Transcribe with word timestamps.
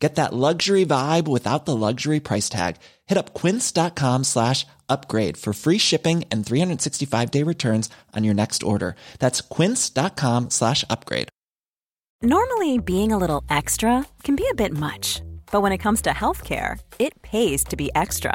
Get 0.00 0.14
that 0.14 0.32
luxury 0.32 0.86
vibe 0.86 1.28
without 1.28 1.66
the 1.66 1.76
luxury 1.76 2.20
price 2.20 2.48
tag. 2.48 2.76
Hit 3.06 3.18
up 3.18 3.34
quince.com 3.34 4.24
slash 4.24 4.66
upgrade 4.88 5.36
for 5.36 5.52
free 5.52 5.78
shipping 5.78 6.24
and 6.30 6.44
365 6.44 7.30
day 7.30 7.44
returns 7.44 7.90
on 8.16 8.24
your 8.24 8.34
next 8.34 8.62
order. 8.62 8.96
That's 9.18 9.42
quince.com 9.42 10.50
slash 10.50 10.84
upgrade. 10.88 11.28
Normally, 12.22 12.78
being 12.78 13.12
a 13.12 13.18
little 13.18 13.44
extra 13.48 14.04
can 14.24 14.36
be 14.36 14.46
a 14.50 14.54
bit 14.54 14.72
much, 14.72 15.22
but 15.52 15.62
when 15.62 15.72
it 15.72 15.78
comes 15.78 16.02
to 16.02 16.10
healthcare, 16.10 16.78
it 16.98 17.20
pays 17.22 17.64
to 17.64 17.76
be 17.76 17.90
extra. 17.94 18.34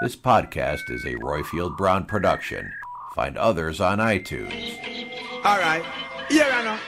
This 0.00 0.14
podcast 0.14 0.90
is 0.90 1.04
a 1.04 1.14
Roifield 1.16 1.76
Brown 1.76 2.04
production. 2.04 2.72
Find 3.16 3.36
others 3.36 3.80
on 3.80 3.98
iTunes. 3.98 4.78
All 5.44 5.58
right. 5.58 5.84
Yeah, 6.30 6.50
I 6.52 6.62
know. 6.62 6.78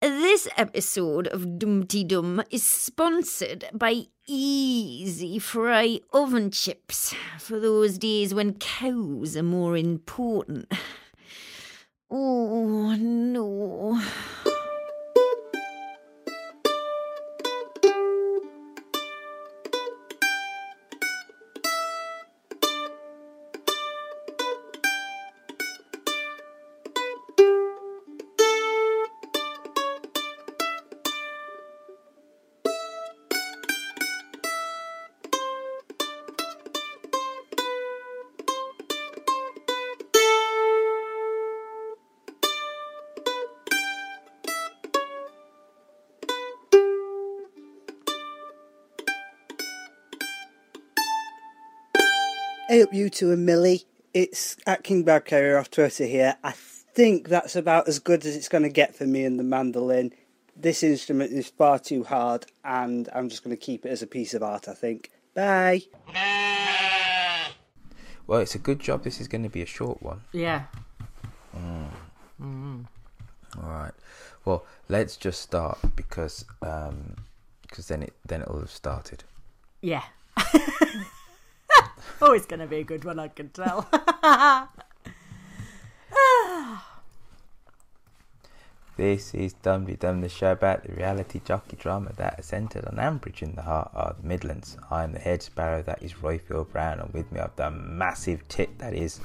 This 0.00 0.46
episode 0.56 1.26
of 1.26 1.42
Dumteedum 1.58 2.44
is 2.52 2.62
sponsored 2.62 3.64
by 3.72 4.02
Easy 4.28 5.40
Fry 5.40 5.98
Oven 6.12 6.52
Chips 6.52 7.12
for 7.40 7.58
those 7.58 7.98
days 7.98 8.32
when 8.32 8.54
cows 8.54 9.36
are 9.36 9.42
more 9.42 9.76
important. 9.76 10.72
Oh, 12.08 12.94
no. 12.94 14.00
Hey 52.74 52.82
up 52.82 52.92
you 52.92 53.08
two 53.08 53.30
and 53.30 53.46
Millie. 53.46 53.84
It's 54.12 54.56
at 54.66 54.82
King 54.82 55.04
Bad 55.04 55.26
Carrier 55.26 55.58
off 55.58 55.70
Twitter 55.70 56.06
here. 56.06 56.34
I 56.42 56.50
think 56.50 57.28
that's 57.28 57.54
about 57.54 57.86
as 57.86 58.00
good 58.00 58.26
as 58.26 58.34
it's 58.34 58.48
going 58.48 58.64
to 58.64 58.68
get 58.68 58.96
for 58.96 59.06
me 59.06 59.24
and 59.24 59.38
the 59.38 59.44
mandolin. 59.44 60.12
This 60.56 60.82
instrument 60.82 61.32
is 61.32 61.48
far 61.48 61.78
too 61.78 62.02
hard 62.02 62.46
and 62.64 63.08
I'm 63.14 63.28
just 63.28 63.44
going 63.44 63.56
to 63.56 63.64
keep 63.64 63.86
it 63.86 63.90
as 63.90 64.02
a 64.02 64.08
piece 64.08 64.34
of 64.34 64.42
art, 64.42 64.66
I 64.66 64.74
think. 64.74 65.12
Bye. 65.36 65.82
Well, 68.26 68.40
it's 68.40 68.56
a 68.56 68.58
good 68.58 68.80
job 68.80 69.04
this 69.04 69.20
is 69.20 69.28
going 69.28 69.44
to 69.44 69.48
be 69.48 69.62
a 69.62 69.66
short 69.66 70.02
one. 70.02 70.22
Yeah. 70.32 70.64
Hmm. 71.56 72.80
All 73.56 73.70
right. 73.70 73.94
Well, 74.44 74.66
let's 74.88 75.16
just 75.16 75.40
start 75.40 75.78
because 75.94 76.44
um, 76.60 77.18
cause 77.70 77.86
then 77.86 78.02
it 78.02 78.14
then 78.26 78.42
it'll 78.42 78.58
have 78.58 78.72
started. 78.72 79.22
Yeah. 79.80 80.02
oh, 82.22 82.32
it's 82.32 82.46
going 82.46 82.60
to 82.60 82.66
be 82.66 82.78
a 82.78 82.84
good 82.84 83.04
one, 83.04 83.18
I 83.18 83.28
can 83.28 83.48
tell. 83.50 83.88
This 88.96 89.34
is 89.34 89.54
Dumteedum, 89.54 90.20
the 90.20 90.28
show 90.28 90.52
about 90.52 90.84
the 90.84 90.92
reality 90.94 91.40
jockey 91.44 91.74
drama 91.76 92.12
that 92.16 92.38
is 92.38 92.46
centred 92.46 92.84
on 92.84 92.94
Ambridge 92.94 93.42
in 93.42 93.56
the 93.56 93.62
heart 93.62 93.90
of 93.92 94.22
the 94.22 94.28
Midlands. 94.28 94.76
I 94.88 95.02
am 95.02 95.12
the 95.12 95.18
head 95.18 95.42
sparrow 95.42 95.82
that 95.82 96.00
is 96.00 96.12
Roifield 96.14 96.70
Brown, 96.70 97.00
and 97.00 97.12
with 97.12 97.30
me 97.32 97.40
I've 97.40 97.56
the 97.56 97.72
massive 97.72 98.46
tit 98.46 98.78
that 98.78 98.94
is. 98.94 99.20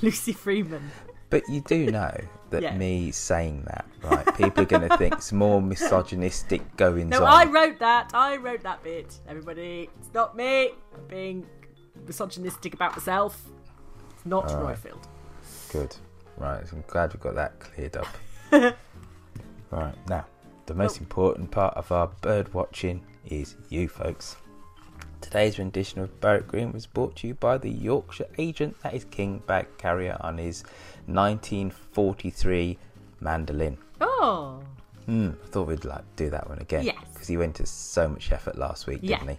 Lucy 0.00 0.32
Freeman. 0.32 0.90
But 1.28 1.46
you 1.50 1.60
do 1.60 1.90
know 1.90 2.16
that 2.48 2.62
Yeah. 2.62 2.74
me 2.76 3.10
saying 3.10 3.64
that, 3.66 3.84
right? 4.02 4.34
People 4.36 4.62
are 4.62 4.66
going 4.66 4.88
to 4.88 4.96
think 4.96 5.14
it's 5.14 5.32
more 5.32 5.60
misogynistic 5.60 6.74
goings 6.78 7.10
No, 7.10 7.24
on. 7.26 7.48
I 7.48 7.50
wrote 7.50 7.78
that. 7.80 8.12
I 8.14 8.36
wrote 8.38 8.62
that 8.62 8.82
bit. 8.82 9.18
Everybody, 9.28 9.90
it's 9.98 10.12
not 10.14 10.34
me. 10.34 10.70
Being 11.08 11.46
misogynistic 12.06 12.74
about 12.74 12.92
myself. 12.92 13.40
It's 14.14 14.26
not 14.26 14.48
Roifield. 14.48 15.04
Good. 15.70 15.94
Right, 16.36 16.62
I'm 16.72 16.84
glad 16.86 17.12
we 17.12 17.20
got 17.20 17.34
that 17.34 17.58
cleared 17.60 17.96
up. 17.96 18.06
right, 19.70 19.94
now, 20.08 20.26
the 20.66 20.74
most 20.74 20.98
important 20.98 21.50
part 21.50 21.76
of 21.76 21.90
our 21.92 22.08
bird 22.20 22.52
watching 22.54 23.04
is 23.26 23.56
you 23.68 23.88
folks. 23.88 24.36
Today's 25.20 25.58
rendition 25.58 26.00
of 26.00 26.20
Barwick 26.20 26.48
Green 26.48 26.72
was 26.72 26.86
brought 26.86 27.14
to 27.16 27.28
you 27.28 27.34
by 27.34 27.56
the 27.56 27.70
Yorkshire 27.70 28.26
agent 28.38 28.76
that 28.82 28.92
is 28.94 29.04
King 29.04 29.40
Bag 29.46 29.66
Carrier 29.78 30.16
on 30.20 30.36
his 30.38 30.64
1943 31.06 32.78
mandolin. 33.20 33.78
Oh. 34.00 34.60
Hmm, 35.06 35.30
I 35.42 35.46
thought 35.48 35.68
we'd 35.68 35.84
like 35.84 36.02
do 36.16 36.30
that 36.30 36.48
one 36.48 36.58
again. 36.58 36.84
Yes. 36.84 36.96
Because 37.12 37.28
he 37.28 37.36
went 37.36 37.54
to 37.56 37.66
so 37.66 38.08
much 38.08 38.30
effort 38.32 38.56
last 38.56 38.86
week, 38.86 39.00
Yeah. 39.02 39.18
didn't 39.18 39.36
he? 39.36 39.38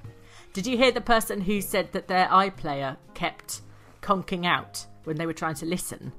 Did 0.54 0.68
you 0.68 0.78
hear 0.78 0.92
the 0.92 1.02
person 1.02 1.42
who 1.42 1.62
said 1.62 1.92
that 1.94 2.08
their 2.08 2.28
iPlayer 2.28 2.98
kept 3.14 3.62
conking 4.02 4.46
out 4.46 4.86
when 5.04 5.18
they 5.18 5.26
were 5.26 5.34
trying 5.34 5.56
to 5.56 5.66
listen? 5.66 6.14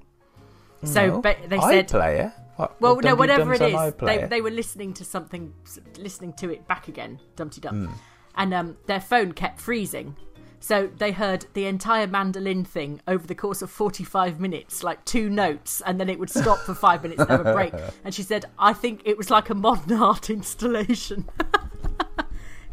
So 0.85 1.07
No. 1.07 1.21
ba- 1.21 1.37
they 1.47 1.61
said, 1.61 1.89
iPlayer? 1.89 2.33
What, 2.57 2.81
well, 2.81 2.95
what 2.97 3.05
no, 3.05 3.15
whatever 3.15 3.53
it 3.55 3.63
is, 3.63 3.95
they, 4.01 4.27
they 4.27 4.41
were 4.41 4.51
listening 4.51 4.93
to 4.95 5.05
something, 5.05 5.53
listening 5.99 6.33
to 6.35 6.51
it 6.53 6.67
back 6.69 6.89
again, 6.89 7.19
Dumteedum, 7.37 7.87
Hmm. 7.87 7.93
and 8.37 8.55
um, 8.55 8.77
their 8.87 9.01
phone 9.01 9.33
kept 9.33 9.61
freezing. 9.61 10.17
So 10.61 10.89
they 10.97 11.13
heard 11.13 11.47
the 11.53 11.67
entire 11.67 12.07
mandolin 12.07 12.65
thing 12.65 13.01
over 13.07 13.27
the 13.27 13.35
course 13.35 13.61
of 13.61 13.71
45 13.71 14.41
minutes, 14.41 14.83
like 14.83 15.05
two 15.05 15.29
notes, 15.29 15.83
and 15.85 16.01
then 16.01 16.09
it 16.09 16.19
would 16.19 16.31
stop 16.31 16.59
for 16.61 16.75
five 16.75 17.03
minutes 17.03 17.21
and 17.21 17.29
have 17.31 17.47
a 17.47 17.53
break. 17.53 17.75
And 18.05 18.15
she 18.15 18.23
said, 18.23 18.47
I 18.59 18.73
think 18.73 19.03
it 19.05 19.19
was 19.19 19.31
like 19.31 19.51
a 19.51 19.55
modern 19.55 19.99
art 20.03 20.31
installation. 20.31 21.29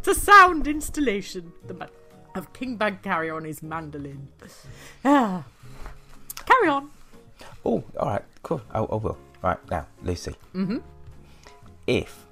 it's 0.01 0.17
a 0.17 0.19
sound 0.19 0.67
installation 0.67 1.53
the 1.67 1.87
of 2.33 2.51
King 2.53 2.75
Bag 2.75 3.03
Carrier 3.03 3.35
on 3.35 3.43
his 3.43 3.61
mandolin. 3.61 4.29
Ah. 5.05 5.43
Carry 6.43 6.69
on. 6.69 6.89
Oh, 7.63 7.83
all 7.99 8.09
right, 8.09 8.23
cool. 8.41 8.63
I, 8.71 8.79
I 8.79 8.95
will. 8.95 9.17
Right 9.43 9.59
now, 9.69 9.85
Lucy. 10.01 10.33
Mm-hmm. 10.55 10.79
If 11.85 12.25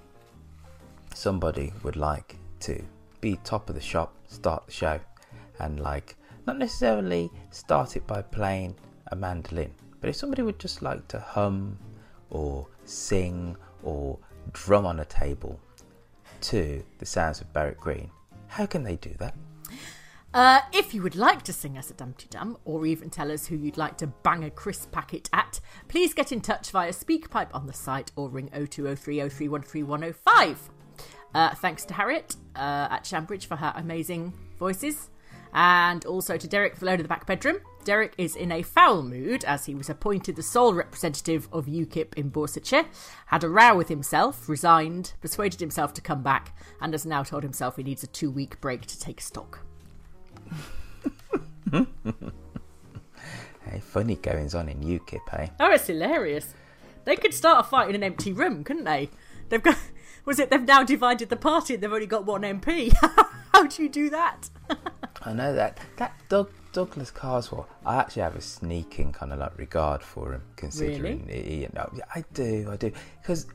somebody 1.14 1.72
would 1.84 1.96
like 1.96 2.38
to 2.62 2.84
be 3.22 3.40
top 3.44 3.70
of 3.70 3.76
the 3.76 3.82
shop, 3.82 4.16
start 4.26 4.66
the 4.66 4.72
show, 4.72 5.00
and 5.60 5.80
like 5.80 6.16
not 6.48 6.58
necessarily 6.58 7.30
start 7.52 7.96
it 7.96 8.08
by 8.08 8.24
playing 8.24 8.76
a 9.12 9.16
mandolin, 9.16 9.72
but 10.02 10.10
if 10.10 10.16
somebody 10.16 10.42
would 10.42 10.58
just 10.58 10.82
like 10.82 11.08
to 11.10 11.20
hum 11.20 11.78
or 12.32 12.66
sing 12.86 13.56
or 13.84 14.18
drum 14.54 14.88
on 14.88 15.02
a 15.02 15.06
table 15.06 15.60
to 16.42 16.84
the 16.98 17.06
sounds 17.06 17.42
of 17.42 17.54
Barwick 17.54 17.80
Green, 17.80 18.10
how 18.48 18.66
can 18.66 18.84
they 18.84 18.96
do 18.96 19.14
that? 19.20 19.36
Uh, 20.32 20.60
if 20.74 20.94
you 20.94 21.02
would 21.02 21.16
like 21.16 21.42
to 21.44 21.52
sing 21.52 21.76
us 21.78 21.90
a 21.90 21.94
Dumteedum, 21.94 22.58
or 22.64 22.86
even 22.86 23.10
tell 23.10 23.32
us 23.32 23.48
who 23.48 23.56
you'd 23.56 23.78
like 23.78 23.98
to 23.98 24.06
bang 24.08 24.44
a 24.44 24.52
crisp 24.52 24.92
packet 24.92 25.28
at, 25.34 25.60
please 25.88 26.14
get 26.14 26.32
in 26.32 26.40
touch 26.40 26.70
via 26.70 26.92
SpeakPipe 26.92 27.50
on 27.54 27.66
the 27.66 27.74
site 27.74 28.12
or 28.16 28.30
ring 28.30 28.48
02030313105. 28.54 30.58
Uh, 31.34 31.56
thanks 31.56 31.84
to 31.86 31.96
Harriet 31.96 32.36
uh, 32.56 32.90
at 32.92 33.08
Shambridge 33.08 33.48
for 33.48 33.56
her 33.56 33.74
amazing 33.76 34.34
voices, 34.58 35.10
and 35.54 36.06
also 36.06 36.38
to 36.38 36.48
Derek 36.48 36.76
for 36.76 36.86
load 36.86 37.00
of 37.00 37.06
the 37.06 37.10
back 37.10 37.26
bedroom. 37.26 37.58
Derek 37.84 38.14
is 38.18 38.36
in 38.36 38.52
a 38.52 38.62
foul 38.62 39.02
mood 39.02 39.44
as 39.46 39.66
he 39.66 39.76
was 39.76 39.90
appointed 39.90 40.36
the 40.36 40.44
sole 40.44 40.74
representative 40.74 41.48
of 41.52 41.66
UKIP 41.66 42.14
in 42.16 42.30
Borsetshire, 42.30 42.86
had 43.28 43.44
a 43.44 43.50
row 43.50 43.76
with 43.76 43.88
himself, 43.88 44.48
resigned, 44.48 45.14
persuaded 45.22 45.60
himself 45.60 45.94
to 45.94 46.02
come 46.02 46.22
back, 46.22 46.56
and 46.82 46.94
has 46.94 47.06
now 47.06 47.24
told 47.24 47.44
himself 47.44 47.78
he 47.78 47.84
needs 47.84 48.04
a 48.04 48.08
two 48.08 48.30
week 48.30 48.60
break 48.62 48.86
to 48.86 49.00
take 49.00 49.22
stock. 49.22 49.66
Hey, 53.70 53.80
funny 53.80 54.16
goings 54.16 54.56
on 54.56 54.68
in 54.68 54.80
UKIP, 54.80 55.34
eh? 55.34 55.48
Oh, 55.60 55.72
it's 55.72 55.86
hilarious. 55.86 56.56
They 57.06 57.16
could 57.16 57.36
start 57.36 57.66
a 57.66 57.70
fight 57.70 57.90
in 57.90 57.96
an 57.96 58.04
empty 58.04 58.32
room, 58.32 58.64
couldn't 58.64 58.86
they? 58.86 59.10
They've 59.50 59.62
got. 59.62 59.78
Was 60.26 60.38
it 60.38 60.50
they've 60.50 60.62
now 60.62 60.84
divided 60.84 61.30
the 61.30 61.36
party 61.36 61.74
and 61.74 61.82
they've 61.82 61.92
only 61.92 62.06
got 62.06 62.26
one 62.26 62.42
MP? 62.42 62.94
How 63.54 63.66
do 63.66 63.82
you 63.82 63.90
do 63.90 64.10
that? 64.10 64.50
I 65.22 65.34
know 65.34 65.54
that 65.54 65.80
that 65.98 66.14
Doug, 66.30 66.52
Douglas 66.72 67.12
Carswell. 67.12 67.68
I 67.86 67.96
actually 67.96 68.22
have 68.24 68.36
a 68.36 68.42
sneaking 68.42 69.12
kind 69.12 69.34
of 69.34 69.40
like 69.40 69.58
regard 69.58 70.02
for 70.04 70.34
him, 70.34 70.44
considering 70.56 71.28
he- 71.28 71.62
you 71.62 71.70
know. 71.74 71.90
I 72.14 72.24
do, 72.34 72.68
I 72.72 72.76
do, 72.78 72.92
because 73.22 73.48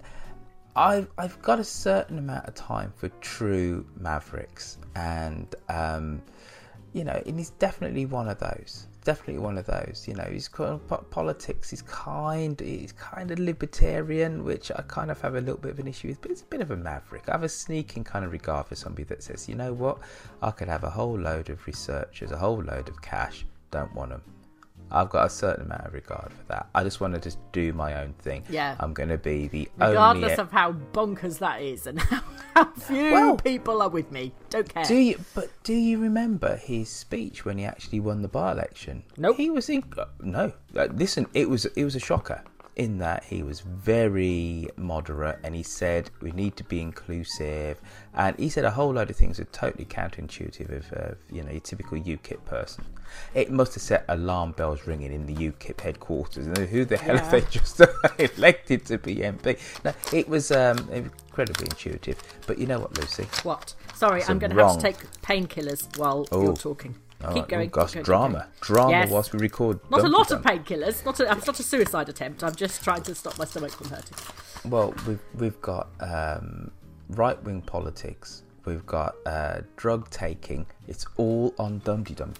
I've 0.76 1.08
I've 1.18 1.40
got 1.42 1.58
a 1.60 1.64
certain 1.64 2.18
amount 2.18 2.46
of 2.46 2.54
time 2.54 2.92
for 2.96 3.08
true 3.20 3.86
mavericks, 3.96 4.78
and 4.96 5.54
um, 5.68 6.22
you 6.92 7.04
know, 7.04 7.22
and 7.26 7.38
he's 7.38 7.50
definitely 7.50 8.06
one 8.06 8.28
of 8.28 8.38
those. 8.38 8.86
Definitely 9.04 9.42
one 9.42 9.58
of 9.58 9.66
those. 9.66 10.06
You 10.08 10.14
know, 10.14 10.24
he's 10.24 10.48
kind 10.48 10.80
of 10.80 11.10
politics. 11.10 11.70
He's 11.70 11.82
kind. 11.82 12.58
He's 12.58 12.92
kind 12.92 13.30
of 13.30 13.38
libertarian, 13.38 14.44
which 14.44 14.70
I 14.70 14.82
kind 14.88 15.10
of 15.10 15.20
have 15.20 15.34
a 15.34 15.40
little 15.40 15.60
bit 15.60 15.72
of 15.72 15.78
an 15.78 15.86
issue 15.86 16.08
with. 16.08 16.20
But 16.22 16.30
he's 16.30 16.42
a 16.42 16.46
bit 16.46 16.62
of 16.62 16.70
a 16.70 16.76
maverick. 16.76 17.28
I 17.28 17.32
have 17.32 17.42
a 17.42 17.48
sneaking 17.48 18.04
kind 18.04 18.24
of 18.24 18.32
regard 18.32 18.66
for 18.66 18.74
somebody 18.74 19.04
that 19.04 19.22
says, 19.22 19.48
you 19.48 19.54
know 19.54 19.72
what, 19.72 19.98
I 20.42 20.50
could 20.50 20.68
have 20.68 20.84
a 20.84 20.90
whole 20.90 21.18
load 21.18 21.50
of 21.50 21.66
researchers, 21.66 22.32
a 22.32 22.38
whole 22.38 22.62
load 22.62 22.88
of 22.88 23.00
cash. 23.02 23.44
Don't 23.70 23.94
want 23.94 24.10
them. 24.10 24.22
I've 24.94 25.10
got 25.10 25.26
a 25.26 25.30
certain 25.30 25.66
amount 25.66 25.86
of 25.86 25.92
regard 25.92 26.32
for 26.32 26.44
that. 26.48 26.68
I 26.74 26.84
just 26.84 27.00
want 27.00 27.14
to 27.14 27.20
just 27.20 27.38
do 27.52 27.72
my 27.72 28.00
own 28.02 28.12
thing. 28.20 28.44
Yeah. 28.48 28.76
I'm 28.78 28.94
going 28.94 29.08
to 29.08 29.18
be 29.18 29.48
the 29.48 29.68
Regardless 29.76 30.32
only. 30.32 30.42
of 30.42 30.52
how 30.52 30.72
bonkers 30.92 31.38
that 31.40 31.60
is 31.60 31.86
and 31.86 31.98
how, 32.00 32.22
how 32.54 32.64
few 32.74 33.12
Well- 33.12 33.36
people 33.36 33.82
are 33.82 33.88
with 33.88 34.10
me. 34.12 34.32
Don't 34.50 34.68
care. 34.72 34.84
Do 34.84 34.94
you? 34.94 35.18
But 35.34 35.50
do 35.64 35.74
you 35.74 35.98
remember 35.98 36.56
his 36.56 36.88
speech 36.88 37.44
when 37.44 37.58
he 37.58 37.64
actually 37.64 38.00
won 38.00 38.22
the 38.22 38.28
by-election? 38.28 39.02
Nope. 39.16 39.36
He 39.36 39.50
was 39.50 39.68
in. 39.68 39.82
No. 40.20 40.52
Listen, 40.72 41.26
it 41.34 41.48
was 41.50 41.64
it 41.66 41.84
was 41.84 41.96
a 41.96 42.00
shocker 42.00 42.42
in 42.76 42.98
that 42.98 43.22
he 43.24 43.42
was 43.42 43.60
very 43.60 44.68
moderate 44.76 45.38
and 45.44 45.54
he 45.54 45.62
said 45.62 46.10
we 46.20 46.32
need 46.32 46.56
to 46.56 46.64
be 46.64 46.80
inclusive 46.80 47.80
and 48.14 48.36
he 48.38 48.48
said 48.48 48.64
a 48.64 48.70
whole 48.70 48.92
load 48.92 49.08
of 49.10 49.16
things 49.16 49.36
that 49.36 49.46
are 49.48 49.52
totally 49.52 49.84
counterintuitive 49.84 50.70
of, 50.76 50.92
of 50.92 51.16
you 51.30 51.42
know 51.42 51.50
your 51.50 51.60
typical 51.60 51.98
UKIP 51.98 52.44
person. 52.44 52.84
It 53.34 53.50
must 53.50 53.74
have 53.74 53.82
set 53.82 54.04
alarm 54.08 54.52
bells 54.52 54.86
ringing 54.86 55.12
in 55.12 55.26
the 55.26 55.34
UKIP 55.34 55.80
headquarters. 55.80 56.46
And 56.46 56.58
who 56.58 56.84
the 56.84 56.96
hell 56.96 57.16
have 57.16 57.30
they 57.30 57.42
just 57.42 57.80
elected 58.18 58.84
to 58.86 58.98
be 58.98 59.16
MP? 59.16 59.58
No, 59.84 59.92
it 60.12 60.28
was 60.28 60.50
um, 60.50 60.78
incredibly 60.90 61.66
intuitive. 61.66 62.20
But 62.46 62.58
you 62.58 62.66
know 62.66 62.80
what, 62.80 62.96
Lucy? 62.98 63.26
What? 63.44 63.74
Sorry, 63.94 64.20
Some 64.22 64.32
I'm 64.32 64.38
going 64.40 64.56
to 64.56 64.64
have 64.66 64.76
to 64.76 64.82
take 64.82 64.98
painkillers 65.22 65.96
while 65.96 66.26
Oh. 66.32 66.42
you're 66.42 66.56
talking. 66.56 66.96
All 67.26 67.34
keep 67.34 67.42
right, 67.42 67.48
going. 67.48 67.68
gosh, 67.70 67.88
keep 67.88 67.94
going, 67.94 68.02
keep 68.02 68.06
drama, 68.06 68.32
going. 68.38 68.50
drama 68.60 68.90
Yes. 68.90 69.10
whilst 69.10 69.32
we 69.32 69.38
record. 69.38 69.80
Not 69.90 70.04
a 70.04 70.08
lot 70.08 70.30
of 70.30 70.42
painkillers. 70.42 71.04
Not 71.04 71.20
a, 71.20 71.30
it's 71.32 71.46
not 71.46 71.58
a 71.58 71.62
suicide 71.62 72.08
attempt. 72.08 72.42
I'm 72.44 72.54
just 72.54 72.82
trying 72.84 73.02
to 73.02 73.14
stop 73.14 73.38
my 73.38 73.44
stomach 73.44 73.72
from 73.72 73.88
hurting. 73.90 74.16
Well, 74.70 74.94
we've 75.06 75.20
we've 75.34 75.60
got 75.60 75.88
um, 76.00 76.70
right 77.10 77.42
wing 77.42 77.62
politics. 77.62 78.42
We've 78.64 78.86
got 78.86 79.14
uh, 79.26 79.60
drug 79.76 80.08
taking. 80.08 80.64
It's 80.88 81.04
all 81.18 81.54
on 81.58 81.80
Dumteedum. 81.82 82.32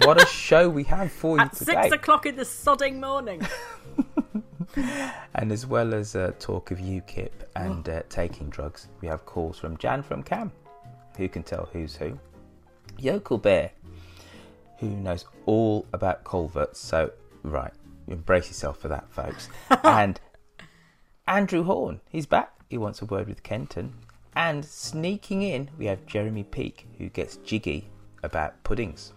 what 0.06 0.22
a 0.22 0.26
show 0.26 0.68
we 0.68 0.84
have 0.84 1.10
for 1.10 1.38
you 1.38 1.42
At 1.42 1.54
today! 1.54 1.72
six 1.82 1.92
o'clock 1.92 2.24
in 2.24 2.36
the 2.36 2.44
sodding 2.44 3.00
morning. 3.00 3.42
And 5.34 5.52
as 5.52 5.66
well 5.66 5.94
as 5.94 6.14
uh, 6.16 6.32
talk 6.38 6.70
of 6.70 6.78
UKIP 6.78 7.30
and 7.54 7.88
uh, 7.88 8.02
taking 8.08 8.50
drugs, 8.50 8.88
we 9.00 9.08
have 9.08 9.24
calls 9.24 9.58
from 9.58 9.76
Jan 9.78 10.02
from 10.02 10.22
Cam. 10.22 10.52
Who 11.16 11.28
can 11.28 11.42
tell 11.42 11.68
who's 11.72 11.96
who? 11.96 12.18
Yokel 12.98 13.38
Bear, 13.38 13.70
who 14.78 14.88
knows 14.88 15.24
all 15.46 15.86
about 15.92 16.24
culverts. 16.24 16.78
So, 16.80 17.12
right, 17.42 17.72
embrace 18.08 18.48
yourself 18.48 18.78
for 18.78 18.88
that, 18.88 19.10
folks. 19.10 19.48
and 19.84 20.20
Andrew 21.26 21.62
Horn, 21.64 22.00
he's 22.10 22.26
back. 22.26 22.52
He 22.68 22.78
wants 22.78 23.02
a 23.02 23.04
word 23.06 23.28
with 23.28 23.42
Kenton. 23.42 23.94
And 24.34 24.64
sneaking 24.64 25.42
in, 25.42 25.70
we 25.78 25.86
have 25.86 26.04
Jeremy 26.06 26.42
Peake, 26.44 26.86
who 26.98 27.08
gets 27.08 27.36
jiggy 27.38 27.88
about 28.22 28.62
puddings. 28.64 29.12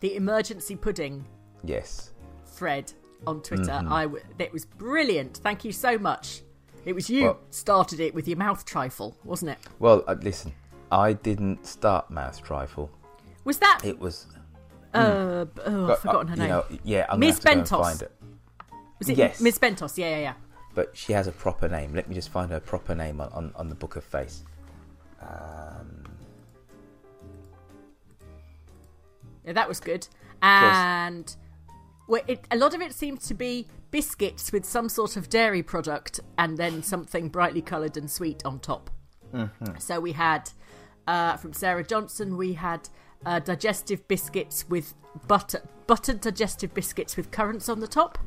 the 0.00 0.16
emergency 0.16 0.74
pudding 0.76 1.24
Yes. 1.62 2.10
thread 2.46 2.92
on 3.26 3.40
Twitter. 3.40 3.62
Mm-hmm. 3.64 3.92
I 3.92 4.02
w- 4.04 4.24
it 4.38 4.52
was 4.52 4.64
brilliant. 4.66 5.38
Thank 5.38 5.64
you 5.64 5.72
so 5.72 5.96
much. 5.96 6.42
It 6.84 6.92
was 6.94 7.08
you 7.08 7.24
Well- 7.24 7.40
started 7.50 8.00
it 8.00 8.14
with 8.14 8.26
your 8.28 8.36
mouth 8.36 8.64
trifle, 8.66 9.16
wasn't 9.24 9.52
it? 9.52 9.58
Well, 9.78 10.04
uh, 10.06 10.16
listen, 10.20 10.52
I 10.92 11.14
didn't 11.14 11.64
start 11.64 12.10
Mouth 12.10 12.42
Trifle. 12.42 12.90
Was 13.44 13.58
that? 13.58 13.80
It 13.84 13.98
was. 13.98 14.26
Uh, 14.94 15.44
b- 15.44 15.62
oh, 15.66 15.92
I've 15.92 15.98
forgotten 15.98 16.28
her 16.28 16.34
uh, 16.34 16.36
name. 16.36 16.46
You 16.46 16.48
know, 16.48 16.64
yeah, 16.84 17.06
I'm 17.08 17.18
Miss 17.20 17.38
gonna 17.40 17.58
have 17.58 17.66
to 17.66 17.74
go 17.74 17.82
and 17.82 17.84
Bentos. 17.84 17.98
find 17.98 18.02
it. 18.02 18.12
was 18.98 19.08
it 19.08 19.18
yes. 19.18 19.40
Miss 19.40 19.58
Bentos? 19.58 19.98
Yeah, 19.98 20.10
yeah, 20.10 20.18
yeah. 20.18 20.34
But 20.74 20.96
she 20.96 21.12
has 21.12 21.26
a 21.26 21.32
proper 21.32 21.68
name. 21.68 21.94
Let 21.94 22.08
me 22.08 22.14
just 22.14 22.30
find 22.30 22.50
her 22.50 22.60
proper 22.60 22.94
name 22.94 23.20
on, 23.20 23.28
on, 23.32 23.52
on 23.56 23.68
the 23.68 23.74
Book 23.74 23.96
of 23.96 24.04
Face. 24.04 24.42
Yeah, 29.44 29.52
that 29.52 29.68
was 29.68 29.80
good. 29.80 30.06
And 30.42 31.34
well, 32.08 32.22
it, 32.26 32.46
a 32.50 32.56
lot 32.56 32.74
of 32.74 32.80
it 32.80 32.92
seemed 32.92 33.20
to 33.22 33.34
be 33.34 33.68
biscuits 33.90 34.52
with 34.52 34.64
some 34.64 34.88
sort 34.88 35.16
of 35.16 35.28
dairy 35.28 35.62
product 35.62 36.20
and 36.38 36.56
then 36.56 36.82
something 36.82 37.28
brightly 37.28 37.62
coloured 37.62 37.96
and 37.96 38.10
sweet 38.10 38.44
on 38.44 38.58
top. 38.58 38.90
Mm-hmm. 39.32 39.78
So 39.78 40.00
we 40.00 40.12
had 40.12 40.50
uh, 41.06 41.36
from 41.36 41.52
Sarah 41.52 41.84
Johnson, 41.84 42.36
we 42.36 42.54
had 42.54 42.88
uh, 43.26 43.40
digestive 43.40 44.06
biscuits 44.08 44.68
with 44.68 44.94
butter, 45.26 45.62
buttered 45.86 46.20
digestive 46.20 46.74
biscuits 46.74 47.16
with 47.16 47.30
currants 47.30 47.68
on 47.68 47.80
the 47.80 47.88
top. 47.88 48.18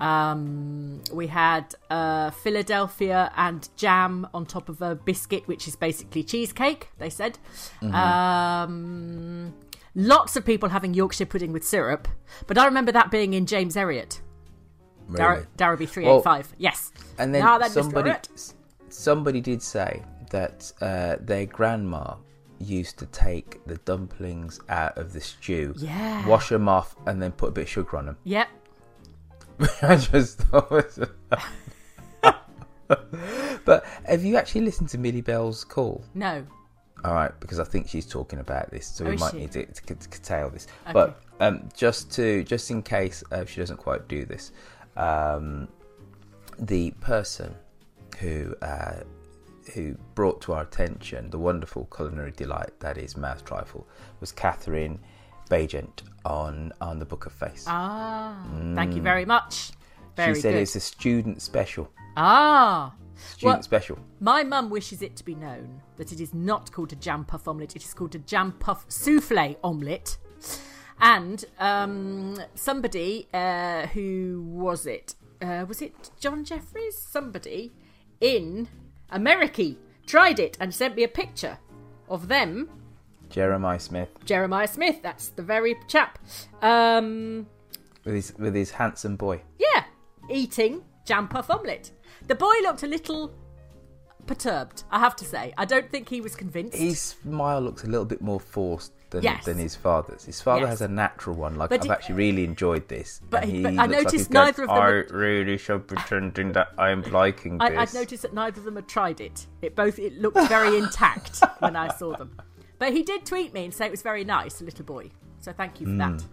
Um, 0.00 1.02
we 1.12 1.26
had 1.26 1.74
uh, 1.90 2.30
Philadelphia 2.30 3.30
and 3.36 3.68
jam 3.76 4.26
on 4.32 4.46
top 4.46 4.70
of 4.70 4.80
a 4.80 4.94
biscuit, 4.94 5.46
which 5.46 5.68
is 5.68 5.76
basically 5.76 6.22
cheesecake. 6.22 6.88
They 6.98 7.10
said. 7.10 7.38
Um, 7.82 9.54
lots 9.94 10.36
of 10.36 10.46
people 10.46 10.70
having 10.70 10.94
Yorkshire 10.94 11.26
pudding 11.26 11.52
with 11.52 11.64
syrup, 11.64 12.08
but 12.46 12.56
I 12.56 12.64
remember 12.64 12.92
that 12.92 13.10
being 13.10 13.34
in 13.34 13.44
James 13.44 13.76
Dar- 15.14 15.34
Really? 15.34 15.46
Darrowby 15.56 15.86
three 15.86 16.06
eight 16.06 16.22
five. 16.22 16.52
Yes. 16.56 16.92
And 17.18 17.34
then 17.34 17.42
then, 17.42 17.70
somebody 17.70 18.12
somebody 18.88 19.40
did 19.40 19.60
say 19.62 20.02
that 20.30 20.72
uh, 20.80 21.16
their 21.20 21.46
grandma 21.46 22.14
used 22.60 22.98
to 22.98 23.06
take 23.06 23.64
the 23.66 23.76
dumplings 23.78 24.60
out 24.68 24.96
of 24.98 25.12
the 25.12 25.20
stew, 25.20 25.74
Yeah. 25.78 26.26
wash 26.28 26.50
them 26.50 26.68
off, 26.68 26.94
and 27.06 27.20
then 27.20 27.32
put 27.32 27.48
a 27.48 27.52
bit 27.52 27.62
of 27.62 27.68
sugar 27.70 27.96
on 27.96 28.06
them. 28.06 28.16
Yep. 28.24 28.48
I 29.82 29.96
just 29.96 30.38
thought. 30.38 30.98
but 33.64 33.84
have 34.06 34.24
you 34.24 34.36
actually 34.36 34.62
listened 34.62 34.88
to 34.90 34.98
Millie 34.98 35.20
Bell's 35.20 35.64
call? 35.64 36.04
No. 36.14 36.44
All 37.04 37.14
right, 37.14 37.32
because 37.40 37.58
I 37.58 37.64
think 37.64 37.88
she's 37.88 38.06
talking 38.06 38.40
about 38.40 38.70
this, 38.70 38.86
so 38.86 39.06
Oh, 39.06 39.10
we 39.10 39.16
might 39.16 39.30
she? 39.32 39.38
need 39.38 39.52
to, 39.52 39.64
to, 39.66 39.94
to 39.94 40.08
curtail 40.08 40.50
this. 40.50 40.66
But 40.92 41.22
um, 41.40 41.68
just 41.74 42.12
to 42.12 42.42
just 42.44 42.70
in 42.70 42.82
case 42.82 43.24
uh, 43.32 43.44
she 43.46 43.60
doesn't 43.60 43.78
quite 43.78 44.06
do 44.06 44.26
this, 44.26 44.52
um, 44.96 45.68
the 46.58 46.90
person 47.00 47.54
who 48.18 48.54
uh, 48.60 49.00
who 49.74 49.94
brought 50.14 50.40
to 50.42 50.52
our 50.52 50.62
attention 50.62 51.30
the 51.30 51.38
wonderful 51.38 51.86
culinary 51.94 52.32
delight 52.32 52.70
that 52.80 52.96
is 52.98 53.16
mouth 53.16 53.44
trifle 53.44 53.86
was 54.20 54.32
Catherine 54.32 54.98
Bagent 55.50 56.02
on 56.24 56.72
on 56.80 56.98
the 56.98 57.04
Book 57.04 57.26
of 57.26 57.32
Face. 57.32 57.64
Ah. 57.66 58.36
Thank 58.74 58.94
you 58.94 59.02
very 59.02 59.24
much. 59.24 59.72
Very 60.16 60.32
Mm. 60.32 60.34
she 60.36 60.40
said 60.40 60.52
good. 60.52 60.62
it's 60.62 60.76
a 60.76 60.80
student 60.80 61.42
special. 61.42 61.90
Ah. 62.16 62.94
Student 63.16 63.42
Well- 63.56 63.62
special. 63.62 63.98
My 64.20 64.42
mum 64.44 64.70
wishes 64.70 65.02
it 65.02 65.14
to 65.16 65.24
be 65.24 65.34
known 65.34 65.82
that 65.96 66.10
it 66.12 66.20
is 66.20 66.32
not 66.32 66.72
called 66.72 66.92
a 66.92 66.96
jam 66.96 67.24
puff 67.24 67.46
omelette. 67.48 67.76
It 67.76 67.84
is 67.84 67.92
called 67.94 68.14
a 68.14 68.18
jam 68.18 68.52
puff 68.52 68.86
souffle 68.88 69.56
omelette. 69.62 70.16
And 71.02 71.44
um, 71.58 72.36
somebody 72.54 73.28
uh, 73.32 73.86
who 73.88 74.42
was 74.46 74.86
it? 74.86 75.14
Uh, 75.40 75.64
was 75.66 75.80
it 75.80 76.10
John 76.20 76.44
Jeffries? 76.44 76.98
Somebody 76.98 77.72
in 78.20 78.68
America 79.12 79.74
tried 80.06 80.38
it 80.38 80.56
and 80.60 80.74
sent 80.74 80.96
me 80.96 81.02
a 81.04 81.08
picture 81.08 81.58
of 82.08 82.28
them. 82.28 82.68
Jeremiah 83.28 83.78
Smith 83.78 84.08
Jeremiah 84.24 84.66
Smith. 84.66 85.00
That's 85.02 85.28
the 85.28 85.42
very 85.42 85.76
chap. 85.86 86.18
Um, 86.62 87.46
with 88.04 88.14
his 88.14 88.34
with 88.38 88.54
his 88.54 88.72
handsome 88.72 89.16
boy. 89.16 89.42
yeah, 89.58 89.84
eating 90.28 90.82
jam 91.06 91.28
puff 91.28 91.50
omelette. 91.50 91.90
The 92.26 92.34
boy 92.34 92.54
looked 92.62 92.82
a 92.82 92.86
little 92.88 93.32
perturbed. 94.26 94.82
I 94.90 94.98
have 94.98 95.16
to 95.16 95.24
say. 95.24 95.52
I 95.56 95.64
don't 95.64 95.90
think 95.90 96.08
he 96.08 96.20
was 96.20 96.34
convinced. 96.34 96.76
His 96.76 97.00
smile 97.00 97.60
looks 97.60 97.84
a 97.84 97.86
little 97.86 98.04
bit 98.04 98.20
more 98.20 98.40
forced 98.40 98.92
than, 99.10 99.22
Yes. 99.22 99.44
than 99.44 99.58
his 99.58 99.74
father's. 99.76 100.24
His 100.24 100.40
father 100.40 100.62
Yes. 100.62 100.68
has 100.70 100.80
a 100.82 100.88
natural 100.88 101.36
one. 101.36 101.56
Like 101.56 101.70
But 101.70 101.80
I've 101.80 101.84
he- 101.86 101.90
actually 101.90 102.14
really 102.14 102.44
enjoyed 102.44 102.88
this. 102.88 103.20
But 103.28 103.44
he- 103.44 103.62
but 103.62 103.68
I 103.78 103.86
looks 103.86 103.94
like 103.96 104.04
noticed 104.04 104.30
going, 104.30 104.44
neither 104.46 104.62
of 104.62 104.68
them 104.68 104.76
I 104.78 104.88
were- 104.88 105.06
really 105.10 105.56
should 105.58 105.86
pretending 105.88 106.52
that 106.52 106.68
I'm 106.78 107.02
liking 107.02 107.58
this. 107.58 107.68
I, 107.70 107.76
I'd 107.82 107.94
noticed 107.94 108.22
that 108.22 108.32
neither 108.34 108.58
of 108.60 108.64
them 108.64 108.76
had 108.76 108.88
tried 108.88 109.20
it. 109.20 109.46
It 109.62 109.74
both 109.76 109.98
it 109.98 110.18
looked 110.20 110.40
very 110.48 110.78
intact 110.78 111.40
when 111.60 111.76
I 111.76 111.92
saw 111.96 112.16
them. 112.16 112.36
But 112.78 112.92
he 112.92 113.02
did 113.02 113.26
tweet 113.26 113.52
me 113.52 113.64
and 113.64 113.74
say 113.74 113.86
it 113.86 113.90
was 113.90 114.02
very 114.02 114.24
nice, 114.24 114.60
little 114.62 114.84
boy. 114.84 115.10
So 115.40 115.52
thank 115.52 115.80
you 115.80 115.86
for 115.86 115.92
that. 115.94 116.24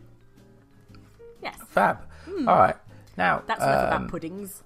Yes, 1.41 1.57
Fab. 1.69 1.99
All 2.39 2.43
right. 2.45 2.75
Now 3.17 3.41
that's 3.47 3.61
enough 3.63 3.93
um, 3.93 4.03
about 4.03 4.11
puddings. 4.11 4.63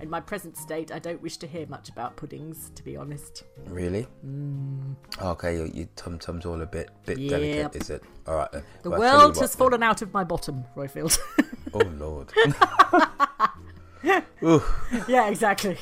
In 0.00 0.10
my 0.10 0.20
present 0.20 0.56
state, 0.56 0.90
I 0.92 0.98
don't 0.98 1.22
wish 1.22 1.36
to 1.38 1.46
hear 1.46 1.66
much 1.68 1.88
about 1.88 2.16
puddings, 2.16 2.70
to 2.74 2.82
be 2.82 2.96
honest. 2.96 3.44
Really? 3.66 4.06
Okay, 5.22 5.56
your, 5.56 5.66
your 5.66 5.86
tum 5.96 6.18
tum's 6.18 6.44
all 6.44 6.60
a 6.60 6.66
bit 6.66 6.90
bit 7.06 7.16
Yep. 7.18 7.30
delicate, 7.30 7.76
is 7.82 7.90
it? 7.90 8.02
All 8.26 8.34
right. 8.36 8.50
Then. 8.52 8.64
The 8.82 8.90
Well, 8.90 9.00
I'll 9.02 9.08
tell 9.08 9.18
you 9.18 9.22
world 9.22 9.36
what 9.36 9.40
has 9.42 9.50
then. 9.54 9.58
fallen 9.58 9.82
out 9.82 10.02
of 10.02 10.12
my 10.12 10.24
bottom, 10.24 10.64
Roifield. 10.76 11.18
Oh 11.72 11.78
lord. 11.98 12.32
Yeah, 15.08 15.28
exactly. 15.28 15.78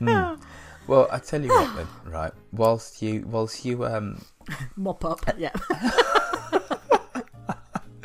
Well, 0.00 1.06
I 1.12 1.18
tell 1.20 1.40
you 1.40 1.48
what 1.48 1.76
then. 1.76 1.86
Right. 2.12 2.32
Whilst 2.52 3.00
you 3.02 3.24
whilst 3.28 3.64
you 3.64 3.84
um, 3.86 4.24
Mop 4.76 5.04
up. 5.04 5.20
Yeah. 5.38 5.52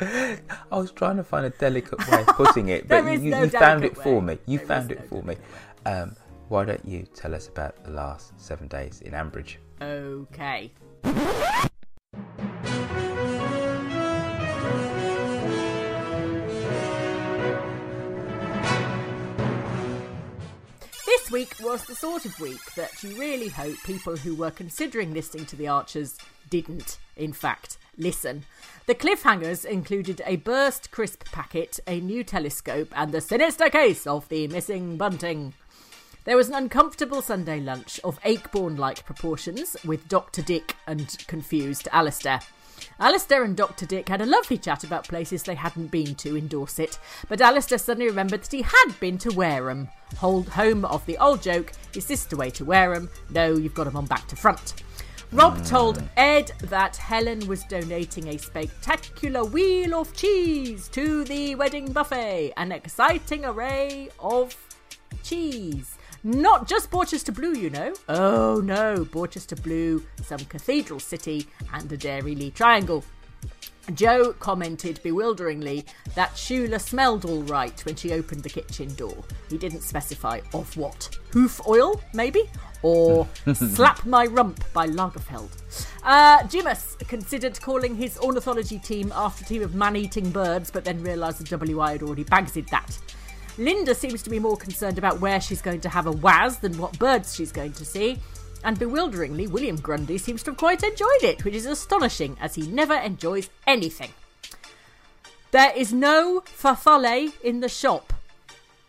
I 0.00 0.38
was 0.70 0.92
trying 0.92 1.16
to 1.16 1.24
find 1.24 1.46
a 1.46 1.50
delicate 1.50 1.98
way 2.08 2.20
of 2.20 2.26
putting 2.28 2.68
it, 2.68 2.86
but 2.88 3.04
you, 3.20 3.30
no 3.30 3.42
you 3.42 3.50
found 3.50 3.84
it 3.84 3.94
delicate 3.94 4.02
for 4.02 4.20
way. 4.20 4.26
me. 4.34 4.38
You 4.46 4.58
There 4.58 4.66
found 4.66 4.92
it 4.92 5.00
no 5.00 5.20
for 5.20 5.22
me. 5.26 5.36
Um, 5.86 6.14
why 6.48 6.64
don't 6.64 6.84
you 6.86 7.02
tell 7.14 7.34
us 7.34 7.48
about 7.48 7.82
the 7.84 7.90
last 7.90 8.38
seven 8.40 8.68
days 8.68 9.00
in 9.02 9.12
Ambridge? 9.12 9.56
Okay. 9.82 10.72
This 21.06 21.30
week 21.30 21.54
was 21.62 21.84
the 21.84 21.94
sort 21.94 22.24
of 22.24 22.38
week 22.40 22.60
that 22.76 23.02
you 23.02 23.18
really 23.18 23.48
hope 23.48 23.76
people 23.84 24.16
who 24.16 24.34
were 24.34 24.50
considering 24.50 25.12
listening 25.12 25.46
to 25.46 25.56
The 25.56 25.68
Archers 25.68 26.16
didn't, 26.50 26.98
in 27.16 27.32
fact, 27.32 27.78
listen. 27.98 28.44
The 28.86 28.94
cliffhangers 28.94 29.64
included 29.64 30.22
a 30.24 30.36
burst 30.36 30.90
crisp 30.90 31.24
packet, 31.26 31.78
a 31.86 32.00
new 32.00 32.24
telescope, 32.24 32.88
and 32.96 33.12
the 33.12 33.20
sinister 33.20 33.68
case 33.68 34.06
of 34.06 34.28
the 34.28 34.48
missing 34.48 34.96
bunting. 34.96 35.52
There 36.24 36.36
was 36.36 36.48
an 36.48 36.54
uncomfortable 36.54 37.22
Sunday 37.22 37.60
lunch 37.60 38.00
of 38.04 38.20
Ayckbourn 38.22 38.78
like 38.78 39.04
proportions 39.04 39.76
with 39.84 40.08
Dr. 40.08 40.42
Dick 40.42 40.76
and 40.86 41.16
confused 41.26 41.88
Alistair. 41.92 42.40
Alistair 43.00 43.44
and 43.44 43.56
Dr. 43.56 43.86
Dick 43.86 44.08
had 44.08 44.20
a 44.20 44.26
lovely 44.26 44.58
chat 44.58 44.84
about 44.84 45.08
places 45.08 45.42
they 45.42 45.54
hadn't 45.54 45.90
been 45.90 46.14
to 46.16 46.36
in 46.36 46.46
Dorset, 46.48 46.98
but 47.28 47.40
Alistair 47.40 47.78
suddenly 47.78 48.08
remembered 48.08 48.42
that 48.42 48.52
he 48.52 48.62
had 48.62 48.92
been 49.00 49.18
to 49.18 49.34
Wareham, 49.34 49.88
hold 50.18 50.48
home 50.50 50.84
of 50.84 51.04
the 51.06 51.18
old 51.18 51.42
joke, 51.42 51.72
is 51.94 52.06
this 52.06 52.24
the 52.24 52.36
way 52.36 52.50
to 52.50 52.64
Wareham? 52.64 53.10
No, 53.30 53.56
you've 53.56 53.74
got 53.74 53.86
'em 53.86 53.96
on 53.96 54.06
back 54.06 54.26
to 54.28 54.36
front. 54.36 54.74
Rob 55.32 55.62
told 55.66 56.02
Ed 56.16 56.52
that 56.64 56.96
Helen 56.96 57.46
was 57.46 57.62
donating 57.64 58.28
a 58.28 58.38
spectacular 58.38 59.44
wheel 59.44 59.94
of 59.94 60.14
cheese 60.14 60.88
to 60.88 61.22
the 61.24 61.54
wedding 61.54 61.92
buffet, 61.92 62.54
an 62.56 62.72
exciting 62.72 63.44
array 63.44 64.08
of 64.18 64.56
cheese. 65.22 65.98
Not 66.24 66.66
just 66.66 66.90
Borchester 66.90 67.34
Blue, 67.34 67.52
you 67.52 67.68
know. 67.68 67.92
Oh 68.08 68.62
no, 68.64 69.04
Borchester 69.04 69.62
Blue, 69.62 70.02
some 70.22 70.40
cathedral 70.46 70.98
city, 70.98 71.46
and 71.74 71.92
a 71.92 71.98
Dairylea 71.98 72.54
triangle. 72.54 73.04
Joe 73.94 74.34
commented 74.34 75.00
bewilderingly 75.02 75.84
that 76.14 76.32
Shula 76.32 76.80
smelled 76.80 77.24
all 77.24 77.42
right 77.42 77.78
when 77.84 77.96
she 77.96 78.12
opened 78.12 78.42
the 78.42 78.50
kitchen 78.50 78.94
door. 78.94 79.16
He 79.48 79.56
didn't 79.56 79.82
specify 79.82 80.40
of 80.52 80.74
what. 80.76 81.16
Hoof 81.32 81.60
oil, 81.66 82.00
maybe? 82.12 82.42
Or 82.82 83.26
Slap 83.54 84.04
My 84.06 84.26
Rump 84.26 84.62
by 84.72 84.86
Lagerfeld. 84.86 85.50
Uh, 86.04 86.38
Jimus 86.44 86.96
considered 87.08 87.60
calling 87.60 87.96
his 87.96 88.16
ornithology 88.18 88.78
team 88.78 89.12
after 89.14 89.44
a 89.44 89.48
team 89.48 89.62
of 89.62 89.74
man 89.74 89.96
eating 89.96 90.30
birds, 90.30 90.70
but 90.70 90.84
then 90.84 91.02
realised 91.02 91.38
the 91.44 91.56
WI 91.56 91.92
had 91.92 92.02
already 92.02 92.24
bagsied 92.24 92.68
that. 92.70 92.98
Linda 93.58 93.94
seems 93.94 94.22
to 94.22 94.30
be 94.30 94.38
more 94.38 94.56
concerned 94.56 94.98
about 94.98 95.20
where 95.20 95.40
she's 95.40 95.60
going 95.60 95.80
to 95.80 95.88
have 95.88 96.06
a 96.06 96.12
waz 96.12 96.58
than 96.58 96.78
what 96.78 96.96
birds 97.00 97.34
she's 97.34 97.50
going 97.50 97.72
to 97.72 97.84
see. 97.84 98.18
And 98.62 98.78
bewilderingly, 98.78 99.48
William 99.48 99.76
Grundy 99.76 100.16
seems 100.18 100.42
to 100.44 100.52
have 100.52 100.58
quite 100.58 100.82
enjoyed 100.84 101.22
it, 101.22 101.44
which 101.44 101.54
is 101.54 101.66
astonishing 101.66 102.36
as 102.40 102.54
he 102.54 102.68
never 102.68 102.94
enjoys 102.94 103.50
anything. 103.66 104.12
There 105.50 105.72
is 105.76 105.92
no 105.92 106.42
farfalle 106.42 107.32
in 107.42 107.60
the 107.60 107.68
shop. 107.68 108.12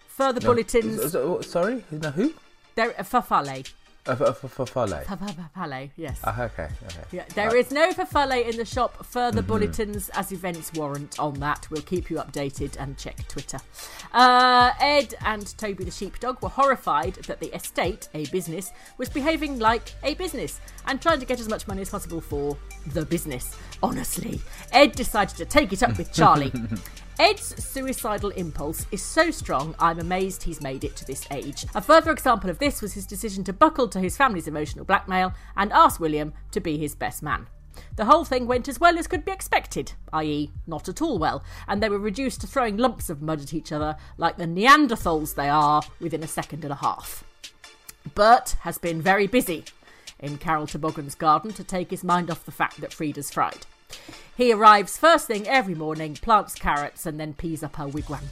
Further 0.07 0.41
bulletins. 0.41 0.99
S- 0.99 1.15
s- 1.15 1.47
Sorry, 1.47 1.83
no, 1.91 2.11
who? 2.11 2.33
There 2.75 2.91
a 2.91 3.03
farfalle. 3.03 3.67
Uh. 4.05 4.15
Farfalle, 4.15 5.91
yes. 5.95 6.19
Ah, 6.23 6.43
okay, 6.43 6.67
okay. 6.85 7.03
Yeah, 7.11 7.25
there 7.35 7.55
is 7.55 7.71
no 7.71 7.91
farfalle 7.91 8.47
in 8.47 8.57
the 8.57 8.65
shop. 8.65 9.05
Further 9.05 9.41
bulletins 9.41 10.09
as 10.09 10.31
events 10.31 10.71
warrant 10.73 11.19
on 11.19 11.33
that. 11.35 11.67
We'll 11.69 11.81
keep 11.81 12.09
you 12.09 12.17
updated 12.17 12.75
and 12.79 12.97
check 12.97 13.27
Twitter. 13.27 13.59
Uh, 14.13 14.71
Ed 14.79 15.13
and 15.25 15.55
Toby 15.57 15.83
the 15.83 15.91
sheepdog 15.91 16.41
were 16.41 16.49
horrified 16.49 17.15
that 17.27 17.39
the 17.39 17.53
estate, 17.55 18.09
a 18.13 18.25
business, 18.27 18.71
was 18.97 19.09
behaving 19.09 19.59
like 19.59 19.93
a 20.03 20.15
business 20.15 20.59
and 20.87 21.01
trying 21.01 21.19
to 21.19 21.25
get 21.25 21.39
as 21.39 21.49
much 21.49 21.67
money 21.67 21.81
as 21.81 21.89
possible 21.89 22.21
for 22.21 22.57
the 22.87 23.05
business. 23.05 23.55
Honestly, 23.83 24.41
Ed 24.71 24.93
decided 24.93 25.35
to 25.37 25.45
take 25.45 25.71
it 25.73 25.83
up 25.83 25.97
with 25.97 26.11
Charlie. 26.13 26.51
Ed's 27.19 27.61
suicidal 27.61 28.29
impulse 28.29 28.85
is 28.93 29.03
so 29.03 29.29
strong, 29.29 29.75
I'm 29.77 29.99
amazed 29.99 30.41
he's 30.41 30.61
made 30.61 30.85
it 30.85 30.95
to 30.95 31.05
this 31.05 31.27
age. 31.31 31.65
A 31.75 31.81
further 31.81 32.11
example 32.11 32.49
of 32.49 32.59
this 32.59 32.81
was 32.81 32.93
his 32.93 33.05
decision 33.05 33.43
to 33.43 33.51
buckle 33.51 33.89
to 33.89 33.99
his 33.99 34.15
family's 34.15 34.47
emotional 34.47 34.85
blackmail 34.85 35.33
and 35.57 35.73
ask 35.73 35.99
William 35.99 36.31
to 36.51 36.61
be 36.61 36.77
his 36.77 36.95
best 36.95 37.21
man. 37.21 37.47
The 37.97 38.05
whole 38.05 38.23
thing 38.23 38.47
went 38.47 38.69
as 38.69 38.79
well 38.79 38.97
as 38.97 39.07
could 39.07 39.25
be 39.25 39.33
expected, 39.33 39.91
i.e., 40.13 40.49
not 40.65 40.87
at 40.87 41.01
all 41.01 41.19
well, 41.19 41.43
and 41.67 41.83
they 41.83 41.89
were 41.89 41.99
reduced 41.99 42.39
to 42.39 42.47
throwing 42.47 42.77
lumps 42.77 43.09
of 43.09 43.21
mud 43.21 43.41
at 43.41 43.53
each 43.53 43.73
other 43.73 43.97
like 44.17 44.37
the 44.37 44.45
Neanderthals 44.45 45.35
they 45.35 45.49
are 45.49 45.81
within 45.99 46.23
a 46.23 46.27
second 46.27 46.63
and 46.63 46.71
a 46.71 46.77
half. 46.77 47.25
Bert 48.15 48.55
has 48.61 48.77
been 48.77 49.01
very 49.01 49.27
busy 49.27 49.65
in 50.19 50.37
Carol 50.37 50.67
Toboggan's 50.67 51.15
garden 51.15 51.51
to 51.51 51.65
take 51.65 51.91
his 51.91 52.03
mind 52.03 52.31
off 52.31 52.45
the 52.45 52.51
fact 52.51 52.79
that 52.79 52.91
Freda's 52.91 53.29
fried. 53.29 53.65
He 54.35 54.53
arrives 54.53 54.97
first 54.97 55.27
thing 55.27 55.47
every 55.47 55.75
morning, 55.75 56.15
plants 56.15 56.55
carrots, 56.55 57.05
and 57.05 57.19
then 57.19 57.33
pees 57.33 57.63
up 57.63 57.75
her 57.75 57.87
wigwam. 57.87 58.23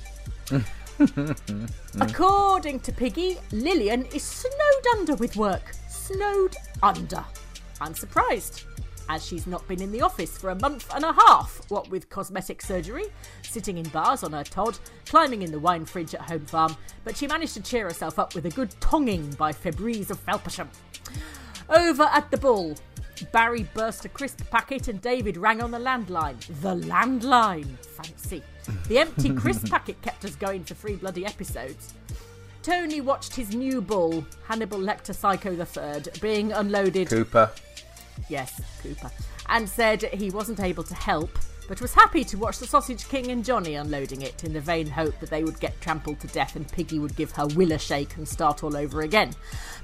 According 2.00 2.80
to 2.80 2.92
Piggy, 2.92 3.38
Lillian 3.52 4.06
is 4.08 4.24
snowed 4.24 4.88
under 4.98 5.16
with 5.16 5.36
work. 5.36 5.74
Snowed 5.90 6.56
under. 6.82 7.24
I'm 7.82 7.94
surprised, 7.94 8.64
as 9.10 9.26
she's 9.26 9.48
not 9.48 9.68
been 9.68 9.82
in 9.82 9.92
the 9.92 10.02
office 10.02 10.38
for 10.38 10.50
a 10.50 10.60
month 10.60 10.94
and 10.96 11.04
a 11.04 11.14
half, 11.14 11.62
what 11.70 11.90
with 11.90 12.10
cosmetic 12.10 12.62
surgery, 12.62 13.06
sitting 13.44 13.78
in 13.78 13.88
bars 13.90 14.24
on 14.24 14.34
her 14.34 14.44
Todd, 14.44 14.80
climbing 15.06 15.42
in 15.42 15.52
the 15.52 15.60
wine 15.60 15.86
fridge 15.86 16.16
at 16.16 16.22
home 16.22 16.46
farm, 16.46 16.76
but 17.04 17.16
she 17.16 17.28
managed 17.28 17.54
to 17.54 17.62
cheer 17.62 17.86
herself 17.86 18.18
up 18.18 18.34
with 18.34 18.46
a 18.46 18.52
good 18.52 18.74
tonguing 18.80 19.30
by 19.32 19.52
Febreze 19.52 20.10
of 20.10 20.26
Felpersham. 20.26 20.68
Over 21.70 22.04
at 22.04 22.32
the 22.32 22.38
Bull, 22.38 22.76
Barry 23.26 23.68
burst 23.74 24.06
a 24.06 24.10
crisp 24.10 24.42
packet 24.50 24.88
and 24.88 25.02
David 25.02 25.38
rang 25.38 25.62
on 25.62 25.72
the 25.72 25.80
landline. 25.80 26.40
The 26.62 26.76
landline! 26.88 27.78
Fancy. 27.86 28.44
The 28.88 29.00
empty 29.00 29.34
crisp 29.34 29.70
packet 29.72 30.02
kept 30.02 30.26
us 30.26 30.36
going 30.36 30.64
for 30.64 30.74
three 30.74 30.96
bloody 30.96 31.26
episodes. 31.26 31.94
Tony 32.64 33.00
watched 33.00 33.36
his 33.36 33.56
new 33.56 33.82
bull, 33.82 34.26
Hannibal 34.46 34.80
Lecter 34.80 35.16
Psycho 35.16 35.52
III, 35.54 36.04
being 36.22 36.52
unloaded. 36.52 37.08
Cooper. 37.08 37.52
Yes, 38.30 38.60
Cooper. 38.82 39.12
And 39.48 39.70
said 39.70 40.04
he 40.04 40.30
wasn't 40.30 40.60
able 40.60 40.84
to 40.84 40.96
help, 40.96 41.30
but 41.68 41.82
was 41.82 41.94
happy 41.94 42.24
to 42.24 42.38
watch 42.38 42.60
the 42.60 42.68
Sausage 42.68 43.08
King 43.08 43.32
and 43.32 43.44
Johnny 43.44 43.76
unloading 43.76 44.22
it 44.22 44.44
in 44.44 44.54
the 44.54 44.62
vain 44.62 44.88
hope 44.88 45.20
that 45.20 45.30
they 45.30 45.44
would 45.44 45.60
get 45.60 45.80
trampled 45.82 46.20
to 46.22 46.28
death 46.28 46.56
and 46.56 46.72
Piggy 46.72 47.00
would 47.00 47.16
give 47.16 47.32
her 47.32 47.48
will 47.48 47.72
a 47.72 47.78
shake 47.78 48.16
and 48.18 48.28
start 48.28 48.64
all 48.64 48.76
over 48.76 49.02
again. 49.02 49.34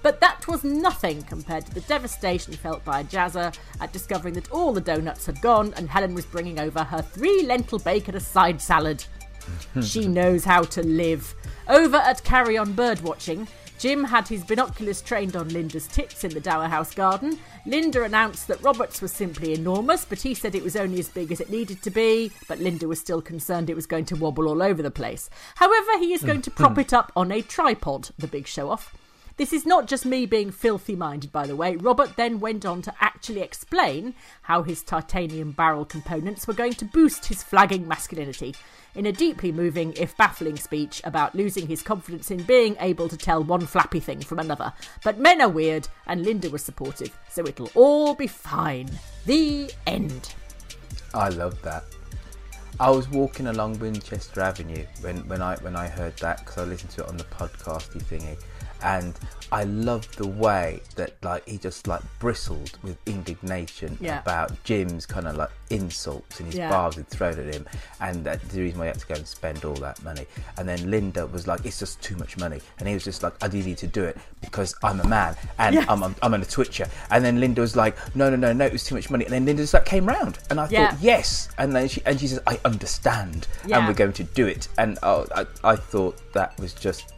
But 0.01 0.19
that 0.21 0.47
was 0.47 0.63
nothing 0.63 1.23
compared 1.23 1.65
to 1.65 1.73
the 1.73 1.81
devastation 1.81 2.53
felt 2.53 2.83
by 2.85 3.03
Jazza 3.03 3.57
at 3.81 3.93
discovering 3.93 4.33
that 4.35 4.51
all 4.51 4.73
the 4.73 4.81
donuts 4.81 5.25
had 5.25 5.41
gone 5.41 5.73
and 5.75 5.89
Helen 5.89 6.13
was 6.13 6.25
bringing 6.25 6.59
over 6.59 6.83
her 6.83 7.01
three 7.01 7.43
lentil 7.43 7.79
bacon 7.79 8.15
a 8.15 8.19
side 8.19 8.61
salad. 8.61 9.03
she 9.81 10.07
knows 10.07 10.43
how 10.43 10.63
to 10.63 10.83
live. 10.83 11.35
Over 11.67 11.97
at 11.97 12.23
Carry 12.23 12.57
On 12.57 12.73
Birdwatching, 12.73 13.47
Jim 13.83 14.05
had 14.05 14.25
his 14.29 14.45
binoculars 14.45 15.01
trained 15.01 15.35
on 15.35 15.49
Linda's 15.49 15.87
tits 15.87 16.23
in 16.23 16.33
the 16.33 16.39
Dower 16.39 16.69
House 16.69 16.95
garden. 16.95 17.37
Linda 17.65 18.03
announced 18.03 18.47
that 18.47 18.63
Roberts 18.63 19.01
was 19.01 19.11
simply 19.11 19.53
enormous, 19.53 20.05
but 20.05 20.21
he 20.21 20.33
said 20.33 20.55
it 20.55 20.63
was 20.63 20.77
only 20.77 20.99
as 20.99 21.09
big 21.09 21.33
as 21.33 21.41
it 21.41 21.49
needed 21.49 21.81
to 21.81 21.89
be. 21.89 22.31
But 22.47 22.59
Linda 22.59 22.87
was 22.87 23.01
still 23.01 23.21
concerned 23.21 23.69
it 23.69 23.75
was 23.75 23.85
going 23.85 24.05
to 24.05 24.15
wobble 24.15 24.47
all 24.47 24.63
over 24.63 24.81
the 24.81 24.89
place. 24.89 25.29
However, 25.55 25.99
he 25.99 26.13
is 26.13 26.21
mm, 26.21 26.27
going 26.27 26.41
to 26.43 26.49
mm. 26.49 26.55
prop 26.55 26.77
it 26.77 26.93
up 26.93 27.11
on 27.13 27.29
a 27.29 27.41
tripod, 27.41 28.11
the 28.17 28.25
big 28.25 28.47
show 28.47 28.69
off. 28.69 28.95
This 29.35 29.51
is 29.51 29.65
not 29.65 29.87
just 29.87 30.05
me 30.05 30.27
being 30.27 30.51
filthy 30.51 30.95
minded, 30.95 31.31
by 31.31 31.47
the 31.47 31.55
way. 31.55 31.75
Robert 31.75 32.15
then 32.17 32.39
went 32.39 32.65
on 32.65 32.83
to 32.83 32.93
actually 32.99 33.41
explain 33.41 34.13
how 34.43 34.61
his 34.61 34.83
titanium 34.83 35.51
barrel 35.51 35.85
components 35.85 36.47
were 36.47 36.53
going 36.53 36.73
to 36.73 36.85
boost 36.85 37.25
his 37.25 37.41
flagging 37.41 37.87
masculinity 37.87 38.53
in 38.93 39.07
a 39.07 39.11
deeply 39.11 39.51
moving, 39.51 39.93
if 39.93 40.15
baffling, 40.17 40.55
speech 40.55 41.01
about 41.03 41.33
losing 41.33 41.65
his 41.65 41.81
confidence 41.81 42.29
in 42.29 42.43
being 42.43 42.77
able 42.79 43.09
to 43.09 43.17
tell 43.17 43.43
one 43.43 43.65
flappy 43.65 43.99
thing 43.99 44.19
from 44.19 44.37
another. 44.37 44.71
But 45.03 45.17
men 45.17 45.41
are 45.41 45.49
weird, 45.49 45.87
and 46.05 46.23
Linda 46.23 46.51
was 46.51 46.63
supportive, 46.63 47.17
so 47.27 47.41
it'll 47.47 47.71
all 47.73 48.13
be 48.13 48.27
fine. 48.27 48.89
The 49.25 49.71
end. 49.87 50.35
I 51.15 51.29
love 51.29 51.59
that. 51.63 51.85
I 52.79 52.89
was 52.89 53.07
walking 53.09 53.47
along 53.47 53.79
Winchester 53.79 54.41
Avenue 54.41 54.85
when, 55.01 55.17
when 55.27 55.41
I 55.41 55.55
when 55.57 55.75
I 55.75 55.87
heard 55.87 56.17
that 56.17 56.39
because 56.39 56.57
I 56.57 56.63
listened 56.63 56.89
to 56.91 57.03
it 57.03 57.07
on 57.07 57.17
the 57.17 57.23
podcasty 57.25 58.01
thingy, 58.03 58.39
and 58.83 59.13
I 59.51 59.63
loved 59.65 60.17
the 60.17 60.25
way 60.27 60.81
that 60.95 61.11
like 61.23 61.47
he 61.47 61.57
just 61.57 61.87
like 61.87 62.01
bristled 62.19 62.77
with 62.81 62.97
indignation 63.05 63.97
Yeah. 64.01 64.19
about 64.19 64.51
Jim's 64.63 65.05
kind 65.05 65.27
of 65.27 65.35
like 65.35 65.49
insults 65.69 66.39
and 66.39 66.47
his 66.47 66.55
Yeah. 66.57 66.69
barbs 66.69 66.95
he'd 66.97 67.07
thrown 67.07 67.37
at 67.39 67.53
him, 67.53 67.65
and 68.01 68.23
that 68.25 68.41
the 68.49 68.61
reason 68.61 68.79
why 68.79 68.85
he 68.85 68.89
had 68.89 68.99
to 68.99 69.07
go 69.07 69.15
and 69.15 69.27
spend 69.27 69.63
all 69.63 69.75
that 69.75 70.01
money. 70.03 70.25
And 70.57 70.67
then 70.67 70.89
Linda 70.89 71.25
was 71.27 71.47
like, 71.47 71.65
"It's 71.65 71.77
just 71.79 72.01
too 72.01 72.15
much 72.15 72.37
money," 72.37 72.61
and 72.79 72.87
he 72.87 72.93
was 72.95 73.03
just 73.03 73.21
like, 73.23 73.33
"I 73.43 73.47
do 73.47 73.61
need 73.61 73.77
to 73.79 73.87
do 73.87 74.03
it 74.03 74.17
because 74.41 74.75
I'm 74.83 74.99
a 74.99 75.07
man 75.07 75.35
and 75.59 75.75
Yes. 75.75 75.85
I'm, 75.87 76.03
I'm 76.03 76.15
I'm 76.23 76.33
a 76.33 76.45
twitcher." 76.45 76.87
And 77.11 77.23
then 77.23 77.39
Linda 77.39 77.61
was 77.61 77.75
like, 77.75 77.95
"No, 78.15 78.29
no, 78.29 78.35
no, 78.35 78.53
no, 78.53 78.65
it 78.65 78.71
was 78.73 78.83
too 78.83 78.95
much 78.95 79.09
money." 79.09 79.25
And 79.25 79.33
then 79.33 79.45
Linda 79.45 79.63
just 79.63 79.73
like 79.75 79.85
came 79.85 80.05
round, 80.07 80.39
and 80.49 80.59
I 80.59 80.67
Yeah. 80.69 80.89
thought, 80.91 80.99
"Yes," 81.01 81.49
and 81.59 81.75
then 81.75 81.87
she 81.87 82.01
and 82.05 82.19
she 82.19 82.27
says, 82.27 82.39
"I 82.47 82.59
understand, 82.65 83.47
and 83.71 83.87
we're 83.87 83.93
going 83.93 84.13
to 84.13 84.23
do 84.23 84.47
it." 84.47 84.67
And 84.79 84.97
oh, 85.03 85.27
I 85.35 85.45
I 85.63 85.75
thought 85.75 86.17
that 86.33 86.57
was 86.59 86.73
just 86.73 87.13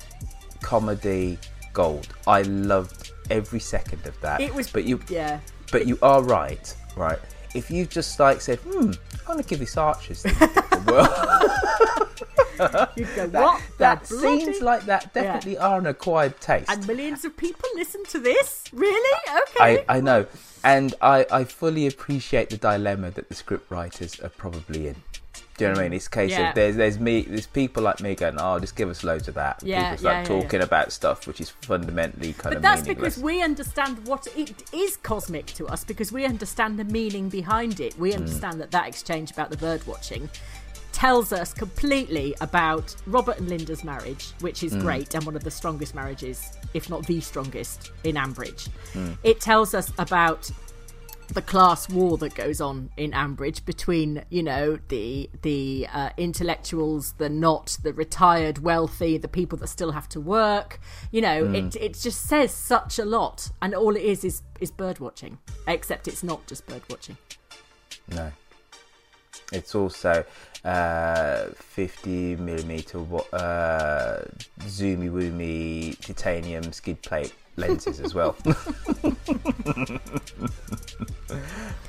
comedy 0.62 1.38
gold. 1.76 2.08
I 2.26 2.42
loved 2.44 3.12
every 3.30 3.60
second 3.60 4.06
of 4.08 4.20
that. 4.22 4.42
It 4.42 4.54
was. 4.56 4.72
but 4.72 4.84
you 4.86 5.00
Yeah. 5.10 5.40
but 5.72 5.86
you 5.86 6.00
are 6.02 6.24
right, 6.24 6.76
right? 6.96 7.20
If 7.54 7.70
you 7.70 7.86
just 7.86 8.20
like 8.20 8.42
said, 8.42 8.60
"Hmm, 8.60 8.92
I'm 8.92 9.26
gonna 9.28 9.44
give 9.44 9.60
this 9.60 9.78
Archers 9.78 10.26
a 10.26 10.30
different 10.30 10.86
whirl," 10.92 12.90
You'd 12.96 13.14
go, 13.16 13.28
that, 13.28 13.44
what? 13.44 13.62
that 13.80 14.04
the 14.06 14.16
bloody- 14.16 14.46
scenes 14.46 14.62
like 14.62 14.84
that 14.86 15.14
definitely 15.14 15.58
are 15.58 15.78
an 15.80 15.88
acquired 15.88 16.40
taste. 16.40 16.70
And 16.70 16.86
millions 16.88 17.26
of 17.26 17.36
people 17.36 17.68
listen 17.76 18.04
to 18.06 18.20
this? 18.20 18.64
Really? 18.72 19.20
Okay. 19.50 19.84
I, 19.90 19.98
I 19.98 20.00
know, 20.02 20.26
and 20.64 20.94
I, 21.02 21.26
I 21.32 21.44
fully 21.44 21.86
appreciate 21.88 22.50
the 22.50 22.58
dilemma 22.58 23.12
that 23.12 23.28
the 23.30 23.36
script 23.36 23.70
writers 23.70 24.20
are 24.22 24.30
probably 24.30 24.88
in. 24.88 24.96
Do 25.58 25.64
you 25.64 25.70
know 25.70 25.76
what 25.76 25.82
I 25.82 25.84
mean? 25.90 25.94
It's 25.94 26.08
a 26.08 26.10
case 26.10 26.32
Yeah. 26.32 26.50
of 26.50 26.56
there's 26.56 26.76
there's 26.76 27.00
me 27.00 27.22
there's 27.22 27.48
people 27.48 27.84
like 27.84 28.02
me 28.02 28.14
going, 28.16 28.36
oh, 28.40 28.60
just 28.60 28.76
give 28.76 28.90
us 28.90 29.04
loads 29.06 29.28
of 29.30 29.36
that. 29.36 29.62
Yeah, 29.64 29.92
people 29.92 29.98
start 30.00 30.14
yeah, 30.28 30.34
yeah, 30.36 30.42
talking 30.42 30.62
about 30.62 30.92
stuff 30.92 31.28
which 31.28 31.40
is 31.40 31.50
fundamentally 31.50 32.34
kind 32.34 32.44
But 32.44 32.56
of 32.58 32.62
But 32.62 32.62
that's 32.64 32.88
because 32.88 33.18
we 33.18 33.42
understand 33.42 34.06
what 34.06 34.28
it 34.36 34.52
is 34.74 34.98
cosmic 34.98 35.46
to 35.48 35.66
us 35.68 35.84
because 35.86 36.12
we 36.12 36.26
understand 36.26 36.78
the 36.78 36.84
meaning 36.84 37.30
behind 37.30 37.80
it. 37.80 37.94
Hmm. 37.94 38.02
We 38.02 38.14
understand 38.14 38.60
that 38.60 38.72
that 38.72 38.88
exchange 38.88 39.32
about 39.32 39.50
the 39.50 39.58
bird 39.58 39.86
watching 39.88 40.30
tells 40.92 41.34
us 41.34 41.54
completely 41.54 42.34
about 42.40 42.96
Robert 43.06 43.38
and 43.38 43.50
Linda's 43.50 43.84
marriage, 43.84 44.32
which 44.40 44.60
Hmm. 44.62 44.66
is 44.68 44.76
great 44.76 45.14
and 45.14 45.24
one 45.26 45.36
of 45.36 45.44
the 45.44 45.52
strongest 45.52 45.94
marriages, 45.96 46.52
if 46.74 46.90
not 46.90 47.06
the 47.06 47.20
strongest, 47.22 47.92
in 48.04 48.16
Ambridge. 48.16 48.68
Hmm. 48.94 49.12
It 49.24 49.40
tells 49.42 49.74
us 49.74 49.92
about 49.98 50.50
the 51.28 51.42
class 51.42 51.90
war 51.90 52.18
that 52.18 52.36
goes 52.36 52.62
on 52.62 52.90
in 52.98 53.12
Ambridge 53.12 53.66
between, 53.66 54.24
you 54.30 54.44
know, 54.44 54.80
the 54.90 55.30
the 55.42 55.88
uh, 55.94 56.10
intellectuals, 56.18 57.14
the 57.14 57.30
not, 57.30 57.78
the 57.84 57.94
retired 57.94 58.60
wealthy, 58.60 59.18
the 59.18 59.28
people 59.28 59.58
that 59.60 59.68
still 59.68 59.92
have 59.92 60.08
to 60.10 60.20
work. 60.20 60.80
You 61.12 61.22
know, 61.22 61.52
it 61.54 61.76
it 61.76 61.94
just 61.94 62.22
says 62.28 62.54
such 62.54 63.00
a 63.00 63.06
lot, 63.06 63.52
and 63.62 63.74
all 63.74 63.96
it 63.96 64.04
is 64.04 64.24
is 64.24 64.42
is 64.60 64.72
bird 64.72 65.00
watching. 65.00 65.38
Except 65.68 66.08
it's 66.08 66.24
not 66.24 66.46
just 66.48 66.66
bird 66.68 66.84
watching. 66.90 67.18
No. 68.10 68.32
It's 69.52 69.76
also 69.76 70.26
uh, 70.66 71.46
50 71.56 72.38
millimeter 72.38 72.98
uh, 73.34 74.24
zoomy 74.62 75.12
woomy 75.12 75.98
titanium 76.00 76.74
skid 76.74 77.02
plate 77.04 77.34
lenses 77.56 78.00
as 78.00 78.16
well. 78.16 78.36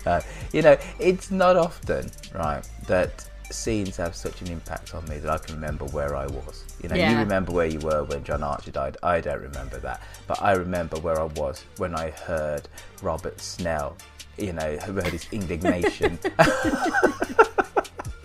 uh, 0.06 0.20
you 0.52 0.62
know, 0.62 0.76
it's 1.00 1.30
not 1.30 1.56
often, 1.56 2.10
right, 2.34 2.62
that 2.86 3.28
scenes 3.50 3.96
have 3.96 4.14
such 4.14 4.42
an 4.42 4.48
impact 4.48 4.94
on 4.94 5.08
me 5.08 5.18
that 5.18 5.30
I 5.30 5.38
can 5.38 5.54
remember 5.54 5.86
where 5.86 6.14
I 6.14 6.26
was. 6.26 6.64
You 6.82 6.90
know, 6.90 6.96
you 6.96 7.16
remember 7.18 7.52
where 7.52 7.66
you 7.66 7.78
were 7.80 8.04
when 8.04 8.22
John 8.24 8.42
Archer 8.42 8.72
died. 8.72 8.98
I 9.02 9.20
don't 9.20 9.40
remember 9.40 9.78
that, 9.78 10.02
but 10.26 10.42
I 10.42 10.52
remember 10.52 10.98
where 10.98 11.18
I 11.18 11.24
was 11.24 11.64
when 11.78 11.94
I 11.94 12.10
heard 12.10 12.68
Robert 13.02 13.40
Snell. 13.40 13.96
You 14.36 14.52
know, 14.52 14.76
heard 14.80 15.06
his 15.06 15.26
indignation. 15.32 16.18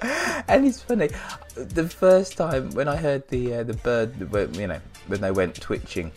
and 0.48 0.66
it's 0.66 0.82
funny. 0.82 1.08
The 1.54 1.88
first 1.88 2.36
time 2.36 2.70
when 2.70 2.88
I 2.88 2.96
heard 2.96 3.26
the 3.28 3.54
uh, 3.54 3.62
the 3.64 3.74
bird, 3.74 4.14
you 4.56 4.66
know, 4.66 4.80
when 5.08 5.20
they 5.20 5.30
went 5.30 5.60
twitching 5.60 6.12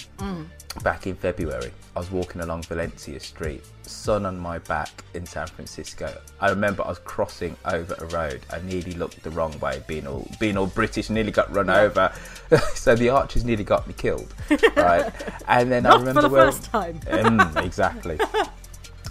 back 0.84 1.08
in 1.08 1.16
February, 1.16 1.72
I 1.96 2.00
was 2.00 2.12
walking 2.12 2.42
along 2.42 2.64
Valencia 2.64 3.20
Street, 3.20 3.64
sun 3.84 4.26
on 4.26 4.40
my 4.40 4.60
back 4.60 5.04
in 5.14 5.26
San 5.26 5.48
Francisco. 5.48 6.16
I 6.40 6.50
remember 6.50 6.84
I 6.86 6.90
was 6.90 7.00
crossing 7.00 7.56
over 7.66 7.96
a 7.96 8.06
road. 8.08 8.42
I 8.52 8.60
nearly 8.62 8.94
looked 8.94 9.22
the 9.24 9.32
wrong 9.32 9.58
way, 9.60 9.84
being 9.88 10.08
all 10.08 10.28
being 10.40 10.58
all 10.58 10.68
British, 10.68 11.10
nearly 11.10 11.32
got 11.32 11.54
run 11.54 11.70
over. 11.70 12.14
so 12.76 12.96
the 12.96 13.10
archers 13.10 13.44
nearly 13.44 13.64
got 13.64 13.88
me 13.88 13.94
killed, 13.94 14.34
right? 14.76 15.12
And 15.48 15.72
then 15.72 15.86
I 15.86 15.96
remember 15.96 16.22
for 16.22 16.28
the 16.28 16.34
where, 16.34 16.52
first 16.52 16.64
time. 16.66 17.00
um, 17.10 17.58
exactly. 17.58 18.20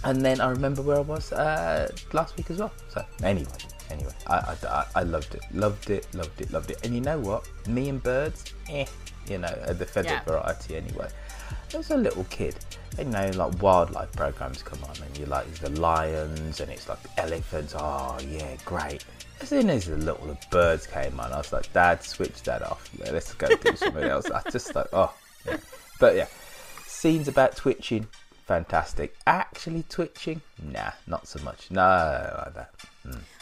And 0.03 0.25
then 0.25 0.41
I 0.41 0.49
remember 0.49 0.81
where 0.81 0.97
I 0.97 1.01
was 1.01 1.31
uh, 1.31 1.91
last 2.13 2.35
week 2.37 2.49
as 2.49 2.57
well. 2.57 2.71
So 2.89 3.05
anyway, 3.23 3.51
anyway, 3.91 4.13
I, 4.27 4.55
I, 4.67 4.85
I- 4.95 5.03
loved 5.03 5.35
it, 5.35 5.41
loved 5.53 5.89
it, 5.89 6.07
loved 6.13 6.41
it, 6.41 6.51
loved 6.51 6.71
it. 6.71 6.79
And 6.85 6.93
you 6.95 7.01
know 7.01 7.19
what? 7.19 7.47
Me 7.67 7.89
and 7.89 8.01
birds, 8.01 8.53
eh, 8.69 8.85
you 9.27 9.37
know, 9.37 9.53
the 9.73 9.85
feathered 9.85 10.11
Yeah. 10.11 10.23
variety 10.23 10.77
anyway. 10.77 11.07
I 11.73 11.77
was 11.77 11.91
a 11.91 11.97
little 11.97 12.23
kid. 12.25 12.55
You 12.97 13.05
know, 13.05 13.29
like 13.35 13.61
wildlife 13.61 14.11
programs 14.13 14.61
come 14.61 14.83
on, 14.83 14.95
and 15.05 15.17
you 15.17 15.25
like 15.25 15.49
the 15.55 15.69
lions, 15.79 16.59
and 16.59 16.69
it's 16.71 16.89
like 16.89 16.99
elephants. 17.17 17.73
Oh 17.77 18.17
yeah, 18.27 18.55
great. 18.65 19.05
As 19.39 19.49
soon 19.49 19.69
as 19.69 19.85
the 19.85 19.95
little 19.97 20.37
birds 20.51 20.85
came 20.85 21.19
on, 21.19 21.31
I 21.31 21.37
was 21.37 21.51
like, 21.53 21.71
Dad, 21.73 22.03
switch 22.03 22.43
that 22.43 22.61
off. 22.63 22.89
Yeah, 22.99 23.11
let's 23.11 23.33
go 23.33 23.47
do 23.47 23.75
something 23.75 24.03
else. 24.03 24.29
I 24.29 24.41
just 24.51 24.75
like, 24.75 24.87
oh, 24.93 25.13
yeah. 25.47 25.57
But 25.99 26.15
yeah, 26.15 26.27
scenes 26.85 27.27
about 27.29 27.55
twitching, 27.55 28.07
fantastic. 28.45 29.15
Actually 29.25 29.83
twitching, 29.89 30.41
nah, 30.61 30.91
not 31.07 31.27
so 31.27 31.41
much. 31.43 31.71
No, 31.71 31.81
like 31.81 32.53
that. 32.55 32.71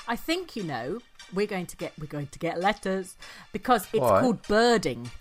I 0.10 0.16
think 0.16 0.56
you 0.56 0.64
know 0.64 1.00
we're 1.34 1.48
going 1.48 1.68
to 1.68 1.78
get 1.78 1.94
we're 2.00 2.08
going 2.08 2.28
to 2.28 2.40
get 2.40 2.60
letters 2.60 3.16
because 3.54 3.84
it's 3.94 4.02
Why? 4.02 4.22
called 4.22 4.42
birding. 4.48 5.12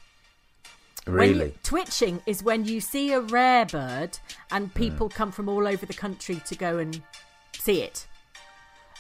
Really? 1.07 1.47
you- 1.47 1.55
twitching 1.63 2.23
is 2.27 2.43
when 2.43 2.65
you 2.65 2.81
see 2.81 3.13
a 3.13 3.21
rare 3.21 3.67
bird 3.67 4.19
and 4.51 4.73
people 4.75 5.11
come 5.11 5.31
from 5.31 5.49
all 5.49 5.69
over 5.69 5.85
the 5.85 5.95
country 5.95 6.41
to 6.47 6.55
go 6.55 6.79
and 6.79 7.03
see 7.53 7.83
it. 7.83 8.07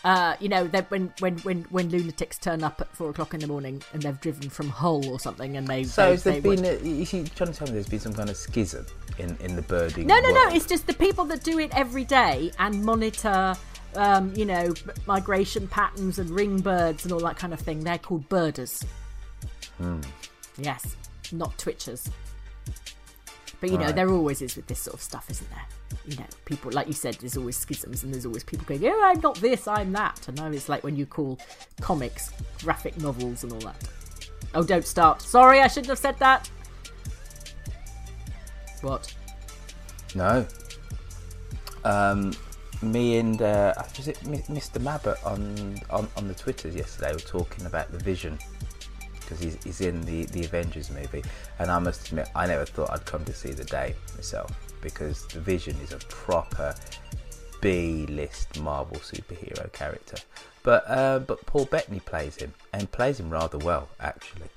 Uh, 0.04 0.36
you 0.38 0.48
know, 0.48 0.66
that 0.68 0.90
when, 0.90 1.12
when, 1.18 1.36
when, 1.38 1.62
when 1.70 1.88
lunatics 1.90 2.38
turn 2.38 2.62
up 2.62 2.80
at 2.80 2.94
four 2.94 3.10
o'clock 3.10 3.34
in 3.34 3.40
the 3.40 3.48
morning 3.48 3.82
and 3.92 4.02
they've 4.02 4.20
driven 4.20 4.48
from 4.48 4.68
Hull 4.68 5.04
or 5.08 5.18
something 5.18 5.56
and 5.56 5.66
they. 5.66 5.82
So 5.84 6.14
they, 6.14 6.38
they 6.38 6.54
been? 6.54 6.64
A, 6.64 6.78
you 6.86 7.04
see, 7.04 7.24
trying 7.24 7.50
to 7.52 7.58
tell 7.58 7.66
me 7.66 7.74
there's 7.74 7.88
been 7.88 7.98
some 7.98 8.12
kind 8.12 8.30
of 8.30 8.36
schism 8.36 8.86
in, 9.18 9.36
in 9.40 9.56
the 9.56 9.62
birding. 9.62 10.06
No, 10.06 10.20
no, 10.20 10.30
no. 10.30 10.50
It's 10.50 10.66
just 10.66 10.86
the 10.86 10.94
people 10.94 11.24
that 11.26 11.42
do 11.42 11.58
it 11.58 11.76
every 11.76 12.04
day 12.04 12.52
and 12.60 12.84
monitor, 12.84 13.56
um, 13.94 14.32
you 14.34 14.44
know, 14.44 14.72
migration 15.06 15.66
patterns 15.68 16.18
and 16.18 16.30
ring 16.30 16.60
birds 16.60 17.04
and 17.04 17.12
all 17.12 17.20
that 17.20 17.36
kind 17.36 17.52
of 17.52 17.60
thing. 17.60 17.80
They're 17.80 17.98
called 17.98 18.28
birders. 18.28 18.84
Hmm. 19.78 20.00
Yes, 20.58 20.96
not 21.32 21.56
twitchers. 21.58 22.10
But 23.60 23.70
you 23.70 23.78
know, 23.78 23.86
Right. 23.86 23.94
there 23.96 24.08
always 24.10 24.40
is 24.40 24.54
with 24.54 24.66
this 24.68 24.78
sort 24.78 24.94
of 24.94 25.02
stuff, 25.02 25.28
isn't 25.30 25.48
there? 25.50 25.64
You 26.06 26.16
know, 26.18 26.26
people 26.44 26.70
like 26.70 26.86
you 26.86 26.92
said, 26.92 27.14
there's 27.16 27.36
always 27.36 27.56
schisms, 27.56 28.04
and 28.04 28.12
there's 28.14 28.24
always 28.26 28.44
people 28.44 28.64
going, 28.66 28.84
"Oh, 28.86 29.02
I'm 29.04 29.20
not 29.20 29.34
this, 29.36 29.66
I'm 29.66 29.92
that." 29.94 30.28
And 30.28 30.36
now 30.36 30.46
it's 30.50 30.68
like 30.68 30.84
when 30.84 30.94
you 30.96 31.06
call 31.06 31.38
comics 31.80 32.30
graphic 32.62 32.96
novels 32.98 33.42
and 33.42 33.52
all 33.52 33.60
that. 33.60 33.76
Oh, 34.54 34.62
don't 34.62 34.86
start. 34.86 35.22
Sorry, 35.22 35.60
I 35.60 35.66
shouldn't 35.66 35.88
have 35.88 35.98
said 35.98 36.18
that. 36.20 36.48
What? 38.82 39.12
No. 40.14 40.46
Um, 41.84 42.32
me 42.82 43.18
and 43.18 43.42
uh, 43.42 43.74
it 43.76 44.18
Mr. 44.20 44.80
Mabbott 44.80 45.18
on, 45.24 45.78
on 45.90 46.08
on 46.16 46.28
the 46.28 46.34
Twitters 46.34 46.74
yesterday 46.74 47.12
were 47.12 47.18
talking 47.18 47.66
about 47.66 47.90
the 47.90 47.98
Vision 47.98 48.38
because 49.20 49.40
he's, 49.40 49.62
he's 49.64 49.80
in 49.80 50.00
the 50.02 50.24
the 50.26 50.44
Avengers 50.44 50.90
movie, 50.90 51.24
and 51.58 51.70
I 51.70 51.78
must 51.78 52.08
admit 52.08 52.28
I 52.34 52.46
never 52.46 52.64
thought 52.64 52.90
I'd 52.90 53.04
come 53.04 53.24
to 53.24 53.32
see 53.32 53.50
the 53.50 53.64
day 53.64 53.94
myself 54.14 54.50
because 54.80 55.26
the 55.26 55.40
Vision 55.40 55.76
is 55.82 55.92
a 55.92 55.98
proper 56.08 56.74
B-list 57.60 58.60
Marvel 58.60 58.98
superhero 58.98 59.70
character, 59.72 60.16
but 60.62 60.84
uh, 60.88 61.18
but 61.18 61.44
Paul 61.46 61.64
Bettany 61.66 62.00
plays 62.00 62.36
him 62.36 62.54
and 62.72 62.90
plays 62.90 63.18
him 63.18 63.30
rather 63.30 63.58
well 63.58 63.88
actually. 64.00 64.48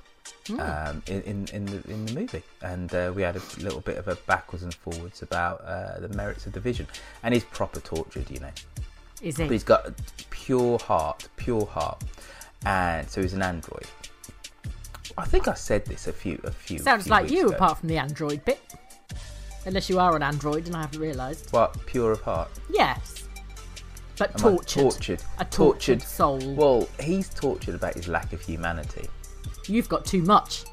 Um, 0.60 1.02
in, 1.08 1.22
in 1.24 1.48
in 1.54 1.66
the 1.66 1.82
in 1.92 2.06
the 2.06 2.14
movie, 2.14 2.44
and 2.62 2.94
uh, 2.94 3.12
we 3.16 3.22
had 3.22 3.36
a 3.36 3.42
little 3.60 3.82
bit 3.82 3.98
of 3.98 4.08
a 4.08 4.16
backwards 4.28 4.64
and 4.64 4.74
forwards 4.74 5.22
about 5.22 5.62
uh, 5.62 6.00
the 6.00 6.10
merits 6.10 6.46
of 6.46 6.54
the 6.54 6.60
Vision, 6.60 6.88
and 7.24 7.34
he's 7.34 7.44
proper 7.46 7.80
tortured, 7.80 8.30
you 8.30 8.40
know. 8.40 8.52
Is 9.22 9.38
But 9.38 9.44
he? 9.46 9.50
he's 9.50 9.64
got 9.64 9.88
a 9.88 9.94
pure 10.32 10.80
heart, 10.80 11.28
pure 11.38 11.66
heart, 11.66 12.04
and 12.66 13.08
so 13.10 13.22
he's 13.22 13.34
an 13.34 13.42
android. 13.44 13.86
I 15.18 15.26
think 15.26 15.48
I 15.48 15.54
said 15.54 15.86
this 15.86 16.08
a 16.08 16.14
few 16.14 16.40
a 16.44 16.52
few. 16.52 16.80
Sounds 16.80 17.04
few 17.04 17.12
like 17.12 17.30
you, 17.30 17.48
ago. 17.48 17.56
apart 17.56 17.78
from 17.80 17.90
the 17.90 17.98
android 17.98 18.44
bit. 18.46 18.60
Unless 19.66 19.90
you 19.92 20.00
are 20.00 20.16
an 20.16 20.24
android 20.24 20.66
and 20.66 20.76
I 20.76 20.82
haven't 20.82 21.00
realised. 21.00 21.52
What 21.54 21.78
pure 21.86 22.14
of 22.14 22.22
heart? 22.22 22.50
Yes. 22.72 23.26
But 24.18 24.32
Am 24.32 24.48
I 24.48 24.50
tortured. 24.56 24.82
tortured. 24.82 25.24
A 25.40 25.46
tortured, 25.46 26.02
soul. 26.02 26.40
Well, 26.56 26.88
he's 27.00 27.30
tortured 27.30 27.76
about 27.76 27.94
his 27.94 28.08
lack 28.08 28.34
of 28.34 28.42
humanity. 28.42 29.08
You've 29.72 29.88
got 29.88 30.04
too 30.04 30.22
much. 30.24 30.66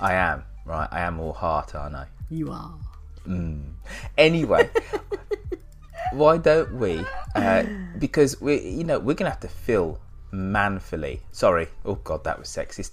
I 0.00 0.12
am 0.12 0.44
right. 0.66 0.86
I 0.90 1.00
am 1.00 1.18
all 1.18 1.32
heart, 1.32 1.74
aren't 1.74 1.94
I? 1.94 2.06
You 2.28 2.50
are. 2.50 2.74
Anyway, 4.18 4.68
why 6.12 6.36
don't 6.36 6.74
we? 6.74 7.02
Uh, 7.34 7.62
because 7.98 8.38
we, 8.40 8.60
you 8.60 8.84
know, 8.84 8.98
we're 8.98 9.14
gonna 9.14 9.30
have 9.30 9.40
to 9.40 9.48
fill 9.48 9.98
manfully. 10.30 11.20
Sorry, 11.32 11.68
oh 11.86 11.94
god, 11.94 12.22
that 12.24 12.38
was 12.38 12.48
sexist. 12.48 12.90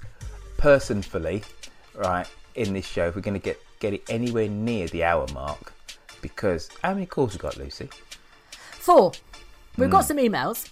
Personfully, 0.58 1.44
right? 1.96 2.28
In 2.56 2.74
this 2.74 2.86
show, 2.88 3.08
if 3.08 3.16
we're 3.16 3.22
gonna 3.22 3.40
get 3.40 3.60
get 3.80 3.94
it 3.94 4.04
anywhere 4.10 4.48
near 4.48 4.88
the 4.88 5.04
hour 5.04 5.28
mark, 5.34 5.74
because 6.22 6.70
how 6.82 6.94
many 6.94 7.06
calls 7.06 7.34
we 7.34 7.40
got, 7.40 7.58
Lucy? 7.58 7.90
Four. 8.72 9.12
We've 9.78 9.88
Hmm. 9.88 9.92
got 9.92 10.06
some 10.06 10.18
emails. 10.18 10.70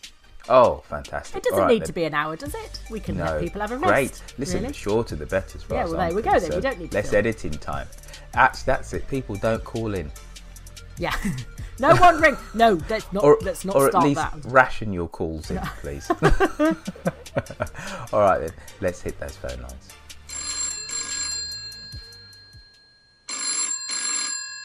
Oh, 0.48 0.84
fantastic! 0.90 1.38
It 1.38 1.44
doesn't 1.44 1.58
All 1.60 1.66
right, 1.66 1.74
need 1.74 1.82
then. 1.82 1.88
to 1.88 1.94
be 1.94 2.04
an 2.04 2.14
hour, 2.14 2.36
does 2.36 2.54
it? 2.54 2.80
We 2.92 3.00
can 3.00 3.18
No, 3.18 3.24
let 3.26 3.42
people 3.42 3.62
have 3.62 3.72
a 3.72 3.78
rest. 3.78 3.92
great. 3.92 4.22
Listen, 4.38 4.58
really. 4.62 4.68
the 4.68 4.74
shorter 4.74 5.16
the 5.16 5.26
better. 5.26 5.58
As 5.58 5.64
far 5.64 5.78
Yeah, 5.78 5.84
as 5.86 5.90
well, 5.92 6.02
I'm 6.02 6.10
there 6.10 6.16
we 6.16 6.22
go 6.22 6.40
then. 6.40 6.56
We 6.56 6.62
don't 6.62 6.80
need 6.80 6.92
to 6.92 6.98
less 6.98 7.10
fill. 7.10 7.20
editing 7.20 7.52
time. 7.54 7.88
Actually, 8.36 8.64
that's 8.66 8.94
it. 8.94 9.08
People 9.08 9.36
don't 9.38 9.64
call 9.64 9.96
in, 9.96 10.12
Yeah. 11.00 11.16
no 11.80 11.96
one 11.96 12.22
ring. 12.22 12.38
No, 12.54 12.80
let's 12.90 13.12
not. 13.12 13.24
or 13.24 13.40
let's 13.42 13.66
not 13.66 13.76
or 13.76 13.90
start 13.90 14.04
at 14.04 14.08
least 14.08 14.22
that. 14.44 14.52
ration 14.52 14.94
your 14.94 15.08
calls 15.08 15.50
in, 15.50 15.58
please. 15.82 16.08
All 18.14 18.20
right 18.20 18.40
then, 18.42 18.52
let's 18.82 19.02
hit 19.02 19.20
those 19.20 19.36
phone 19.36 19.60
lines. 19.62 19.90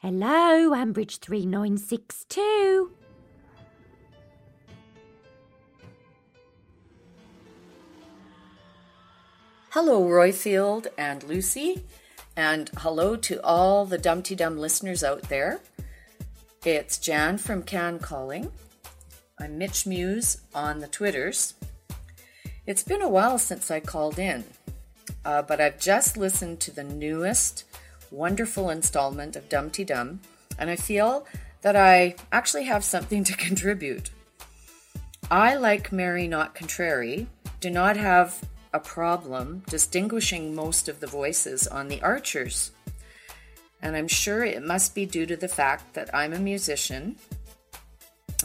Hello, 0.03 0.71
Ambridge 0.75 1.19
3962. 1.19 2.91
Hello, 9.73 10.01
Roifield 10.03 10.87
and 10.97 11.23
Lucy, 11.23 11.85
and 12.35 12.69
hello 12.79 13.15
to 13.15 13.41
all 13.41 13.85
the 13.85 13.97
Dumteedum 13.97 14.57
listeners 14.57 15.01
out 15.01 15.21
there. 15.29 15.61
It's 16.65 16.97
Jan 16.97 17.37
from 17.37 17.63
Can 17.63 17.97
calling. 17.97 18.51
I'm 19.39 19.57
Mitch 19.57 19.87
Muse 19.87 20.41
on 20.53 20.79
the 20.79 20.89
Twitters. 20.89 21.53
It's 22.67 22.83
been 22.83 23.01
a 23.01 23.07
while 23.07 23.39
since 23.39 23.71
I 23.71 23.79
called 23.79 24.19
in, 24.19 24.43
uh, 25.23 25.43
but 25.43 25.61
I've 25.61 25.79
just 25.79 26.17
listened 26.17 26.59
to 26.59 26.71
the 26.71 26.83
newest 26.83 27.63
wonderful 28.11 28.71
installment 28.71 29.37
of 29.37 29.47
Dumteedum, 29.47 30.17
and 30.59 30.69
I 30.69 30.75
feel 30.75 31.25
that 31.61 31.77
I 31.77 32.15
actually 32.33 32.65
have 32.65 32.83
something 32.83 33.23
to 33.23 33.37
contribute. 33.37 34.09
I, 35.31 35.55
like 35.55 35.93
Mary 35.93 36.27
Not 36.27 36.55
Contrary, 36.55 37.27
do 37.61 37.69
not 37.69 37.95
have 37.95 38.37
a 38.73 38.79
problem 38.79 39.63
distinguishing 39.67 40.55
most 40.55 40.87
of 40.87 40.99
the 40.99 41.07
voices 41.07 41.67
on 41.67 41.87
the 41.87 42.01
Archers. 42.01 42.71
And 43.81 43.95
I'm 43.95 44.07
sure 44.07 44.43
it 44.43 44.63
must 44.63 44.95
be 44.95 45.05
due 45.05 45.25
to 45.25 45.35
the 45.35 45.47
fact 45.47 45.93
that 45.93 46.13
I'm 46.13 46.33
a 46.33 46.39
musician 46.39 47.17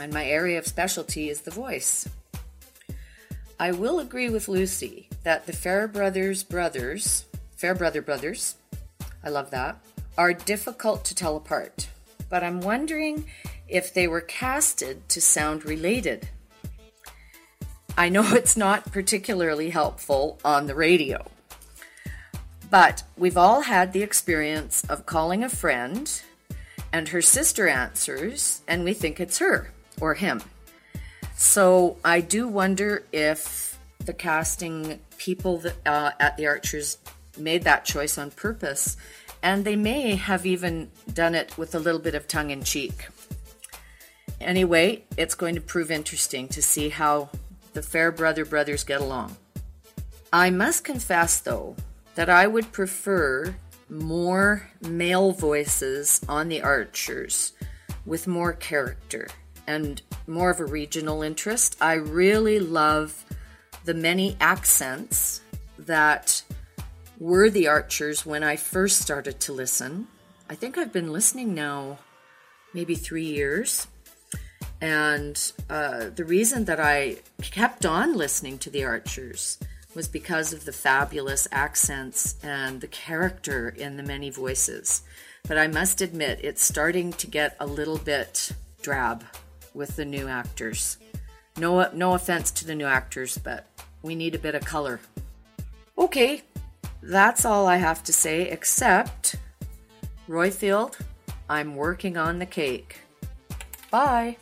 and 0.01 0.13
my 0.13 0.27
area 0.27 0.59
of 0.59 0.67
specialty 0.67 1.31
is 1.31 1.43
the 1.43 1.51
voice. 1.51 2.09
I 3.59 3.73
will 3.73 4.01
agree 4.01 4.29
with 4.29 4.49
Lucy 4.49 5.09
that 5.23 5.47
the 5.47 5.53
Fairbrothers 5.53 6.47
brothers, 6.47 7.25
Fairbrother 7.57 8.03
brothers, 8.03 8.57
I 9.25 9.31
love 9.31 9.51
that, 9.51 9.79
are 10.19 10.33
difficult 10.33 11.05
to 11.07 11.15
tell 11.15 11.37
apart. 11.37 11.89
But 12.29 12.43
I'm 12.43 12.61
wondering 12.61 13.27
if 13.69 13.95
they 13.95 14.09
were 14.09 14.21
casted 14.21 15.09
to 15.09 15.21
sound 15.21 15.65
related. 15.65 16.29
I 17.97 18.09
know 18.11 18.25
it's 18.35 18.57
not 18.57 18.93
particularly 18.93 19.71
helpful 19.71 20.39
on 20.45 20.67
the 20.67 20.75
radio. 20.75 21.25
But 22.71 23.05
we've 23.17 23.37
all 23.37 23.63
had 23.63 23.93
the 23.93 24.03
experience 24.03 24.85
of 24.85 25.07
calling 25.07 25.45
a 25.45 25.49
friend 25.49 26.23
and 26.93 27.09
her 27.09 27.23
sister 27.23 27.69
answers 27.69 28.63
and 28.67 28.85
we 28.85 28.93
think 28.93 29.21
it's 29.21 29.39
her 29.39 29.73
or 30.01 30.15
him. 30.15 30.43
So 31.37 31.97
I 32.05 32.21
do 32.21 32.49
wonder 32.49 33.05
if 33.13 33.79
the 34.05 34.13
casting 34.13 35.01
people 35.19 35.59
that, 35.59 35.75
uh, 35.87 36.11
at 36.19 36.37
the 36.37 36.47
Archers 36.47 36.99
made 37.39 37.63
that 37.65 37.85
choice 37.85 38.19
on 38.19 38.31
purpose 38.31 38.97
and 39.43 39.65
they 39.65 39.77
may 39.77 40.17
have 40.17 40.45
even 40.45 40.91
done 41.13 41.35
it 41.35 41.57
with 41.57 41.75
a 41.75 41.79
little 41.79 42.01
bit 42.01 42.15
of 42.15 42.27
tongue 42.27 42.51
in 42.51 42.63
cheek. 42.63 43.09
Anyway, 44.41 45.05
it's 45.17 45.35
going 45.35 45.55
to 45.55 45.61
prove 45.61 45.91
interesting 45.91 46.49
to 46.49 46.61
see 46.61 46.89
how 46.89 47.31
the 47.77 47.83
Fairbrother 47.83 48.47
brothers 48.47 48.85
get 48.85 49.03
along. 49.03 49.37
I 50.33 50.49
must 50.49 50.83
confess, 50.83 51.41
though, 51.41 51.77
that 52.15 52.31
I 52.31 52.47
would 52.47 52.73
prefer 52.73 53.55
more 53.91 54.71
male 54.81 55.33
voices 55.33 56.23
on 56.27 56.49
the 56.49 56.63
Archers 56.63 57.53
with 58.07 58.27
more 58.27 58.55
character 58.55 59.29
and 59.67 60.01
more 60.27 60.49
of 60.49 60.59
a 60.59 60.65
regional 60.65 61.21
interest. 61.21 61.77
I 61.79 61.95
really 61.95 62.59
love 62.59 63.27
the 63.85 63.93
many 63.93 64.39
accents 64.41 65.43
that 65.79 66.43
were 67.21 67.51
the 67.51 67.69
Archers 67.69 68.25
when 68.25 68.43
I 68.43 68.57
first 68.57 69.03
started 69.03 69.39
to 69.41 69.53
listen. 69.53 70.07
I 70.49 70.55
think 70.55 70.79
I've 70.79 70.95
been 70.95 71.13
listening 71.13 71.55
now 71.55 71.99
maybe 72.73 72.95
three 72.95 73.27
years. 73.27 73.87
And 74.81 75.53
uh, 75.71 76.11
the 76.15 76.25
reason 76.25 76.65
that 76.67 76.81
I 76.81 77.17
kept 77.41 77.87
on 77.87 78.17
listening 78.17 78.59
to 78.59 78.71
the 78.71 78.85
Archers 78.85 79.59
was 79.95 80.09
because 80.09 80.53
of 80.53 80.67
the 80.67 80.73
fabulous 80.73 81.49
accents 81.51 82.37
and 82.43 82.81
the 82.81 82.87
character 82.87 83.71
in 83.71 83.97
the 83.97 84.03
many 84.03 84.29
voices. 84.29 85.03
But 85.49 85.57
I 85.57 85.69
must 85.69 86.03
admit, 86.03 86.41
it's 86.43 86.63
starting 86.63 87.13
to 87.15 87.27
get 87.27 87.57
a 87.59 87.67
little 87.67 87.97
bit 87.97 88.53
drab 88.83 89.25
with 89.73 89.97
the 89.97 90.05
new 90.05 90.29
actors. 90.29 90.99
No, 91.57 91.91
no 91.93 92.13
offense 92.13 92.51
to 92.53 92.67
the 92.67 92.75
new 92.75 92.85
actors, 92.85 93.39
but 93.39 93.67
we 94.03 94.15
need 94.15 94.35
a 94.35 94.39
bit 94.39 94.55
of 94.55 94.65
color. 94.65 95.01
Okay, 95.97 96.43
that's 97.03 97.47
all 97.47 97.67
I 97.67 97.77
have 97.77 98.05
to 98.05 98.13
say, 98.13 98.43
except 98.51 99.37
Roifield, 100.29 100.99
I'm 101.49 101.77
working 101.77 102.17
on 102.19 102.39
the 102.39 102.47
cake. 102.47 103.01
Bye. 103.91 104.37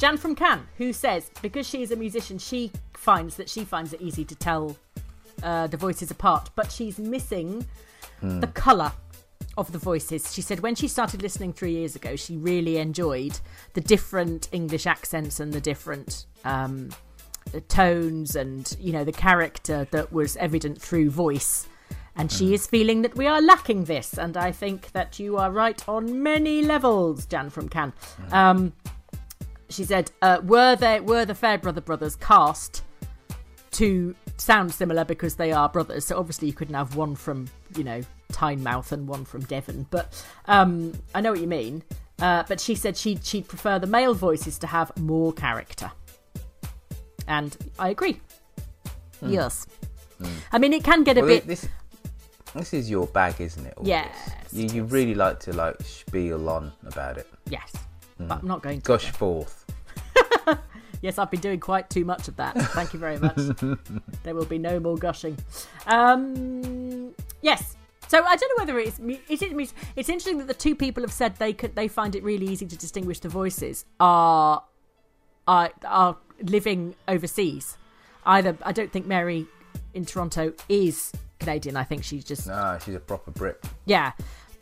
Jan 0.00 0.16
from 0.16 0.34
Cannes, 0.34 0.66
who 0.78 0.94
says 0.94 1.30
because 1.42 1.68
she 1.68 1.82
is 1.82 1.90
a 1.90 1.96
musician, 1.96 2.38
she 2.38 2.72
finds 2.94 3.36
that 3.36 3.50
she 3.50 3.66
finds 3.66 3.92
it 3.92 4.00
easy 4.00 4.24
to 4.24 4.34
tell 4.34 4.74
uh, 5.42 5.66
the 5.66 5.76
voices 5.76 6.10
apart, 6.10 6.48
but 6.56 6.72
she's 6.72 6.98
missing 6.98 7.66
the 8.22 8.46
colour 8.46 8.92
of 9.58 9.72
the 9.72 9.78
voices. 9.78 10.32
She 10.32 10.40
said 10.40 10.60
when 10.60 10.74
she 10.74 10.88
started 10.88 11.20
listening 11.20 11.52
three 11.52 11.72
years 11.72 11.96
ago, 11.96 12.16
she 12.16 12.38
really 12.38 12.78
enjoyed 12.78 13.38
the 13.74 13.82
different 13.82 14.48
English 14.52 14.86
accents 14.86 15.38
and 15.38 15.52
the 15.52 15.60
different 15.60 16.24
um, 16.46 16.88
tones 17.68 18.36
and 18.36 18.74
you 18.80 18.92
know 18.92 19.04
the 19.04 19.12
character 19.12 19.86
that 19.90 20.12
was 20.12 20.34
evident 20.38 20.80
through 20.80 21.10
voice. 21.10 21.66
And 22.16 22.32
she 22.32 22.54
is 22.54 22.66
feeling 22.66 23.02
that 23.02 23.16
we 23.16 23.26
are 23.26 23.40
lacking 23.40 23.84
this, 23.84 24.18
and 24.18 24.36
I 24.36 24.50
think 24.50 24.92
that 24.92 25.18
you 25.18 25.36
are 25.36 25.50
right 25.50 25.86
on 25.88 26.22
many 26.22 26.62
levels, 26.62 27.26
Jan 27.26 27.50
from 27.50 27.68
Cannes. 27.68 27.92
Um, 28.32 28.72
she 29.70 29.84
said, 29.84 30.10
uh, 30.20 30.40
"Were 30.42 30.76
they 30.76 31.00
were 31.00 31.24
the 31.24 31.34
Fairbrother 31.34 31.80
brothers 31.80 32.16
cast 32.16 32.82
to 33.72 34.14
sound 34.36 34.72
similar 34.74 35.04
because 35.04 35.36
they 35.36 35.52
are 35.52 35.68
brothers? 35.68 36.04
So 36.06 36.18
obviously 36.18 36.48
you 36.48 36.54
couldn't 36.54 36.74
have 36.74 36.96
one 36.96 37.14
from 37.14 37.48
you 37.76 37.84
know 37.84 38.02
Tynemouth 38.32 38.92
and 38.92 39.08
one 39.08 39.24
from 39.24 39.42
Devon. 39.42 39.86
But 39.90 40.22
um, 40.46 40.92
I 41.14 41.20
know 41.20 41.30
what 41.32 41.40
you 41.40 41.46
mean. 41.46 41.82
Uh, 42.20 42.44
but 42.48 42.60
she 42.60 42.74
said 42.74 42.96
she'd 42.96 43.24
she'd 43.24 43.48
prefer 43.48 43.78
the 43.78 43.86
male 43.86 44.14
voices 44.14 44.58
to 44.58 44.66
have 44.66 44.94
more 44.98 45.32
character, 45.32 45.90
and 47.26 47.56
I 47.78 47.88
agree. 47.88 48.20
Yes, 49.22 49.66
I 50.52 50.58
mean 50.58 50.72
it 50.72 50.84
can 50.84 51.02
get 51.02 51.16
a 51.16 51.22
bit. 51.22 51.46
this 51.46 51.66
this 52.54 52.74
is 52.74 52.90
your 52.90 53.06
bag, 53.06 53.40
isn't 53.40 53.64
it? 53.64 53.74
Yes, 53.82 54.32
this? 54.50 54.52
You, 54.52 54.76
you 54.76 54.84
really 54.84 55.14
like 55.14 55.40
to 55.40 55.52
like 55.54 55.80
spiel 55.82 56.48
on 56.50 56.72
about 56.86 57.16
it. 57.16 57.26
Yes, 57.48 57.72
but 58.18 58.40
I'm 58.40 58.46
not 58.46 58.62
going 58.62 58.80
to. 58.80 58.86
Gush 58.86 59.10
forth. 59.12 59.59
Yes, 61.02 61.18
I've 61.18 61.30
been 61.30 61.40
doing 61.40 61.60
quite 61.60 61.88
too 61.88 62.04
much 62.04 62.28
of 62.28 62.36
that. 62.36 62.54
Thank 62.72 62.92
you 62.92 62.98
very 62.98 63.18
much. 63.18 63.36
there 64.22 64.34
will 64.34 64.44
be 64.44 64.58
no 64.58 64.78
more 64.78 64.96
gushing. 64.96 65.36
Um, 65.86 67.14
yes. 67.40 67.76
So 68.08 68.22
I 68.24 68.36
don't 68.36 68.48
know 68.58 68.62
whether 68.62 68.78
it's 68.78 68.98
is 69.28 69.40
it 69.42 69.72
it's 69.96 70.08
interesting 70.08 70.38
that 70.38 70.48
the 70.48 70.54
two 70.54 70.74
people 70.74 71.02
have 71.04 71.12
said 71.12 71.36
they 71.36 71.52
could 71.52 71.76
they 71.76 71.86
find 71.88 72.14
it 72.16 72.24
really 72.24 72.46
easy 72.46 72.66
to 72.66 72.76
distinguish 72.76 73.20
the 73.20 73.28
voices 73.28 73.84
are 74.00 74.64
are 75.46 75.70
are 75.84 76.16
living 76.42 76.96
overseas. 77.06 77.78
Either 78.26 78.58
I 78.62 78.72
don't 78.72 78.92
think 78.92 79.06
Mary 79.06 79.46
in 79.94 80.04
Toronto 80.04 80.52
is 80.68 81.12
Canadian. 81.38 81.76
I 81.76 81.84
think 81.84 82.02
she's 82.04 82.24
just 82.24 82.46
Nah, 82.48 82.78
she's 82.78 82.94
a 82.96 83.00
proper 83.00 83.30
Brit. 83.30 83.64
yeah. 83.86 84.12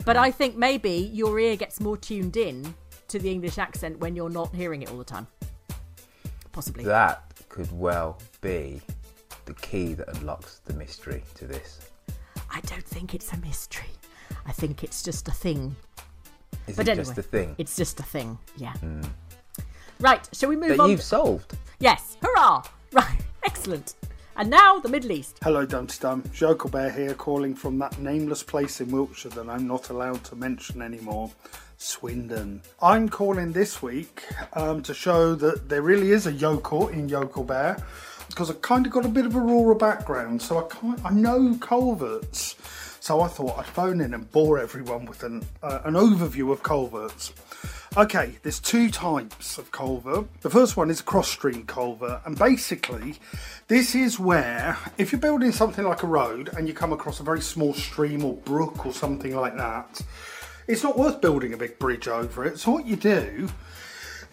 But 0.05 0.15
I 0.15 0.31
think 0.31 0.55
maybe 0.55 1.09
your 1.13 1.37
ear 1.39 1.57
gets 1.57 1.81
more 1.81 1.97
tuned 1.97 2.37
in 2.37 2.73
to 3.09 3.19
the 3.19 3.29
English 3.29 3.57
accent 3.57 3.99
when 3.99 4.15
you're 4.15 4.29
not 4.29 4.53
hearing 4.55 4.81
it 4.81 4.89
all 4.91 4.97
the 4.97 5.03
time. 5.03 5.27
Possibly. 6.59 6.83
That 6.83 7.23
could 7.47 7.71
well 7.71 8.17
be 8.41 8.81
the 9.45 9.53
key 9.53 9.93
that 9.93 10.09
unlocks 10.17 10.59
the 10.65 10.73
mystery 10.73 11.23
to 11.35 11.47
this. 11.47 11.89
I 12.51 12.59
don't 12.59 12.83
think 12.83 13.15
it's 13.15 13.31
a 13.31 13.37
mystery. 13.37 13.87
I 14.45 14.51
think 14.51 14.83
it's 14.83 15.01
just 15.01 15.29
a 15.29 15.31
thing. 15.31 15.73
Is 16.67 16.75
But 16.75 16.89
it 16.89 16.91
anyway, 16.91 17.05
just 17.05 17.17
a 17.17 17.21
thing 17.23 17.55
It's 17.57 17.77
just 17.77 17.97
a 18.01 18.03
thing. 18.03 18.37
Yeah. 18.57 18.73
Hmm. 18.73 19.03
Right. 20.01 20.27
Shall 20.33 20.49
we 20.49 20.57
move 20.57 20.71
that 20.71 20.81
on? 20.81 20.89
you've 20.89 21.01
solved? 21.01 21.55
Yes. 21.79 22.17
Hurrah! 22.21 22.63
Right. 22.91 23.19
Excellent. 23.45 23.93
And 24.35 24.49
now 24.49 24.79
the 24.79 24.89
Middle 24.89 25.13
East. 25.13 25.37
Hello, 25.41 25.65
Dumpty 25.65 25.95
Dum. 26.01 26.29
Yokel 26.35 26.69
Bear 26.71 26.91
here, 26.91 27.13
calling 27.13 27.55
from 27.55 27.77
that 27.79 27.97
nameless 27.99 28.43
place 28.43 28.81
in 28.81 28.91
Wiltshire 28.91 29.31
that 29.31 29.47
I'm 29.47 29.65
not 29.65 29.91
allowed 29.91 30.25
to 30.25 30.35
mention 30.35 30.81
anymore, 30.81 31.31
Swindon. 31.81 32.61
I'm 32.81 33.07
calling 33.07 33.53
this 33.53 33.81
week 33.81 34.25
um, 34.51 34.83
to 34.83 34.93
show 34.93 35.33
that 35.35 35.69
there 35.69 35.81
really 35.81 36.11
is 36.11 36.27
a 36.27 36.33
yokel 36.33 36.89
in 36.89 37.07
Yokel 37.07 37.45
Bear 37.45 37.81
because 38.27 38.51
I 38.51 38.53
kind 38.55 38.85
of 38.85 38.91
got 38.91 39.05
a 39.05 39.09
bit 39.09 39.25
of 39.25 39.33
a 39.33 39.39
rural 39.39 39.77
background, 39.77 40.41
so 40.41 40.59
I 40.59 40.67
kind 40.67 40.99
I 41.05 41.11
know 41.11 41.57
culverts. 41.61 42.57
So 42.99 43.21
I 43.21 43.29
thought 43.29 43.57
I'd 43.57 43.65
phone 43.65 44.01
in 44.01 44.13
and 44.13 44.29
bore 44.29 44.59
everyone 44.59 45.05
with 45.05 45.23
an 45.23 45.45
uh, 45.63 45.79
an 45.85 45.93
overview 45.93 46.51
of 46.51 46.63
culverts. 46.63 47.31
Okay, 47.97 48.35
there's 48.43 48.59
two 48.59 48.91
types 48.91 49.57
of 49.57 49.71
culvert. 49.71 50.27
The 50.41 50.49
first 50.49 50.77
one 50.77 50.91
is 50.91 50.99
a 50.99 51.03
cross 51.03 51.29
stream 51.29 51.65
culvert, 51.65 52.21
and 52.25 52.37
basically, 52.37 53.15
this 53.67 53.95
is 53.95 54.19
where 54.19 54.77
if 54.97 55.13
you're 55.13 55.21
building 55.21 55.53
something 55.53 55.85
like 55.85 56.03
a 56.03 56.07
road 56.07 56.49
and 56.57 56.67
you 56.67 56.73
come 56.73 56.91
across 56.91 57.21
a 57.21 57.23
very 57.23 57.41
small 57.41 57.73
stream 57.73 58.25
or 58.25 58.33
brook 58.33 58.85
or 58.85 58.93
something 58.93 59.33
like 59.33 59.55
that, 59.55 60.01
it's 60.69 60.83
not 60.83 60.97
worth 60.97 61.19
building 61.19 61.51
a 61.51 61.57
big 61.57 61.79
bridge 61.79 62.07
over 62.07 62.45
it. 62.45 62.59
So 62.59 62.71
what 62.71 62.85
you 62.85 62.95
do 62.95 63.49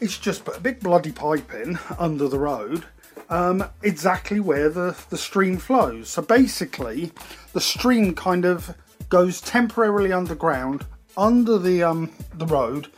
is 0.01 0.19
just 0.19 0.45
put 0.45 0.59
a 0.59 0.61
big 0.61 0.81
bloody 0.81 1.11
pipe 1.11 1.53
in 1.55 1.79
under 1.99 2.29
the 2.29 2.39
road, 2.39 2.85
um, 3.31 3.65
exactly 3.83 4.39
where 4.39 4.69
the, 4.69 4.95
the 5.09 5.17
stream 5.17 5.57
flows. 5.57 6.11
So 6.11 6.21
basically, 6.21 7.11
the 7.55 7.61
stream 7.61 8.15
kind 8.15 8.45
of 8.45 8.77
goes 9.09 9.41
temporarily 9.41 10.13
underground 10.13 10.85
under 11.17 11.59
the 11.59 11.83
um, 11.83 12.13
the 12.35 12.47
road 12.47 12.89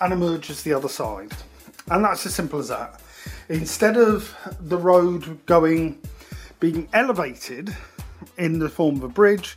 and 0.00 0.12
emerges 0.12 0.64
the 0.64 0.72
other 0.72 0.88
side. 0.88 1.30
And 1.90 2.04
that's 2.04 2.26
as 2.26 2.34
simple 2.34 2.58
as 2.58 2.68
that. 2.68 3.00
Instead 3.48 3.96
of 3.96 4.34
the 4.60 4.76
road 4.76 5.46
going 5.46 6.00
being 6.58 6.88
elevated 6.92 7.76
in 8.36 8.58
the 8.58 8.68
form 8.68 8.96
of 8.96 9.04
a 9.04 9.08
bridge, 9.08 9.56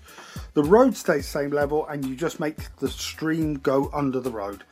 the 0.54 0.64
road 0.64 0.96
stays 0.96 1.28
same 1.28 1.52
level 1.52 1.88
and 1.88 2.06
you 2.06 2.16
just 2.16 2.40
make 2.40 2.76
the 2.78 2.90
stream 2.90 3.56
go 3.60 3.90
under 3.94 4.20
the 4.20 4.32
road. 4.32 4.64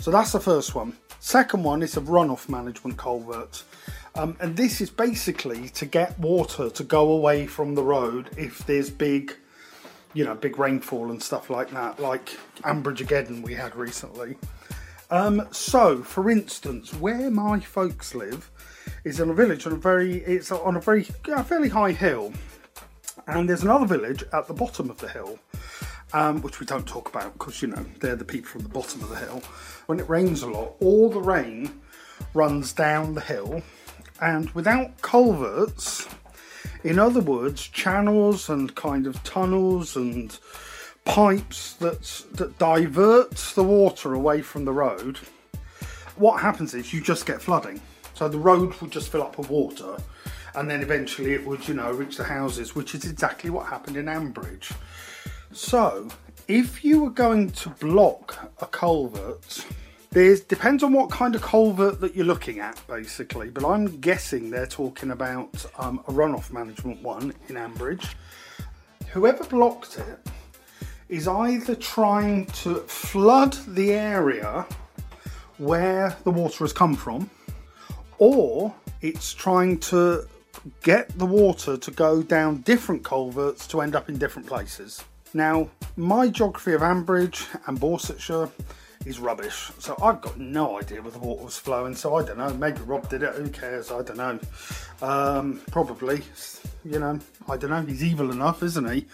So 0.00 0.10
that's 0.10 0.32
the 0.32 0.40
first 0.40 0.74
one. 0.74 0.96
Second 1.20 1.62
one 1.62 1.82
is 1.82 1.96
a 1.96 2.00
runoff 2.00 2.48
management 2.48 2.98
culvert. 2.98 3.64
Um, 4.16 4.36
and 4.40 4.56
this 4.56 4.80
is 4.80 4.90
basically 4.90 5.70
to 5.70 5.86
get 5.86 6.18
water 6.18 6.70
to 6.70 6.84
go 6.84 7.12
away 7.12 7.46
from 7.46 7.74
the 7.74 7.82
road 7.82 8.30
if 8.36 8.58
there's 8.66 8.90
big, 8.90 9.34
you 10.12 10.24
know, 10.24 10.34
big 10.34 10.58
rainfall 10.58 11.10
and 11.10 11.22
stuff 11.22 11.50
like 11.50 11.70
that, 11.70 11.98
like 11.98 12.28
Ambridge 12.62 13.42
we 13.42 13.54
had 13.54 13.74
recently. 13.74 14.36
Um, 15.10 15.46
so, 15.50 16.02
for 16.02 16.30
instance, 16.30 16.92
where 16.94 17.30
my 17.30 17.60
folks 17.60 18.14
live 18.14 18.50
is 19.04 19.20
in 19.20 19.30
a 19.30 19.34
village 19.34 19.66
on 19.66 19.72
a 19.72 19.76
very, 19.76 20.16
it's 20.18 20.52
on 20.52 20.76
a 20.76 20.80
very 20.80 21.06
a 21.28 21.42
fairly 21.42 21.68
high 21.68 21.92
hill, 21.92 22.32
and 23.26 23.48
there's 23.48 23.62
another 23.62 23.86
village 23.86 24.24
at 24.32 24.46
the 24.46 24.54
bottom 24.54 24.90
of 24.90 24.98
the 24.98 25.08
hill, 25.08 25.38
um, 26.12 26.42
which 26.42 26.60
we 26.60 26.66
don't 26.66 26.86
talk 26.86 27.08
about 27.08 27.32
because 27.34 27.62
you 27.62 27.68
know 27.68 27.84
they're 28.00 28.16
the 28.16 28.24
people 28.24 28.50
from 28.50 28.62
the 28.62 28.68
bottom 28.68 29.02
of 29.02 29.08
the 29.08 29.16
hill. 29.16 29.42
When 29.86 30.00
it 30.00 30.08
rains 30.08 30.42
a 30.42 30.48
lot, 30.48 30.74
all 30.80 31.10
the 31.10 31.20
rain 31.20 31.80
runs 32.32 32.72
down 32.72 33.14
the 33.14 33.20
hill, 33.20 33.62
and 34.20 34.50
without 34.50 35.00
culverts, 35.02 36.08
in 36.82 36.98
other 36.98 37.20
words, 37.20 37.66
channels 37.68 38.48
and 38.48 38.74
kind 38.74 39.06
of 39.06 39.22
tunnels 39.24 39.96
and 39.96 40.38
pipes 41.04 41.74
that 41.74 42.02
that 42.32 42.58
divert 42.58 43.36
the 43.54 43.64
water 43.64 44.14
away 44.14 44.42
from 44.42 44.64
the 44.64 44.72
road, 44.72 45.18
what 46.16 46.40
happens 46.40 46.74
is 46.74 46.92
you 46.92 47.00
just 47.00 47.26
get 47.26 47.42
flooding. 47.42 47.80
So 48.14 48.28
the 48.28 48.38
road 48.38 48.74
will 48.80 48.88
just 48.88 49.10
fill 49.10 49.22
up 49.22 49.38
with 49.38 49.50
water, 49.50 49.96
and 50.54 50.70
then 50.70 50.82
eventually 50.82 51.32
it 51.32 51.46
would, 51.46 51.66
you 51.66 51.74
know, 51.74 51.90
reach 51.92 52.16
the 52.16 52.24
houses, 52.24 52.74
which 52.74 52.94
is 52.94 53.04
exactly 53.04 53.50
what 53.50 53.66
happened 53.66 53.96
in 53.96 54.06
Ambridge. 54.06 54.72
So 55.52 56.08
if 56.48 56.84
you 56.84 57.02
were 57.02 57.10
going 57.10 57.50
to 57.50 57.70
block 57.70 58.52
a 58.60 58.66
culvert, 58.66 59.64
there's 60.10 60.40
depends 60.40 60.82
on 60.82 60.92
what 60.92 61.10
kind 61.10 61.34
of 61.34 61.42
culvert 61.42 62.00
that 62.00 62.14
you're 62.14 62.26
looking 62.26 62.60
at, 62.60 62.80
basically. 62.86 63.50
But 63.50 63.64
I'm 63.64 64.00
guessing 64.00 64.50
they're 64.50 64.66
talking 64.66 65.10
about 65.10 65.66
um, 65.78 66.00
a 66.06 66.12
runoff 66.12 66.52
management 66.52 67.02
one 67.02 67.34
in 67.48 67.56
Ambridge. 67.56 68.14
Whoever 69.10 69.44
blocked 69.44 69.98
it 69.98 70.18
is 71.08 71.28
either 71.28 71.74
trying 71.74 72.46
to 72.46 72.76
flood 72.76 73.56
the 73.68 73.92
area 73.92 74.66
where 75.58 76.16
the 76.24 76.30
water 76.30 76.64
has 76.64 76.72
come 76.72 76.94
from, 76.94 77.30
or 78.18 78.74
it's 79.00 79.32
trying 79.34 79.78
to 79.78 80.26
get 80.82 81.18
the 81.18 81.26
water 81.26 81.76
to 81.76 81.90
go 81.90 82.22
down 82.22 82.62
different 82.62 83.04
culverts 83.04 83.66
to 83.68 83.80
end 83.80 83.94
up 83.94 84.08
in 84.08 84.18
different 84.18 84.48
places. 84.48 85.04
Now, 85.32 85.68
my 85.96 86.28
geography 86.28 86.74
of 86.74 86.80
Ambridge 86.80 87.46
and 87.66 87.78
Borsetshire 87.78 88.50
is 89.04 89.18
rubbish, 89.18 89.70
so 89.78 89.96
I've 90.02 90.20
got 90.20 90.38
no 90.38 90.78
idea 90.78 91.02
where 91.02 91.10
the 91.10 91.18
water 91.18 91.44
was 91.44 91.58
flowing, 91.58 91.94
so 91.94 92.14
I 92.14 92.24
don't 92.24 92.38
know. 92.38 92.54
Maybe 92.54 92.80
Rob 92.82 93.08
did 93.08 93.22
it, 93.22 93.34
who 93.34 93.48
cares? 93.50 93.90
I 93.90 94.02
don't 94.02 94.16
know. 94.16 94.38
Um, 95.02 95.60
probably, 95.70 96.22
you 96.84 96.98
know, 96.98 97.18
I 97.48 97.56
don't 97.56 97.70
know. 97.70 97.82
He's 97.82 98.02
evil 98.02 98.30
enough, 98.30 98.62
isn't 98.62 98.90
he? 98.90 99.06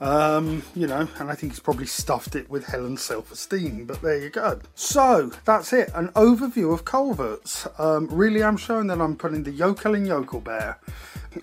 Um, 0.00 0.62
you 0.74 0.86
know, 0.86 1.08
and 1.18 1.30
I 1.30 1.34
think 1.34 1.52
he's 1.52 1.60
probably 1.60 1.86
stuffed 1.86 2.34
it 2.34 2.48
with 2.48 2.66
Helen's 2.66 3.02
self 3.02 3.30
esteem, 3.32 3.84
but 3.84 4.00
there 4.02 4.18
you 4.18 4.30
go. 4.30 4.60
So 4.74 5.32
that's 5.44 5.72
it 5.72 5.90
an 5.94 6.08
overview 6.08 6.72
of 6.72 6.84
culverts. 6.84 7.66
Um, 7.78 8.08
really, 8.10 8.42
I'm 8.42 8.56
showing 8.56 8.86
that 8.88 9.00
I'm 9.00 9.16
putting 9.16 9.42
the 9.42 9.50
yokel 9.50 9.94
in 9.94 10.06
yokel 10.06 10.40
bear. 10.40 10.78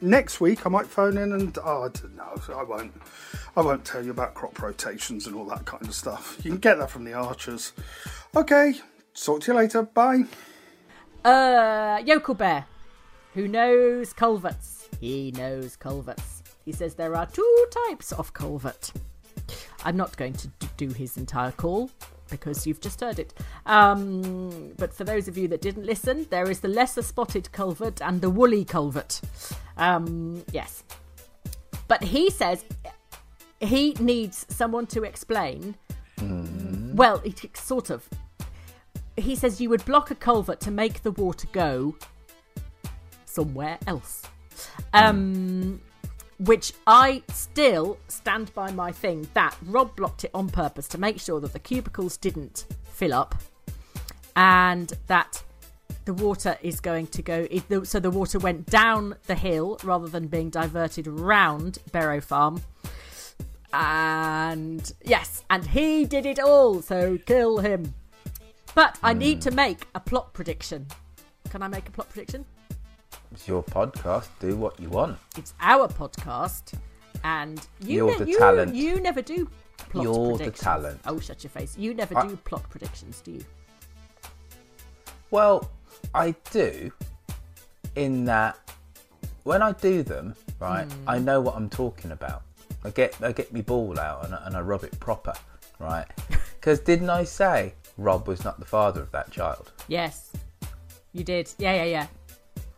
Next 0.02 0.42
week, 0.42 0.66
I 0.66 0.70
might 0.70 0.88
phone 0.88 1.18
in 1.18 1.32
and 1.32 1.58
oh, 1.60 1.92
know, 2.16 2.56
I 2.56 2.64
won't. 2.64 2.94
I 3.58 3.62
won't 3.62 3.86
tell 3.86 4.04
you 4.04 4.12
about 4.12 4.34
crop 4.34 4.62
rotations 4.62 5.28
and 5.28 5.36
all 5.36 5.46
that 5.46 5.64
kind 5.64 5.88
of 5.88 5.96
stuff. 5.96 6.38
You 6.44 6.52
can 6.52 6.60
get 6.60 6.78
that 6.80 6.90
from 6.90 7.06
the 7.06 7.14
archers. 7.14 7.72
Okay, 8.36 8.74
talk 9.14 9.42
to 9.42 9.52
you 9.52 9.58
later. 9.58 9.84
Bye. 9.84 10.26
Uh, 11.24 12.02
Yokel 12.06 12.36
Bear, 12.36 12.66
who 13.36 13.50
knows 13.50 14.14
culverts. 14.14 14.90
He 15.00 15.32
knows 15.32 15.76
culverts. 15.76 16.42
He 16.64 16.72
says 16.72 16.96
there 16.96 17.16
are 17.16 17.26
two 17.26 17.66
types 17.88 18.14
of 18.14 18.34
culvert. 18.34 18.92
I'm 19.84 19.98
not 19.98 20.18
going 20.18 20.34
to 20.34 20.48
do 20.78 20.88
his 20.88 21.18
entire 21.18 21.52
call 21.52 21.92
because 22.30 22.66
you've 22.66 22.80
just 22.80 23.02
heard 23.02 23.20
it. 23.20 23.34
Um, 23.66 24.72
but 24.78 24.94
for 24.94 25.04
those 25.04 25.28
of 25.28 25.38
you 25.38 25.50
that 25.50 25.62
didn't 25.62 25.86
listen, 25.86 26.26
there 26.30 26.50
is 26.50 26.62
the 26.62 26.70
lesser 26.70 27.02
spotted 27.02 27.52
culvert 27.52 28.02
and 28.02 28.22
the 28.22 28.30
woolly 28.30 28.64
culvert. 28.64 29.20
Um, 29.78 30.44
yes. 30.54 30.84
But 31.90 32.04
he 32.06 32.30
says 32.30 32.64
he 33.60 33.94
needs 34.00 34.46
someone 34.50 34.88
to 34.88 35.04
explain. 35.04 35.76
Well, 36.96 37.22
it, 37.26 37.58
sort 37.58 37.90
of. 37.90 38.08
He 39.18 39.36
says 39.36 39.60
you 39.60 39.70
would 39.70 39.84
block 39.86 40.10
a 40.10 40.16
culvert 40.16 40.62
to 40.62 40.72
make 40.72 41.04
the 41.04 41.12
water 41.12 41.48
go 41.52 41.96
somewhere 43.36 43.78
else. 43.86 44.24
Um, 44.94 45.82
which 46.40 46.74
I 46.88 47.22
still 47.30 47.98
stand 48.08 48.54
by 48.54 48.72
my 48.72 48.92
thing 48.92 49.28
that 49.34 49.56
Rob 49.66 49.96
blocked 49.96 50.24
it 50.24 50.32
on 50.34 50.50
purpose 50.50 50.88
to 50.90 50.98
make 50.98 51.20
sure 51.20 51.40
that 51.42 51.54
the 51.54 51.60
cubicles 51.60 52.18
didn't 52.18 52.66
fill 52.84 53.14
up 53.14 53.36
and 54.36 54.92
that 55.08 55.44
the 56.06 56.14
water 56.14 56.58
is 56.62 56.80
going 56.80 57.08
to 57.08 57.22
go 57.22 57.48
so 57.84 58.00
the 58.00 58.12
water 58.12 58.38
went 58.38 58.68
down 58.68 59.16
the 59.28 59.36
hill 59.36 59.78
rather 59.84 60.08
than 60.08 60.28
being 60.28 60.50
diverted 60.50 61.08
round 61.08 61.80
Barrow 61.92 62.22
Farm. 62.22 62.62
And 63.74 64.94
yes 65.04 65.44
and 65.50 65.66
he 65.66 66.06
did 66.06 66.26
it 66.26 66.40
all 66.40 66.82
so 66.82 67.18
kill 67.18 67.60
him. 67.60 67.94
But 68.74 68.98
I 69.02 69.14
need 69.14 69.42
to 69.42 69.52
make 69.52 69.88
a 69.96 70.00
plot 70.02 70.34
prediction. 70.34 70.88
Can 71.50 71.62
I 71.62 71.68
make 71.70 71.88
a 71.88 71.92
plot 71.92 72.10
prediction 72.10 72.46
It's 73.36 73.50
your 73.50 73.64
podcast. 73.64 74.28
Do 74.40 74.56
what 74.56 74.80
you 74.80 74.88
want. 74.90 75.18
It's 75.38 75.54
our 75.60 75.90
podcast, 75.90 76.74
and 77.26 77.60
you 77.82 78.08
You're 78.08 78.18
the 78.18 78.30
you, 78.30 78.40
talent. 78.40 78.74
You 78.74 79.02
never 79.02 79.22
do 79.22 79.50
plot 79.78 80.04
You're 80.06 80.14
the 80.14 80.38
predictions. 80.38 80.60
talent. 80.64 81.02
Oh, 81.06 81.20
shut 81.20 81.44
your 81.44 81.52
face! 81.52 81.78
You 81.78 81.94
never 81.94 82.18
I- 82.18 82.28
do 82.28 82.38
plot 82.38 82.64
predictions, 82.70 83.20
do 83.20 83.32
you? 83.34 83.46
Well, 85.32 85.70
I 86.14 86.34
do, 86.52 86.94
in 87.96 88.24
that 88.24 88.58
when 89.44 89.62
I 89.62 89.74
do 89.74 90.02
them, 90.02 90.34
right, 90.62 90.90
Hmm. 90.90 91.10
I 91.10 91.20
know 91.20 91.42
what 91.42 91.58
I'm 91.58 91.70
talking 91.70 92.12
about. 92.12 92.44
I 92.86 92.90
get 92.92 93.22
I 93.22 93.34
get 93.34 93.52
my 93.54 93.62
ball 93.62 94.00
out 94.00 94.24
and 94.24 94.34
I, 94.34 94.46
and 94.46 94.56
I 94.56 94.62
rub 94.62 94.86
it 94.86 94.98
proper, 95.00 95.34
right? 95.80 96.08
Because 96.56 96.80
didn't 96.80 97.12
I 97.12 97.26
say 97.26 97.76
Rob 97.98 98.28
was 98.28 98.44
not 98.44 98.60
the 98.60 98.66
father 98.66 99.00
of 99.02 99.12
that 99.12 99.30
child? 99.30 99.72
Yes, 99.88 100.32
you 101.14 101.24
did. 101.24 101.54
Yeah, 101.60 101.76
yeah, 101.76 101.84
yeah. 101.84 102.08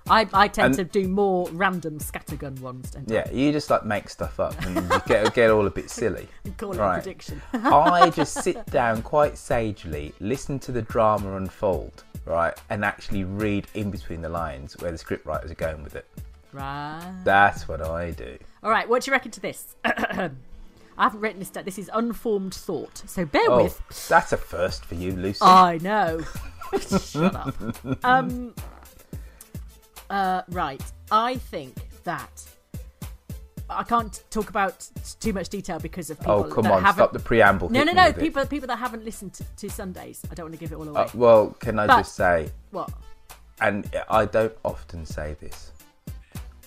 I, 0.09 0.27
I 0.33 0.47
tend 0.47 0.77
And- 0.79 0.91
to 0.91 1.01
do 1.01 1.07
more 1.07 1.49
random 1.51 1.99
scattergun 1.99 2.59
ones. 2.59 2.91
Don't 2.91 3.11
I? 3.11 3.15
Yeah, 3.15 3.31
you 3.31 3.51
just 3.51 3.69
like 3.69 3.85
make 3.85 4.09
stuff 4.09 4.39
up 4.39 4.59
and 4.65 4.75
you 4.75 5.01
get 5.07 5.33
get 5.33 5.49
all 5.49 5.65
a 5.67 5.69
bit 5.69 5.89
silly. 5.89 6.27
Call 6.57 6.73
it 6.73 6.77
Right. 6.79 6.97
a 6.97 7.01
prediction. 7.01 7.41
I 7.53 8.09
just 8.15 8.41
sit 8.43 8.65
down 8.67 9.01
quite 9.01 9.37
sagely, 9.37 10.13
listen 10.19 10.59
to 10.59 10.71
the 10.71 10.81
drama 10.81 11.35
unfold, 11.37 12.03
right, 12.25 12.53
and 12.69 12.83
actually 12.85 13.23
read 13.23 13.67
in 13.73 13.91
between 13.91 14.21
the 14.21 14.29
lines 14.29 14.77
where 14.79 14.91
the 14.91 14.97
scriptwriters 14.97 15.51
are 15.51 15.55
going 15.55 15.83
with 15.83 15.95
it. 15.95 16.05
right. 16.53 17.13
That's 17.23 17.67
what 17.67 17.81
I 17.81 18.11
do. 18.11 18.37
All 18.63 18.69
right. 18.71 18.87
What 18.89 19.03
do 19.03 19.09
you 19.11 19.13
reckon 19.13 19.31
to 19.31 19.39
this? 19.39 19.75
I 19.85 21.03
haven't 21.03 21.19
written 21.19 21.39
this 21.39 21.51
down. 21.51 21.63
This 21.65 21.77
is 21.77 21.91
unformed 21.93 22.55
thought. 22.55 23.03
So 23.05 23.23
bear 23.25 23.43
Oh, 23.49 23.63
with. 23.65 24.07
that's 24.07 24.31
a 24.33 24.37
first 24.37 24.83
for 24.85 24.95
you, 24.95 25.11
Lucy. 25.11 25.39
I 25.43 25.77
know. 25.79 26.21
Shut 26.99 27.35
up. 27.35 27.55
Um. 28.03 28.53
Uh. 30.09 30.41
Right. 30.49 30.81
I 31.11 31.35
think 31.35 31.75
that. 32.03 32.43
I 33.69 33.83
can't 33.83 34.23
talk 34.29 34.49
about 34.49 34.87
too 35.19 35.33
much 35.33 35.49
detail 35.49 35.77
because 35.77 36.09
of 36.09 36.17
people 36.19 36.31
oh, 36.31 36.43
come 36.45 36.63
that 36.63 36.71
on, 36.71 36.81
haven't. 36.81 37.03
stop 37.03 37.11
the 37.11 37.19
preamble. 37.19 37.67
no, 37.69 37.83
no, 37.83 37.91
no. 37.91 38.07
with 38.07 38.17
it. 38.17 38.21
People, 38.21 38.45
people 38.45 38.67
that 38.67 38.77
haven't 38.77 39.03
listened 39.03 39.33
to, 39.33 39.43
to 39.57 39.69
Sundays. 39.69 40.23
I 40.31 40.35
don't 40.35 40.45
want 40.45 40.53
to 40.53 40.59
give 40.59 40.71
it 40.71 40.75
all 40.75 40.87
away. 40.87 41.01
Uh, 41.01 41.09
well, 41.13 41.47
can 41.59 41.77
I 41.77 41.85
But- 41.85 41.97
just 41.97 42.15
say, 42.15 42.49
what? 42.71 42.89
and 43.59 43.89
I 44.09 44.23
don't 44.23 44.55
often 44.63 45.05
say 45.05 45.35
this, 45.41 45.73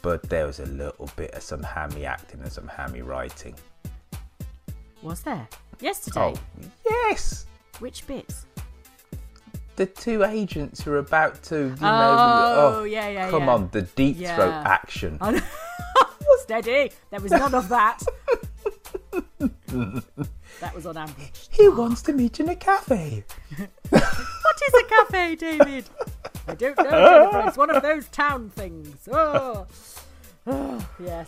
but 0.02 0.22
there 0.28 0.46
was 0.46 0.60
a 0.60 0.66
little 0.66 1.08
bit 1.16 1.30
of 1.32 1.42
some 1.42 1.62
hammy 1.62 2.04
acting 2.04 2.40
and 2.40 2.52
some 2.52 2.68
hammy 2.68 3.00
writing. 3.00 3.54
Was 5.02 5.22
there 5.22 5.48
yesterday? 5.80 6.34
Oh, 6.34 6.66
yes! 6.86 7.46
Which 7.78 8.06
bits? 8.06 8.44
The 9.80 9.86
two 9.86 10.24
agents 10.24 10.82
who 10.82 10.92
are 10.92 10.98
about 10.98 11.42
to, 11.44 11.56
you 11.56 11.70
know, 11.80 12.74
Oh, 12.80 12.84
yeah, 12.84 13.08
yeah, 13.08 13.30
Come 13.30 13.44
yeah. 13.44 13.54
on, 13.54 13.70
the 13.72 13.80
deep 13.80 14.18
throat 14.18 14.52
action. 14.66 15.16
I. 15.22 15.42
Steady. 16.42 16.92
There 17.08 17.18
was 17.20 17.32
none 17.32 17.54
of 17.54 17.70
that. 17.70 18.02
that 20.60 20.74
was 20.74 20.84
on 20.84 20.98
ambush. 20.98 21.46
He 21.48 21.66
wants 21.70 22.02
to 22.02 22.12
meet 22.12 22.38
you 22.38 22.44
in 22.44 22.50
a 22.50 22.56
cafe. 22.56 23.24
What 23.88 24.62
is 24.68 24.74
a 24.74 24.84
cafe, 24.84 25.36
David? 25.36 25.88
I 26.46 26.54
don't 26.56 26.76
know, 26.76 26.84
Jennifer. 27.30 27.48
It's 27.48 27.56
one 27.56 27.70
of 27.74 27.82
those 27.82 28.06
town 28.08 28.50
things. 28.50 29.08
Oh. 29.10 29.66
Oh, 30.46 30.88
yes. 31.02 31.26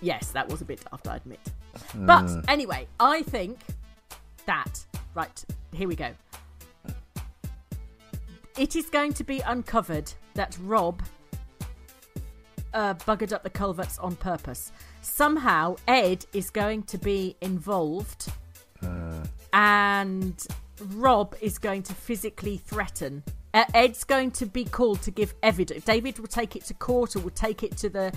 Yes, 0.00 0.30
that 0.30 0.48
was 0.48 0.62
a 0.62 0.64
bit 0.64 0.82
daft, 0.90 1.06
I 1.06 1.16
admit. 1.16 1.40
But 1.94 2.22
Hmm. 2.30 2.40
anyway, 2.48 2.88
I 2.98 3.20
think 3.20 3.58
that. 4.46 4.82
Right, 5.14 5.44
here 5.74 5.88
we 5.88 5.94
go. 5.94 6.12
It 8.58 8.74
is 8.74 8.90
going 8.90 9.12
to 9.12 9.22
be 9.22 9.38
uncovered 9.38 10.12
that 10.34 10.58
Rob 10.62 11.00
uh, 12.74 12.94
buggered 12.94 13.32
up 13.32 13.44
the 13.44 13.50
culverts 13.50 14.00
on 14.00 14.16
purpose. 14.16 14.72
Somehow, 15.00 15.76
Ed 15.86 16.26
is 16.32 16.50
going 16.50 16.82
to 16.84 16.98
be 16.98 17.36
involved 17.40 18.32
and 19.52 20.46
Rob 20.88 21.36
is 21.40 21.58
going 21.58 21.84
to 21.84 21.94
physically 21.94 22.56
threaten. 22.56 23.22
Uh, 23.54 23.64
Ed's 23.74 24.02
going 24.02 24.32
to 24.32 24.46
be 24.46 24.64
called 24.64 25.02
to 25.02 25.12
give 25.12 25.34
evidence. 25.44 25.84
David 25.84 26.18
will 26.18 26.26
take 26.26 26.56
it 26.56 26.64
to 26.64 26.74
court 26.74 27.14
or 27.14 27.20
will 27.20 27.30
take 27.30 27.62
it 27.62 27.76
to 27.76 27.88
the 27.88 28.12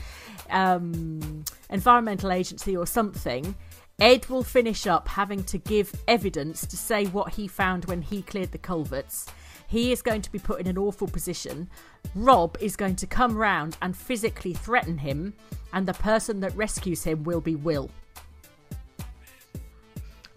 um, 0.50 1.46
environmental 1.70 2.32
agency 2.32 2.76
or 2.76 2.88
something. 2.88 3.54
Ed 4.00 4.26
will 4.26 4.44
finish 4.44 4.88
up 4.88 5.08
having 5.08 5.44
to 5.44 5.60
give 5.60 5.94
evidence 6.08 6.66
to 6.66 6.76
say 6.76 7.06
what 7.06 7.36
he 7.36 7.48
found 7.48 7.86
when 7.86 8.02
he 8.02 8.24
cleared 8.24 8.52
the 8.52 8.58
culverts. 8.58 9.28
He 9.72 9.94
is 9.94 10.02
going 10.02 10.22
to 10.24 10.32
be 10.34 10.38
put 10.38 10.60
in 10.60 10.68
an 10.68 10.78
awful 10.78 11.08
position. 11.08 11.70
Rob 12.14 12.58
is 12.60 12.76
going 12.76 12.98
to 12.98 13.08
come 13.08 13.38
round 13.38 13.78
and 13.82 13.96
physically 13.96 14.54
threaten 14.54 14.98
him, 14.98 15.34
and 15.72 15.88
the 15.88 15.94
person 15.94 16.42
that 16.42 16.54
rescues 16.58 17.06
him 17.06 17.24
will 17.24 17.40
be 17.40 17.56
Will. 17.56 17.90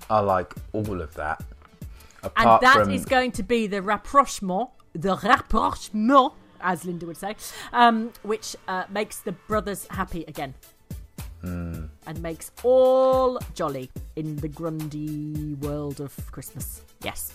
I 0.09 0.21
like 0.21 0.55
all 0.73 1.01
of 1.01 1.13
that. 1.15 1.43
And 2.23 2.31
Apart 2.47 2.61
that 2.61 2.77
from, 2.85 2.91
is 2.93 3.05
going 3.05 3.33
to 3.33 3.43
be 3.43 3.67
the 3.67 3.83
rapprochement, 3.83 4.71
the 4.93 5.17
rapprochement, 5.17 6.33
as 6.61 6.85
Linda 6.85 7.05
would 7.05 7.17
say, 7.17 7.35
um, 7.73 8.13
which 8.23 8.55
uh, 8.69 8.85
makes 8.89 9.19
the 9.19 9.33
brothers 9.33 9.89
happy 9.91 10.25
again. 10.29 10.55
Hmm. 11.41 11.87
And 12.07 12.23
makes 12.23 12.53
all 12.63 13.41
jolly 13.53 13.91
in 14.15 14.37
the 14.37 14.49
Grundy 14.49 15.55
world 15.55 16.01
of 16.01 16.15
Christmas. 16.31 16.83
Yes, 17.03 17.33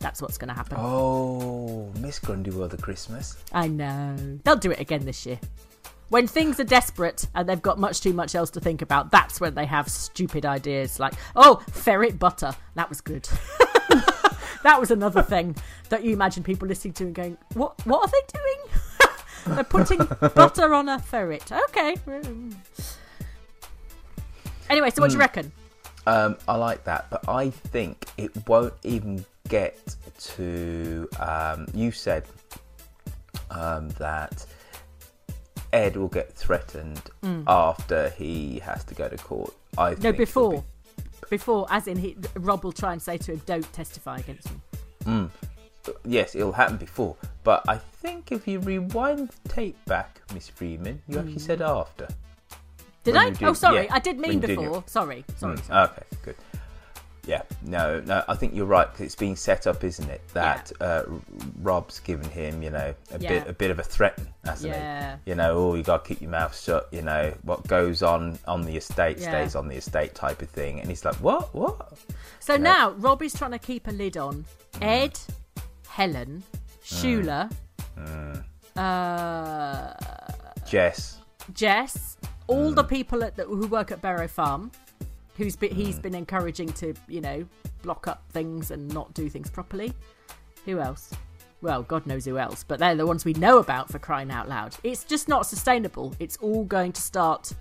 that's 0.00 0.20
what's 0.22 0.38
going 0.38 0.48
to 0.48 0.54
happen. 0.54 0.76
Oh, 0.80 1.92
Miss 2.00 2.18
Grundy 2.18 2.50
World 2.50 2.74
of 2.74 2.80
Christmas. 2.80 3.36
I 3.52 3.68
know. 3.68 4.16
They'll 4.44 4.56
do 4.56 4.70
it 4.70 4.80
again 4.80 5.04
this 5.04 5.26
year. 5.26 5.38
When 6.08 6.26
things 6.26 6.58
are 6.58 6.64
desperate 6.64 7.28
and 7.34 7.48
they've 7.48 7.62
got 7.62 7.78
much 7.78 8.00
too 8.00 8.12
much 8.12 8.34
else 8.34 8.50
to 8.50 8.60
think 8.60 8.82
about, 8.82 9.12
that's 9.12 9.40
when 9.40 9.54
they 9.54 9.66
have 9.66 9.88
stupid 9.88 10.44
ideas 10.44 10.98
like, 10.98 11.12
oh, 11.36 11.62
ferret 11.70 12.18
butter. 12.18 12.52
That 12.74 12.88
was 12.88 13.00
good. 13.00 13.24
that 14.64 14.80
was 14.80 14.90
another 14.90 15.22
thing 15.22 15.54
that 15.90 16.02
you 16.02 16.12
imagine 16.12 16.42
people 16.42 16.66
listening 16.66 16.94
to 16.94 17.04
and 17.04 17.14
going, 17.14 17.38
what, 17.54 17.86
what 17.86 18.00
are 18.00 18.10
they 18.10 18.38
doing? 18.38 18.80
They're 19.54 19.64
putting 19.64 19.98
butter 20.34 20.74
on 20.74 20.88
a 20.88 20.98
ferret. 20.98 21.52
Okay. 21.52 21.96
Anyway, 24.68 24.90
so 24.90 25.02
what 25.02 25.08
do 25.08 25.14
you 25.14 25.20
reckon? 25.20 25.52
Um, 26.06 26.36
I 26.48 26.56
like 26.56 26.84
that, 26.84 27.08
but 27.10 27.28
I 27.28 27.50
think 27.50 28.06
it 28.16 28.48
won't 28.48 28.74
even 28.82 29.24
get 29.50 29.94
to. 30.18 31.06
Um, 31.18 31.66
you 31.74 31.90
said 31.92 32.24
um, 33.50 33.88
that 33.98 34.46
Ed 35.74 35.96
will 35.96 36.08
get 36.08 36.32
threatened 36.32 37.02
after 37.46 38.08
he 38.10 38.58
has 38.60 38.84
to 38.84 38.94
go 38.94 39.08
to 39.08 39.16
court. 39.18 39.52
I 39.76 39.94
No, 40.00 40.12
before. 40.12 40.52
be- 40.62 40.64
Before, 41.28 41.66
as 41.70 41.86
in, 41.86 41.96
he, 41.96 42.16
Rob 42.34 42.64
will 42.64 42.72
try 42.72 42.92
and 42.92 43.00
say 43.02 43.16
to 43.18 43.32
him, 43.32 43.42
don't 43.46 43.70
testify 43.72 44.16
against 44.18 44.48
me. 44.50 45.28
yes, 46.04 46.34
it'll 46.34 46.50
happen 46.52 46.76
before, 46.76 47.14
but 47.44 47.62
I 47.68 47.76
think 47.76 48.32
if 48.32 48.48
you 48.48 48.58
rewind 48.60 49.30
the 49.44 49.48
tape 49.48 49.76
back, 49.84 50.20
Miss 50.34 50.48
Freeman, 50.48 51.00
you 51.06 51.18
actually 51.18 51.38
said 51.38 51.62
after. 51.62 52.08
Did 53.04 53.14
When 53.14 53.26
I? 53.34 53.38
you 53.38 53.46
oh, 53.48 53.52
sorry. 53.52 53.84
yeah, 53.84 53.94
I 53.94 53.98
did 54.00 54.18
mean 54.18 54.40
did 54.40 54.48
before. 54.48 54.64
your- 54.64 54.84
Sorry. 54.86 55.24
Sorry. 55.36 55.56
Mm, 55.56 55.64
sorry. 55.66 55.84
Okay, 55.88 56.02
good. 56.24 56.36
Yeah, 57.26 57.42
no, 57.62 58.00
no, 58.00 58.24
I 58.28 58.34
think 58.34 58.54
you're 58.54 58.64
right 58.66 58.88
'cause 58.88 59.00
it's 59.02 59.14
being 59.14 59.36
set 59.36 59.66
up, 59.66 59.84
isn't 59.84 60.08
it? 60.08 60.22
That 60.32 60.72
uh, 60.80 61.04
Rob's 61.60 62.00
given 62.00 62.28
him, 62.30 62.62
you 62.62 62.70
know, 62.70 62.94
a 63.12 63.18
Yeah. 63.18 63.28
bit, 63.28 63.48
a 63.48 63.52
bit 63.52 63.70
of 63.70 63.78
a 63.78 63.82
threat, 63.82 64.18
hasn't 64.44 64.72
Yeah. 64.74 65.16
he? 65.24 65.30
You 65.30 65.34
know, 65.36 65.52
oh, 65.58 65.74
you 65.74 65.82
got 65.82 66.04
to 66.04 66.08
keep 66.08 66.22
your 66.22 66.30
mouth 66.30 66.58
shut. 66.58 66.88
You 66.90 67.02
know, 67.02 67.34
what 67.42 67.66
goes 67.66 68.02
on 68.02 68.38
on 68.48 68.62
the 68.62 68.76
estate 68.76 69.18
Yeah. 69.18 69.28
stays 69.28 69.54
on 69.54 69.68
the 69.68 69.76
estate, 69.76 70.14
type 70.14 70.40
of 70.42 70.48
thing. 70.48 70.80
And 70.80 70.88
he's 70.88 71.04
like, 71.04 71.16
what, 71.16 71.54
what? 71.54 71.92
So 72.40 72.56
now 72.56 72.92
Rob 72.92 73.22
is 73.22 73.34
trying 73.34 73.50
to 73.52 73.58
keep 73.58 73.86
a 73.86 73.92
lid 73.92 74.16
on 74.16 74.46
Ed, 74.80 75.18
Helen, 75.88 76.42
Shula, 76.82 77.50
Mm. 77.98 78.42
uh, 78.76 79.92
Jess, 80.66 81.18
Jess, 81.52 82.16
all 82.46 82.72
Mm. 82.72 82.76
the 82.76 82.84
people 82.84 83.22
at 83.24 83.36
the, 83.36 83.44
who 83.44 83.66
work 83.66 83.90
at 83.92 84.00
Barrow 84.00 84.26
Farm, 84.28 84.70
who's 85.40 85.56
been, 85.56 85.74
he's 85.74 85.98
Mm. 85.98 86.02
been 86.02 86.14
encouraging 86.14 86.72
to, 86.74 86.92
you 87.08 87.20
know, 87.22 87.46
block 87.82 88.06
up 88.06 88.22
things 88.30 88.70
and 88.70 88.92
not 88.92 89.14
do 89.14 89.28
things 89.30 89.48
properly. 89.50 89.94
Who 90.66 90.78
else? 90.80 91.10
Well, 91.62 91.82
God 91.82 92.06
knows 92.06 92.26
who 92.26 92.36
else, 92.38 92.62
but 92.62 92.78
they're 92.78 92.94
the 92.94 93.06
ones 93.06 93.24
we 93.24 93.32
know 93.32 93.58
about 93.58 93.90
for 93.90 93.98
crying 93.98 94.30
out 94.30 94.48
loud. 94.50 94.76
It's 94.84 95.02
just 95.04 95.28
not 95.28 95.46
sustainable. 95.46 96.14
It's 96.18 96.36
all 96.38 96.64
going 96.64 96.92
to 96.92 97.00
start 97.00 97.52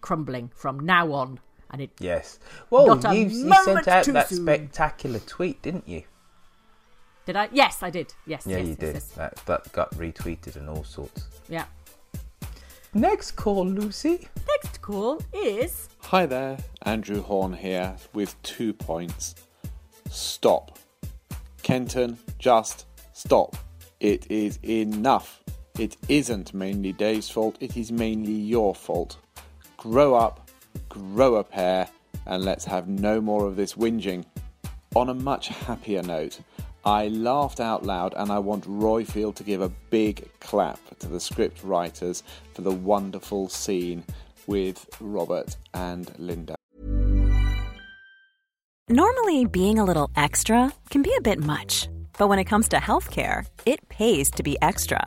crumbling 0.00 0.50
from 0.54 0.80
now 0.80 1.12
on. 1.12 1.40
And 1.70 1.82
it 1.82 1.90
yes. 1.98 2.38
Well, 2.70 2.86
you, 3.14 3.26
you 3.26 3.52
sent 3.64 3.86
out 3.88 4.06
that 4.06 4.28
soon. 4.28 4.42
spectacular 4.42 5.18
tweet, 5.20 5.60
didn't 5.62 5.86
you? 5.88 6.04
did 7.26 7.36
I? 7.36 7.48
Yes, 7.52 7.82
I 7.82 7.90
did. 7.90 8.12
Yes, 8.26 8.46
Yeah, 8.46 8.58
yes, 8.58 8.64
you 8.66 8.70
yes, 8.72 8.78
did. 8.78 8.94
yes. 8.94 9.06
That, 9.12 9.36
that 9.46 9.72
got 9.72 9.90
retweeted 9.92 10.56
and 10.56 10.68
all 10.68 10.84
sorts. 10.84 11.26
Yeah. 11.48 11.64
Next 12.92 13.32
call, 13.32 13.66
Lucy. 13.66 14.28
Next 14.46 14.80
call 14.80 15.20
is 15.32 15.88
Hi 16.08 16.26
there, 16.26 16.58
Andrew 16.82 17.22
Horn 17.22 17.54
here 17.54 17.96
with 18.12 18.40
two 18.42 18.74
points. 18.74 19.34
Stop. 20.10 20.78
Kenton, 21.62 22.18
just 22.38 22.86
stop. 23.14 23.56
It 24.00 24.30
is 24.30 24.58
enough. 24.62 25.42
It 25.78 25.96
isn't 26.08 26.52
mainly 26.52 26.92
Dave's 26.92 27.30
fault, 27.30 27.56
it 27.58 27.76
is 27.76 27.90
mainly 27.90 28.34
your 28.34 28.74
fault. 28.74 29.16
Grow 29.78 30.14
up, 30.14 30.50
grow 30.88 31.36
a 31.36 31.42
pair, 31.42 31.88
and 32.26 32.44
let's 32.44 32.66
have 32.66 32.86
no 32.86 33.20
more 33.20 33.46
of 33.46 33.56
this 33.56 33.72
whinging. 33.72 34.24
On 34.94 35.08
a 35.08 35.14
much 35.14 35.48
happier 35.48 36.02
note, 36.02 36.38
I 36.84 37.08
laughed 37.08 37.60
out 37.60 37.82
loud 37.82 38.12
and 38.14 38.30
I 38.30 38.38
want 38.40 38.64
Roifield 38.64 39.36
to 39.36 39.42
give 39.42 39.62
a 39.62 39.72
big 39.88 40.28
clap 40.38 40.78
to 40.98 41.08
the 41.08 41.18
script 41.18 41.64
writers 41.64 42.22
for 42.52 42.60
the 42.60 42.70
wonderful 42.70 43.48
scene 43.48 44.04
with 44.46 44.86
Robert 45.00 45.56
and 45.72 46.10
Linda. 46.18 46.56
Normally, 48.88 49.46
being 49.46 49.78
a 49.78 49.84
little 49.84 50.10
extra 50.14 50.70
can 50.90 51.02
be 51.02 51.14
a 51.16 51.22
bit 51.22 51.38
much, 51.38 51.88
but 52.18 52.28
when 52.28 52.38
it 52.38 52.44
comes 52.44 52.68
to 52.68 52.76
healthcare, 52.76 53.46
it 53.64 53.88
pays 53.88 54.30
to 54.32 54.42
be 54.42 54.58
extra. 54.60 55.06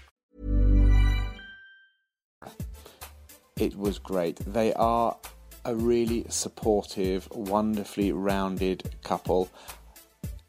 It 3.57 3.77
was 3.77 3.99
great. 3.99 4.37
They 4.37 4.73
are 4.73 5.17
a 5.65 5.75
really 5.75 6.25
supportive, 6.29 7.27
wonderfully 7.31 8.11
rounded 8.11 8.95
couple. 9.03 9.49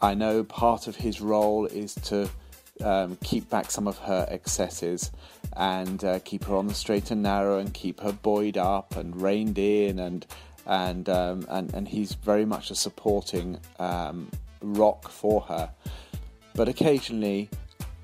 I 0.00 0.14
know 0.14 0.42
part 0.44 0.86
of 0.86 0.96
his 0.96 1.20
role 1.20 1.66
is 1.66 1.94
to 2.06 2.30
um, 2.82 3.18
keep 3.22 3.48
back 3.50 3.70
some 3.70 3.86
of 3.86 3.98
her 3.98 4.26
excesses 4.30 5.10
and 5.56 6.02
uh, 6.04 6.18
keep 6.20 6.44
her 6.44 6.56
on 6.56 6.66
the 6.66 6.74
straight 6.74 7.10
and 7.10 7.22
narrow 7.22 7.58
and 7.58 7.72
keep 7.74 8.00
her 8.00 8.12
buoyed 8.12 8.56
up 8.56 8.96
and 8.96 9.20
reined 9.20 9.58
in 9.58 9.98
and 9.98 10.26
and 10.64 11.08
um, 11.08 11.44
and, 11.48 11.74
and 11.74 11.88
he's 11.88 12.14
very 12.14 12.44
much 12.44 12.70
a 12.70 12.74
supporting 12.74 13.58
um, 13.78 14.30
rock 14.62 15.08
for 15.08 15.40
her. 15.42 15.70
But 16.54 16.68
occasionally, 16.68 17.50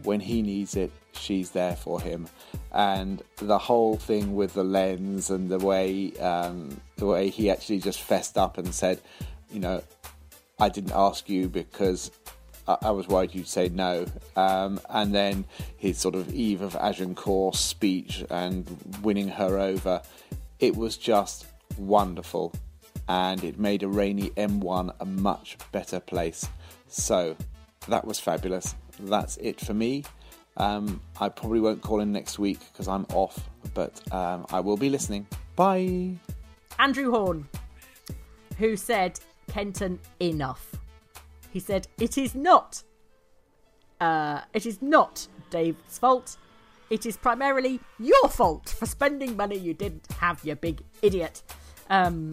when 0.03 0.21
he 0.21 0.43
needs 0.43 0.77
it, 0.77 0.91
she's 1.19 1.51
there 1.51 1.77
for 1.77 2.01
him. 2.01 2.29
And 2.73 3.23
the 3.37 3.59
whole 3.59 3.97
thing 3.97 4.35
with 4.35 4.55
the 4.55 4.65
lens 4.65 5.31
and 5.31 5.49
the 5.49 5.59
way 5.59 6.13
um, 6.19 6.81
the 6.97 7.07
way 7.07 7.31
he 7.31 7.51
actually 7.51 7.81
just 7.81 8.01
fessed 8.01 8.37
up 8.37 8.59
and 8.59 8.75
said, 8.75 9.01
you 9.51 9.61
know, 9.61 9.83
I 10.59 10.69
didn't 10.69 10.93
ask 10.93 11.29
you 11.29 11.49
because 11.49 12.11
I, 12.67 12.91
was 12.91 13.09
worried 13.09 13.35
you'd 13.35 13.49
say 13.49 13.69
no. 13.69 14.07
Um, 14.37 14.81
and 14.91 15.15
then 15.15 15.47
his 15.77 15.99
sort 15.99 16.15
of 16.15 16.33
Eve 16.35 16.61
of 16.61 16.77
Agincourt 16.77 17.55
speech 17.55 18.25
and 18.29 18.67
winning 19.03 19.29
her 19.29 19.59
over, 19.59 20.03
it 20.59 20.77
was 20.77 20.97
just 20.97 21.47
wonderful. 21.79 22.53
And 23.09 23.43
it 23.43 23.59
made 23.59 23.83
a 23.83 23.89
rainy 23.89 24.31
M1 24.31 24.95
a 25.01 25.05
much 25.07 25.57
better 25.73 25.99
place. 25.99 26.47
So 26.89 27.37
that 27.89 28.05
was 28.05 28.21
fabulous. 28.21 28.75
That's 29.01 29.39
it 29.39 29.61
for 29.61 29.73
me. 29.73 30.05
Um, 30.59 31.01
I 31.21 31.29
probably 31.29 31.61
won't 31.61 31.81
call 31.81 32.01
in 32.01 32.13
next 32.13 32.39
week 32.39 32.59
because 32.73 32.89
I'm 32.89 33.07
off, 33.15 33.49
but 33.75 34.01
um, 34.13 34.45
I 34.51 34.61
will 34.61 34.77
be 34.77 34.91
listening. 34.91 35.27
Bye. 35.57 36.15
Andrew 36.79 37.11
Horn, 37.11 37.49
who 38.59 38.77
said, 38.77 39.19
Kenton, 39.49 39.99
enough. 40.21 40.73
He 41.51 41.61
said, 41.61 41.89
it 41.99 42.19
is 42.19 42.35
not, 42.35 42.83
uh, 44.01 44.43
it 44.53 44.67
is 44.67 44.83
not 44.83 45.27
Dave's 45.51 45.99
fault. 45.99 46.37
It 46.91 47.07
is 47.07 47.17
primarily 47.17 47.81
your 47.99 48.29
fault 48.29 48.69
for 48.69 48.87
spending 48.87 49.37
money 49.37 49.57
you 49.57 49.75
didn't 49.75 50.07
have, 50.21 50.45
you 50.45 50.55
big 50.55 50.83
idiot. 51.03 51.43
Um, 51.91 52.31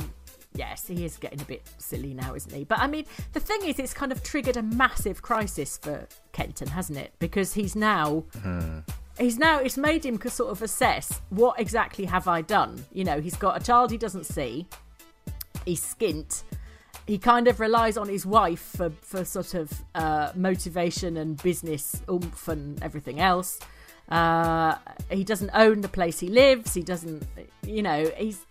yes, 0.56 0.88
he 0.88 1.06
is 1.06 1.18
getting 1.18 1.42
a 1.42 1.46
bit 1.46 1.70
silly 1.78 2.14
now, 2.14 2.36
isn't 2.36 2.54
he? 2.54 2.64
But 2.64 2.80
I 2.80 2.88
mean, 2.88 3.06
the 3.34 3.40
thing 3.40 3.64
is, 3.66 3.80
it's 3.80 3.94
kind 3.94 4.12
of 4.12 4.24
triggered 4.24 4.58
a 4.58 4.64
massive 4.64 5.22
crisis 5.22 5.78
for 5.78 6.08
Kenton, 6.32 6.68
hasn't 6.68 6.98
it? 6.98 7.14
Because 7.20 7.54
he's 7.54 7.76
now. 7.76 8.24
He's 9.18 9.38
now, 9.38 9.60
it's 9.60 9.78
made 9.78 10.06
him 10.06 10.20
sort 10.28 10.52
of 10.52 10.62
assess 10.62 11.22
what 11.30 11.58
exactly 11.58 12.04
have 12.04 12.28
I 12.28 12.42
done? 12.42 12.84
You 12.92 13.06
know, 13.06 13.22
he's 13.22 13.38
got 13.38 13.62
a 13.62 13.64
child 13.64 13.90
he 13.90 13.98
doesn't 13.98 14.26
see, 14.26 14.68
he's 15.66 15.82
skint, 15.82 16.44
he 17.08 17.18
kind 17.18 17.48
of 17.48 17.60
relies 17.60 17.98
on 17.98 18.10
his 18.10 18.26
wife 18.26 18.60
for, 18.76 18.90
for 18.90 19.24
sort 19.24 19.54
of 19.54 19.72
uh, 19.94 20.32
motivation 20.36 21.18
and 21.18 21.42
business 21.42 22.02
oomph 22.10 22.48
and 22.48 22.82
everything 22.84 23.20
else. 23.20 23.60
Uh, 24.10 24.76
he 25.10 25.24
doesn't 25.24 25.52
own 25.54 25.82
the 25.82 25.88
place 25.88 26.20
he 26.20 26.28
lives. 26.28 26.74
He 26.74 26.82
doesn't, 26.82 27.24
you 27.66 27.84
know, 27.84 28.12
he's, 28.18 28.46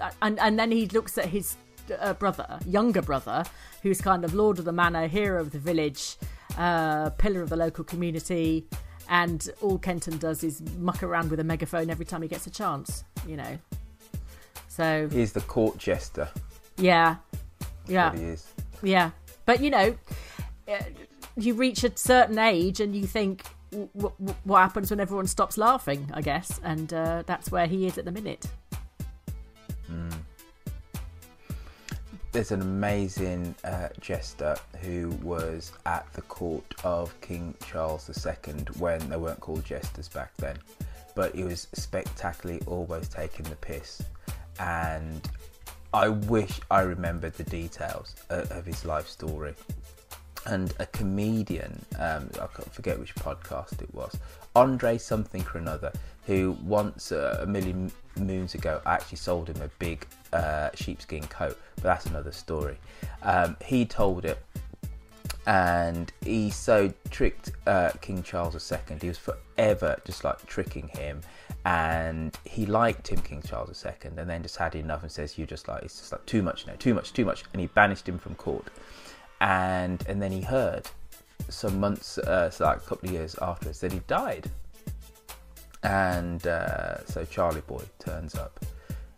I, 0.00 0.10
and 0.22 0.38
and 0.38 0.58
then 0.58 0.70
he 0.70 0.86
looks 0.86 1.16
at 1.18 1.26
his 1.26 1.56
uh, 1.98 2.12
brother, 2.14 2.58
younger 2.66 3.02
brother, 3.02 3.44
who's 3.82 4.00
kind 4.00 4.24
of 4.24 4.34
lord 4.34 4.58
of 4.58 4.64
the 4.64 4.72
manor, 4.72 5.06
hero 5.08 5.40
of 5.40 5.50
the 5.50 5.58
village, 5.58 6.16
uh, 6.58 7.10
pillar 7.10 7.42
of 7.42 7.48
the 7.50 7.56
local 7.56 7.84
community, 7.84 8.66
and 9.08 9.48
all 9.60 9.78
Kenton 9.78 10.18
does 10.18 10.44
is 10.44 10.62
muck 10.78 11.02
around 11.02 11.30
with 11.30 11.40
a 11.40 11.44
megaphone 11.44 11.90
every 11.90 12.04
time 12.04 12.22
he 12.22 12.28
gets 12.28 12.46
a 12.46 12.50
chance, 12.50 13.04
you 13.26 13.36
know. 13.36 13.58
So 14.68 15.08
He's 15.10 15.32
the 15.32 15.40
court 15.42 15.78
jester. 15.78 16.28
yeah, 16.76 17.16
yeah, 17.88 18.14
he 18.16 18.22
is. 18.24 18.46
yeah. 18.82 19.10
But 19.46 19.60
you 19.60 19.70
know, 19.70 19.96
uh, 20.68 20.78
you 21.36 21.54
reach 21.54 21.82
a 21.84 21.96
certain 21.96 22.38
age 22.38 22.80
and 22.80 22.94
you 22.94 23.06
think, 23.06 23.42
w- 23.72 23.88
w- 23.96 24.34
what 24.44 24.60
happens 24.60 24.90
when 24.90 25.00
everyone 25.00 25.26
stops 25.26 25.58
laughing? 25.58 26.08
I 26.14 26.20
guess, 26.22 26.60
and 26.62 26.92
uh, 26.94 27.24
that's 27.26 27.50
where 27.50 27.66
he 27.66 27.86
is 27.86 27.98
at 27.98 28.04
the 28.04 28.12
minute. 28.12 28.46
There's 32.32 32.52
an 32.52 32.60
amazing 32.62 33.56
uh, 33.64 33.88
jester 34.00 34.56
who 34.82 35.10
was 35.20 35.72
at 35.84 36.10
the 36.12 36.22
court 36.22 36.74
of 36.84 37.20
King 37.20 37.54
Charles 37.66 38.08
II 38.24 38.54
when 38.78 39.08
they 39.08 39.16
weren't 39.16 39.40
called 39.40 39.64
jesters 39.64 40.08
back 40.08 40.36
then, 40.36 40.56
but 41.16 41.34
he 41.34 41.42
was 41.42 41.66
spectacularly 41.72 42.62
always 42.66 43.08
taking 43.08 43.46
the 43.46 43.56
piss. 43.56 44.00
And 44.60 45.28
I 45.92 46.08
wish 46.08 46.60
I 46.70 46.82
remembered 46.82 47.34
the 47.34 47.42
details 47.42 48.14
uh, 48.30 48.46
of 48.50 48.64
his 48.64 48.84
life 48.84 49.08
story. 49.08 49.54
And 50.46 50.72
a 50.78 50.86
comedian, 50.86 51.84
um, 51.98 52.30
I 52.34 52.46
can't 52.46 52.72
forget 52.72 52.98
which 52.98 53.14
podcast 53.16 53.82
it 53.82 53.92
was, 53.92 54.16
Andre 54.56 54.98
something 54.98 55.44
or 55.54 55.58
another, 55.58 55.92
who 56.26 56.56
once 56.64 57.12
uh, 57.12 57.38
a 57.40 57.46
million 57.46 57.90
moons 58.16 58.54
ago 58.54 58.80
actually 58.86 59.18
sold 59.18 59.48
him 59.48 59.60
a 59.62 59.68
big 59.78 60.06
uh, 60.32 60.70
sheepskin 60.74 61.26
coat, 61.26 61.58
but 61.76 61.84
that's 61.84 62.06
another 62.06 62.32
story. 62.32 62.78
Um, 63.22 63.56
he 63.64 63.84
told 63.84 64.24
it, 64.24 64.38
and 65.46 66.12
he 66.24 66.50
so 66.50 66.92
tricked 67.10 67.52
uh, 67.66 67.90
King 68.00 68.22
Charles 68.22 68.70
II. 68.70 68.98
He 69.00 69.08
was 69.08 69.18
forever 69.18 70.00
just 70.04 70.24
like 70.24 70.44
tricking 70.46 70.88
him, 70.88 71.20
and 71.64 72.36
he 72.44 72.66
liked 72.66 73.08
him, 73.08 73.20
King 73.20 73.42
Charles 73.42 73.84
II, 73.84 73.92
and 74.16 74.28
then 74.28 74.42
just 74.42 74.56
had 74.56 74.74
enough 74.74 75.02
and 75.02 75.10
says, 75.10 75.38
"You 75.38 75.46
just 75.46 75.68
like 75.68 75.82
it's 75.82 75.98
just 75.98 76.12
like 76.12 76.24
too 76.26 76.42
much 76.42 76.66
now, 76.66 76.74
too 76.78 76.94
much, 76.94 77.12
too 77.12 77.24
much," 77.24 77.44
and 77.52 77.60
he 77.60 77.68
banished 77.68 78.08
him 78.08 78.18
from 78.18 78.34
court. 78.34 78.66
And 79.40 80.04
and 80.06 80.20
then 80.20 80.32
he 80.32 80.42
heard 80.42 80.88
some 81.48 81.80
months, 81.80 82.18
uh, 82.18 82.50
so 82.50 82.64
like 82.64 82.78
a 82.78 82.80
couple 82.80 83.08
of 83.08 83.14
years 83.14 83.36
afterwards, 83.40 83.80
that 83.80 83.92
he 83.92 84.00
died. 84.06 84.50
And 85.82 86.46
uh, 86.46 87.04
so 87.06 87.24
Charlie 87.24 87.62
Boy 87.62 87.82
turns 87.98 88.34
up 88.34 88.64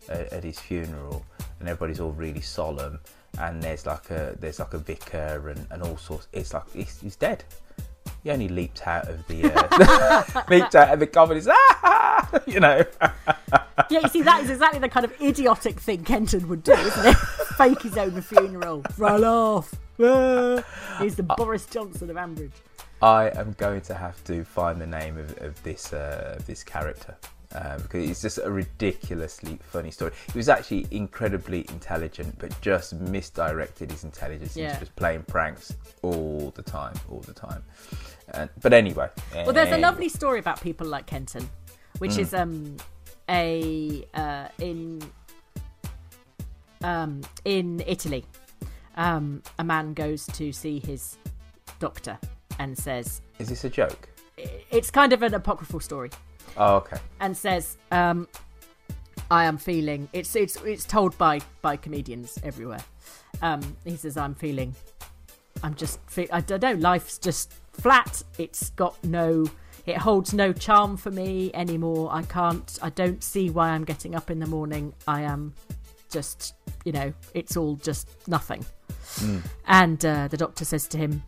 at, 0.09 0.31
at 0.31 0.43
his 0.43 0.59
funeral, 0.59 1.25
and 1.59 1.67
everybody's 1.67 1.99
all 1.99 2.11
really 2.11 2.41
solemn 2.41 2.99
and 3.39 3.61
there's 3.61 3.85
like 3.85 4.11
a 4.11 4.35
there's 4.39 4.59
like 4.59 4.73
a 4.73 4.77
vicar 4.77 5.49
and, 5.49 5.65
and 5.71 5.81
all 5.81 5.97
sorts. 5.97 6.27
It's 6.33 6.53
like 6.53 6.71
he's, 6.71 6.99
he's 6.99 7.15
dead. 7.15 7.43
He 8.23 8.31
only 8.31 8.47
leaped 8.47 8.87
out 8.87 9.09
of 9.09 9.27
the 9.27 9.51
uh, 9.53 10.43
leaped 10.49 10.75
out 10.75 10.93
of 10.93 10.99
the 10.99 11.07
coffin. 11.07 11.41
Ah! 11.49 12.29
you 12.47 12.59
know. 12.59 12.83
yeah, 13.89 13.99
you 14.01 14.07
see, 14.07 14.21
that 14.21 14.43
is 14.43 14.49
exactly 14.49 14.79
the 14.79 14.87
kind 14.87 15.03
of 15.03 15.13
idiotic 15.21 15.79
thing 15.79 16.03
Kenton 16.05 16.47
would 16.47 16.63
do, 16.63 16.71
isn't 16.71 17.05
it? 17.05 17.17
Fake 17.57 17.81
his 17.81 17.97
own 17.97 18.21
funeral, 18.21 18.83
run 18.97 19.23
off. 19.25 19.75
He's 19.97 21.15
the 21.15 21.23
Boris 21.37 21.65
Johnson 21.65 22.09
of 22.09 22.15
Ambridge. 22.15 22.53
I 23.01 23.29
am 23.35 23.53
going 23.57 23.81
to 23.81 23.93
have 23.93 24.23
to 24.23 24.45
find 24.45 24.79
the 24.79 24.87
name 24.87 25.17
of, 25.17 25.37
of 25.39 25.61
this 25.63 25.91
uh, 25.91 26.35
of 26.37 26.45
this 26.45 26.63
character 26.63 27.17
um, 27.55 27.81
because 27.81 28.09
it's 28.09 28.21
just 28.21 28.37
a 28.39 28.49
ridiculously 28.51 29.59
funny 29.61 29.91
story. 29.91 30.11
He 30.31 30.37
was 30.39 30.49
actually 30.49 30.87
incredibly 30.91 31.65
intelligent, 31.69 32.37
but 32.39 32.59
just 32.61 32.93
misdirected 32.93 33.91
his 33.91 34.03
intelligence 34.03 34.55
Yeah. 34.55 34.69
into 34.69 34.79
just 34.81 34.95
playing 34.95 35.23
pranks 35.23 35.73
all 36.01 36.51
the 36.55 36.63
time, 36.63 36.95
all 37.09 37.19
the 37.21 37.33
time. 37.33 37.63
And, 38.33 38.49
but 38.61 38.73
anyway, 38.73 39.09
Well, 39.33 39.53
there's 39.53 39.71
a 39.71 39.77
lovely 39.77 40.09
story 40.09 40.39
about 40.39 40.61
people 40.61 40.87
like 40.87 41.05
Kenton, 41.05 41.47
which 41.99 42.11
Mm. 42.13 42.19
is 42.19 42.33
um 42.33 42.77
a 43.29 44.05
uh, 44.13 44.47
in 44.59 45.01
um 46.83 47.21
in 47.45 47.83
Italy. 47.87 48.25
Um, 48.95 49.41
a 49.57 49.63
man 49.63 49.93
goes 49.95 50.27
to 50.27 50.51
see 50.53 50.79
his 50.79 51.17
doctor 51.79 52.17
and 52.59 52.77
says 52.77 53.21
Is 53.39 53.49
this 53.49 53.63
a 53.63 53.69
joke? 53.69 54.09
it's 54.71 54.89
kind 54.91 55.13
of 55.13 55.21
an 55.23 55.33
apocryphal 55.33 55.79
story 55.79 56.09
Oh, 56.57 56.75
okay. 56.77 56.97
and 57.19 57.35
says 57.35 57.77
um 57.91 58.27
I 59.31 59.45
am 59.45 59.57
feeling 59.57 60.09
it's 60.13 60.35
it's 60.35 60.55
it's 60.57 60.85
told 60.85 61.17
by 61.17 61.39
by 61.61 61.75
comedians 61.77 62.37
everywhere. 62.43 62.83
Um, 63.41 63.61
he 63.83 63.95
says 63.95 64.15
I'm 64.17 64.35
feeling 64.35 64.75
I'm 65.63 65.73
just 65.75 65.99
fe- 66.09 66.29
I 66.31 66.41
don't 66.41 66.61
know 66.61 66.73
life's 66.73 67.17
just 67.17 67.53
flat. 67.73 68.21
It's 68.37 68.69
got 68.71 69.01
no 69.03 69.45
it 69.85 69.97
holds 69.97 70.33
no 70.33 70.53
charm 70.53 70.95
for 70.97 71.11
me 71.11 71.51
anymore. 71.53 72.09
I 72.11 72.21
can't 72.23 72.77
I 72.81 72.89
don't 72.89 73.23
see 73.23 73.49
why 73.49 73.69
I'm 73.69 73.83
getting 73.85 74.13
up 74.15 74.29
in 74.29 74.39
the 74.39 74.45
morning. 74.47 74.93
I 75.07 75.21
am 75.21 75.53
just 76.11 76.53
you 76.85 76.91
know 76.91 77.11
it's 77.33 77.57
all 77.57 77.75
just 77.77 78.09
nothing. 78.27 78.63
And 79.67 80.03
uh, 80.05 80.27
the 80.27 80.37
doctor 80.37 80.65
says 80.65 80.87
to 80.89 80.97
him, 80.97 81.23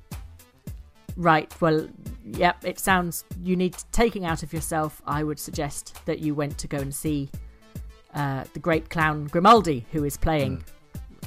Right, 1.17 1.53
well, 1.61 1.87
yep, 2.25 2.63
it 2.65 2.77
sounds 2.77 3.23
you 3.41 3.55
need 3.55 3.75
taking 3.91 4.25
out 4.25 4.43
of 4.43 4.51
yourself. 4.51 5.01
I 5.05 5.23
would 5.23 5.39
suggest 5.39 6.05
that 6.05 6.19
you 6.19 6.35
went 6.35 6.57
to 6.57 6.67
go 6.67 6.77
and 6.77 6.93
see 6.93 7.29
uh, 8.13 8.43
the 8.53 8.59
great 8.59 8.89
clown 8.89 9.25
Grimaldi, 9.27 9.85
who 9.91 10.03
is 10.03 10.17
playing 10.17 10.63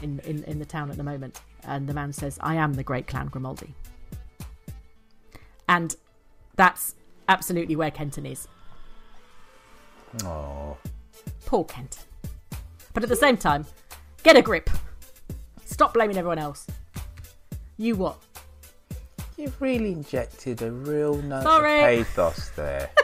in, 0.02 0.20
in, 0.20 0.44
in 0.44 0.58
the 0.58 0.66
town 0.66 0.90
at 0.90 0.96
the 0.96 1.04
moment. 1.04 1.40
And 1.64 1.86
the 1.86 1.94
man 1.94 2.12
says, 2.12 2.38
I 2.42 2.56
am 2.56 2.74
the 2.74 2.82
great 2.82 3.06
clown 3.06 3.28
Grimaldi. 3.28 3.74
And 5.68 5.94
that's 6.56 6.94
absolutely 7.28 7.76
where 7.76 7.90
Kenton 7.90 8.26
is. 8.26 8.48
Oh, 10.24 10.76
Poor 11.46 11.64
Kenton. 11.64 12.02
But 12.92 13.02
at 13.02 13.08
the 13.08 13.16
same 13.16 13.36
time, 13.36 13.66
get 14.22 14.36
a 14.36 14.42
grip. 14.42 14.68
Stop 15.64 15.94
blaming 15.94 16.16
everyone 16.16 16.38
else. 16.38 16.66
You 17.76 17.96
what? 17.96 18.18
You've 19.38 19.60
really 19.60 19.92
injected 19.92 20.60
a 20.62 20.70
real 20.70 21.14
note 21.22 21.42
Sorry. 21.44 22.00
of 22.00 22.06
pathos 22.08 22.50
there. 22.50 22.90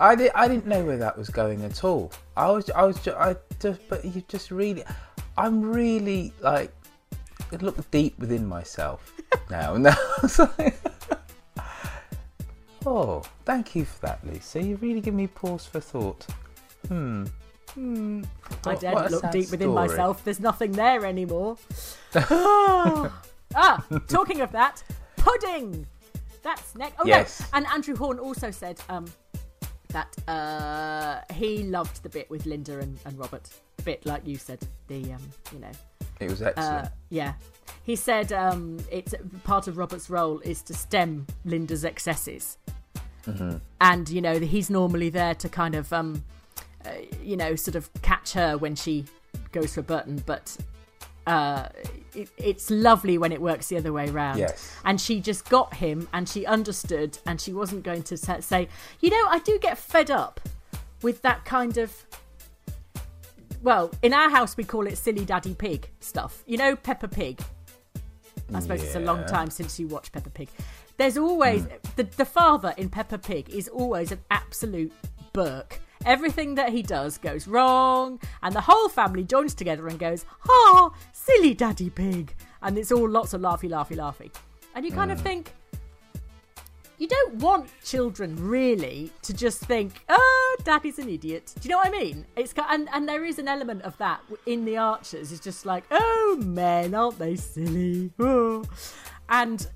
I, 0.00 0.14
di- 0.14 0.30
I 0.34 0.46
didn't 0.48 0.66
know 0.66 0.84
where 0.84 0.98
that 0.98 1.16
was 1.16 1.30
going 1.30 1.64
at 1.64 1.82
all. 1.84 2.12
I 2.36 2.50
was 2.50 2.68
I 2.70 2.82
was 2.82 3.00
ju- 3.02 3.14
I 3.16 3.36
just 3.60 3.80
but 3.88 4.04
you 4.04 4.22
just 4.28 4.50
really 4.50 4.84
I'm 5.38 5.62
really 5.62 6.34
like 6.40 6.70
I 7.50 7.56
look 7.56 7.90
deep 7.90 8.18
within 8.18 8.46
myself 8.46 9.14
now 9.50 9.72
and 9.74 9.84
now. 9.88 9.96
like- 10.58 10.76
oh, 12.84 13.22
thank 13.46 13.74
you 13.74 13.86
for 13.86 14.06
that, 14.06 14.26
Lisa. 14.26 14.62
You 14.62 14.76
really 14.76 15.00
give 15.00 15.14
me 15.14 15.28
pause 15.28 15.64
for 15.64 15.80
thought. 15.80 16.26
Hmm. 16.88 17.24
Hmm. 17.72 18.22
I 18.66 18.74
What- 18.74 18.82
what 18.82 19.10
look 19.10 19.30
deep 19.30 19.50
within 19.50 19.70
story. 19.72 19.88
myself. 19.88 20.22
There's 20.24 20.40
nothing 20.40 20.72
there 20.72 21.06
anymore. 21.06 21.56
ah, 23.54 23.84
talking 24.08 24.40
of 24.40 24.52
that, 24.52 24.82
pudding. 25.16 25.86
That's 26.42 26.74
next. 26.76 26.96
Oh 27.00 27.06
Yes. 27.06 27.40
no, 27.40 27.46
and 27.54 27.66
Andrew 27.68 27.96
Horn 27.96 28.18
also 28.18 28.50
said 28.50 28.80
um, 28.88 29.06
that 29.88 30.16
uh, 30.28 31.20
he 31.34 31.64
loved 31.64 32.02
the 32.02 32.08
bit 32.08 32.28
with 32.30 32.46
Linda 32.46 32.78
and, 32.78 32.98
and 33.04 33.18
Robert. 33.18 33.48
The 33.78 33.82
bit 33.82 34.06
like 34.06 34.26
you 34.26 34.36
said, 34.36 34.60
the 34.88 35.12
um, 35.12 35.22
you 35.52 35.58
know, 35.58 35.70
It 36.20 36.30
was 36.30 36.42
excellent. 36.42 36.86
uh, 36.86 36.88
yeah. 37.10 37.34
He 37.82 37.96
said 37.96 38.32
um, 38.32 38.78
it's 38.90 39.14
part 39.44 39.68
of 39.68 39.76
Robert's 39.78 40.08
role 40.10 40.40
is 40.40 40.62
to 40.62 40.74
stem 40.74 41.26
Linda's 41.44 41.84
excesses 41.84 42.58
Mhm. 43.26 43.60
and 43.80 44.08
you 44.08 44.20
know 44.20 44.38
he's 44.38 44.70
normally 44.70 45.10
there 45.10 45.34
to 45.34 45.48
kind 45.48 45.74
of 45.74 45.92
um 45.92 46.22
uh, 46.84 46.90
you 47.20 47.36
know 47.36 47.56
sort 47.56 47.74
of 47.74 47.90
catch 48.02 48.32
her 48.34 48.56
when 48.56 48.76
she 48.76 49.04
goes 49.50 49.74
for 49.74 49.82
Burton 49.82 50.22
but 50.26 50.56
uh 51.26 51.68
it, 52.14 52.28
it's 52.36 52.70
lovely 52.70 53.18
when 53.18 53.32
it 53.32 53.40
works 53.40 53.68
the 53.68 53.76
other 53.76 53.92
way 53.92 54.08
around 54.08 54.38
Yes. 54.38 54.72
and 54.84 55.00
she 55.00 55.20
just 55.20 55.48
got 55.48 55.74
him 55.74 56.08
and 56.12 56.28
she 56.28 56.46
understood 56.46 57.18
and 57.26 57.40
she 57.40 57.52
wasn't 57.52 57.82
going 57.82 58.02
to 58.04 58.16
say 58.16 58.68
you 59.00 59.10
know 59.10 59.24
i 59.28 59.38
do 59.40 59.58
get 59.58 59.76
fed 59.76 60.10
up 60.10 60.40
with 61.02 61.22
that 61.22 61.44
kind 61.44 61.76
of 61.78 61.92
well 63.62 63.90
in 64.02 64.14
our 64.14 64.30
house 64.30 64.56
we 64.56 64.64
call 64.64 64.86
it 64.86 64.96
silly 64.96 65.24
daddy 65.24 65.54
pig 65.54 65.88
stuff 66.00 66.42
you 66.46 66.56
know 66.56 66.76
peppa 66.76 67.08
pig 67.08 67.40
I 68.54 68.60
suppose 68.60 68.80
it's 68.80 68.94
a 68.94 69.00
long 69.00 69.24
time 69.26 69.50
since 69.50 69.80
you 69.80 69.88
watched 69.88 70.12
Peppa 70.12 70.30
Pig. 70.30 70.48
There's 70.98 71.18
always 71.18 71.66
the 71.96 72.04
the 72.04 72.24
father 72.24 72.72
in 72.76 72.88
Peppa 72.90 73.18
Pig 73.18 73.50
is 73.50 73.66
always 73.66 74.12
an 74.12 74.20
absolute 74.30 74.92
Burke. 75.32 75.80
Everything 76.06 76.54
that 76.54 76.70
he 76.70 76.82
does 76.82 77.18
goes 77.18 77.46
wrong, 77.48 78.20
and 78.42 78.54
the 78.54 78.60
whole 78.60 78.88
family 78.88 79.24
joins 79.24 79.54
together 79.54 79.88
and 79.88 79.98
goes, 79.98 80.24
"Ah, 80.48 80.92
silly 81.12 81.52
Daddy 81.52 81.90
Pig," 81.90 82.32
and 82.62 82.78
it's 82.78 82.92
all 82.92 83.08
lots 83.08 83.34
of 83.34 83.40
laughy, 83.40 83.68
laughy, 83.68 83.96
laughy. 83.96 84.30
And 84.74 84.86
you 84.86 84.92
kind 84.92 85.10
of 85.10 85.20
think, 85.20 85.52
you 86.98 87.08
don't 87.08 87.34
want 87.34 87.68
children 87.84 88.36
really 88.36 89.10
to 89.22 89.34
just 89.34 89.58
think, 89.58 90.04
"Oh, 90.08 90.56
Daddy's 90.62 90.98
an 91.00 91.08
idiot." 91.08 91.52
Do 91.60 91.68
you 91.68 91.72
know 91.74 91.78
what 91.78 91.88
I 91.88 91.90
mean? 91.90 92.24
It's 92.36 92.54
and 92.70 92.88
and 92.92 93.08
there 93.08 93.24
is 93.24 93.40
an 93.40 93.48
element 93.48 93.82
of 93.82 93.98
that 93.98 94.20
in 94.46 94.64
the 94.64 94.76
Archers. 94.76 95.32
It's 95.32 95.40
just 95.40 95.66
like, 95.66 95.84
"Oh, 95.90 96.40
men, 96.44 96.94
aren't 96.94 97.18
they 97.18 97.34
silly?" 97.36 98.12
Oh. 98.20 98.64
And 99.28 99.66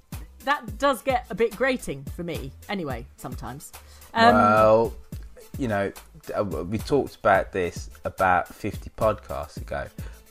that 0.45 0.79
does 0.79 1.03
get 1.03 1.27
a 1.29 1.35
bit 1.35 1.57
grating 1.57 2.05
for 2.17 2.23
me, 2.23 2.53
anyway. 2.69 3.07
Sometimes. 3.17 3.73
Um, 4.15 4.35
well, 4.35 4.95
you 5.59 5.69
know, 5.69 5.93
we 6.69 6.79
talked 6.79 7.17
about 7.17 7.53
this 7.53 7.91
about 8.05 8.49
50 8.49 8.91
podcasts 8.97 9.57
ago, 9.57 9.87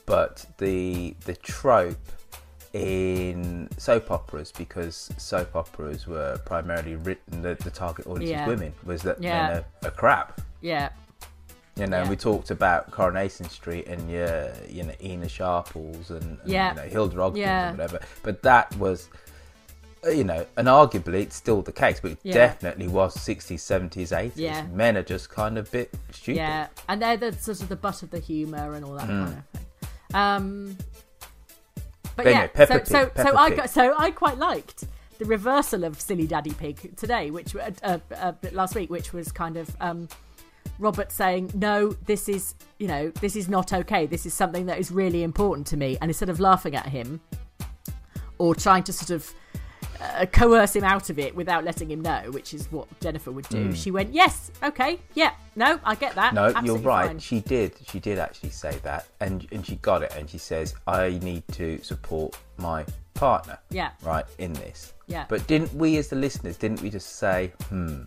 but 0.06 0.44
the 0.58 1.14
the 1.24 1.34
trope 1.36 1.96
in 2.72 3.68
soap 3.78 4.10
operas, 4.10 4.52
because 4.52 5.10
soap 5.18 5.56
operas 5.56 6.06
were 6.06 6.38
primarily 6.44 6.94
written, 6.96 7.42
the, 7.42 7.54
the 7.56 7.70
target 7.70 8.06
audience 8.06 8.30
Yeah. 8.30 8.46
was 8.46 8.56
women, 8.56 8.72
was 8.84 9.02
that 9.02 9.20
Yeah. 9.20 9.48
men 9.48 9.56
are, 9.84 9.88
are 9.88 9.90
crap. 9.90 10.40
yeah. 10.60 10.90
You 11.76 11.86
know, 11.86 12.02
Yeah. 12.02 12.10
we 12.10 12.16
talked 12.16 12.50
about 12.50 12.90
Coronation 12.90 13.48
Street 13.48 13.86
and 13.88 14.10
yeah, 14.10 14.52
you 14.68 14.82
know, 14.82 14.92
Ena 15.00 15.28
Sharples 15.28 16.10
and, 16.10 16.38
and 16.40 16.48
Yeah. 16.48 16.70
you 16.70 16.76
know, 16.76 16.82
Hilda 16.88 17.20
Ogden 17.22 17.40
Yeah. 17.40 17.68
and 17.70 17.78
whatever. 17.78 18.00
But 18.22 18.42
that 18.42 18.76
was, 18.76 19.08
uh, 19.12 19.16
you 20.04 20.24
know, 20.24 20.46
and 20.56 20.66
arguably 20.68 21.22
it's 21.22 21.36
still 21.36 21.62
the 21.62 21.72
case, 21.72 22.00
but 22.00 22.12
it 22.12 22.18
Yeah. 22.22 22.34
definitely 22.34 22.88
was 22.88 23.14
60s, 23.16 23.60
70s, 23.62 24.12
80s. 24.12 24.32
Yeah. 24.36 24.62
Men 24.72 24.96
are 24.96 25.02
just 25.02 25.28
kind 25.30 25.58
of 25.58 25.68
a 25.68 25.70
bit 25.70 25.94
stupid. 26.10 26.36
Yeah, 26.38 26.68
and 26.88 27.02
they're 27.02 27.16
the 27.16 27.32
sort 27.34 27.60
of 27.60 27.68
the 27.68 27.76
butt 27.76 28.02
of 28.02 28.10
the 28.10 28.18
humour 28.18 28.74
and 28.74 28.84
all 28.84 28.94
that 28.94 29.08
Mm. 29.08 29.24
kind 29.26 29.28
of 29.38 29.60
thing. 29.60 29.66
Um, 30.14 30.76
but 32.16 32.24
But 32.24 32.26
yeah, 32.26 32.30
anyway, 32.32 32.50
so 32.54 32.66
Pig, 32.78 32.86
so 32.86 33.10
so 33.16 33.36
I 33.36 33.50
got, 33.50 33.70
so 33.70 33.94
I 33.98 34.10
quite 34.10 34.38
liked 34.38 34.84
the 35.18 35.24
reversal 35.26 35.84
of 35.84 36.00
Silly 36.00 36.26
Daddy 36.26 36.52
Pig 36.52 36.96
today, 36.96 37.30
which 37.30 37.54
uh, 37.54 37.70
uh, 37.82 37.98
uh, 38.16 38.32
last 38.52 38.74
week, 38.74 38.90
which 38.90 39.12
was 39.12 39.30
kind 39.30 39.56
of 39.56 39.74
um, 39.80 40.08
Robert 40.78 41.12
saying, 41.12 41.50
"No, 41.54 41.90
this 42.06 42.28
is 42.28 42.54
you 42.78 42.88
know 42.88 43.10
this 43.20 43.36
is 43.36 43.48
not 43.48 43.72
okay. 43.72 44.06
This 44.06 44.26
is 44.26 44.34
something 44.34 44.66
that 44.66 44.78
is 44.78 44.90
really 44.90 45.22
important 45.22 45.66
to 45.68 45.76
me," 45.76 45.96
and 46.00 46.10
instead 46.10 46.28
of 46.30 46.40
laughing 46.40 46.74
at 46.74 46.86
him. 46.86 47.20
or 48.38 48.54
trying 48.54 48.82
to 48.82 48.90
sort 48.90 49.10
of 49.10 49.34
uh, 50.00 50.26
coerce 50.26 50.74
him 50.76 50.84
out 50.84 51.10
of 51.10 51.18
it 51.18 51.34
without 51.34 51.64
letting 51.64 51.90
him 51.90 52.00
know, 52.00 52.22
which 52.30 52.54
is 52.54 52.70
what 52.72 52.86
Jennifer 53.00 53.30
would 53.30 53.48
do. 53.48 53.68
Mm. 53.68 53.76
She 53.76 53.90
went, 53.90 54.12
"Yes, 54.12 54.50
okay, 54.62 54.98
yeah, 55.14 55.32
no, 55.56 55.78
I 55.84 55.94
get 55.94 56.14
that. 56.14 56.34
No, 56.34 56.48
you're 56.64 56.78
right. 56.78 57.06
fine." 57.08 57.18
She 57.18 57.40
did. 57.40 57.74
She 57.86 58.00
did 58.00 58.18
actually 58.18 58.50
say 58.50 58.78
that, 58.82 59.06
and 59.20 59.46
and 59.52 59.64
she 59.64 59.76
got 59.76 60.02
it. 60.02 60.12
And 60.16 60.28
she 60.28 60.38
says, 60.38 60.74
"I 60.86 61.18
need 61.22 61.44
to 61.52 61.82
support 61.82 62.38
my 62.56 62.84
partner." 63.14 63.58
Yeah. 63.70 63.90
Right 64.02 64.24
in 64.38 64.52
this. 64.54 64.94
Yeah. 65.06 65.26
But 65.28 65.46
didn't 65.46 65.74
we, 65.74 65.96
as 65.98 66.08
the 66.08 66.16
listeners, 66.16 66.56
didn't 66.56 66.80
we 66.82 66.90
just 66.90 67.16
say, 67.16 67.52
"Hmm, 67.68 68.02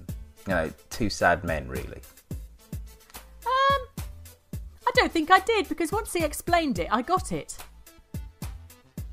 you 0.47 0.53
know, 0.55 0.71
two 0.89 1.09
sad 1.09 1.43
men, 1.43 1.67
really"? 1.67 2.01
Um, 3.45 3.81
I 4.87 4.91
don't 4.95 5.11
think 5.11 5.29
I 5.31 5.39
did 5.39 5.69
because 5.69 5.91
once 5.91 6.13
he 6.13 6.23
explained 6.23 6.79
it, 6.79 6.87
I 6.91 7.01
got 7.01 7.31
it. 7.31 7.57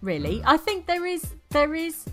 Really, 0.00 0.38
Hmm. 0.38 0.48
I 0.48 0.56
think 0.56 0.86
there 0.86 1.04
is 1.04 1.34
there 1.50 1.74
is. 1.74 2.04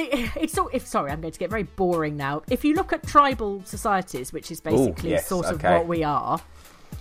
The, 0.00 0.30
it's 0.40 0.56
all, 0.58 0.68
if 0.72 0.86
sorry, 0.86 1.10
I'm 1.10 1.20
going 1.20 1.32
to 1.32 1.38
get 1.38 1.50
very 1.50 1.64
boring 1.64 2.16
now. 2.16 2.42
If 2.50 2.64
you 2.64 2.74
look 2.74 2.92
at 2.92 3.06
tribal 3.06 3.62
societies, 3.64 4.32
which 4.32 4.50
is 4.50 4.60
basically 4.60 5.10
yes, 5.10 5.26
sort 5.26 5.46
of 5.46 5.54
okay. 5.56 5.76
what 5.76 5.86
we 5.86 6.02
are, 6.04 6.40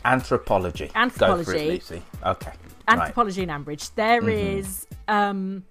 Anthropology. 0.06 0.90
Anthropology. 0.96 1.82
it, 1.90 2.02
Okay. 2.26 2.52
anthropology 2.88 3.44
in 3.44 3.50
Ambridge, 3.50 3.94
there 3.96 4.22
Mhm. 4.22 4.58
is 4.60 4.88
um, 5.08 5.64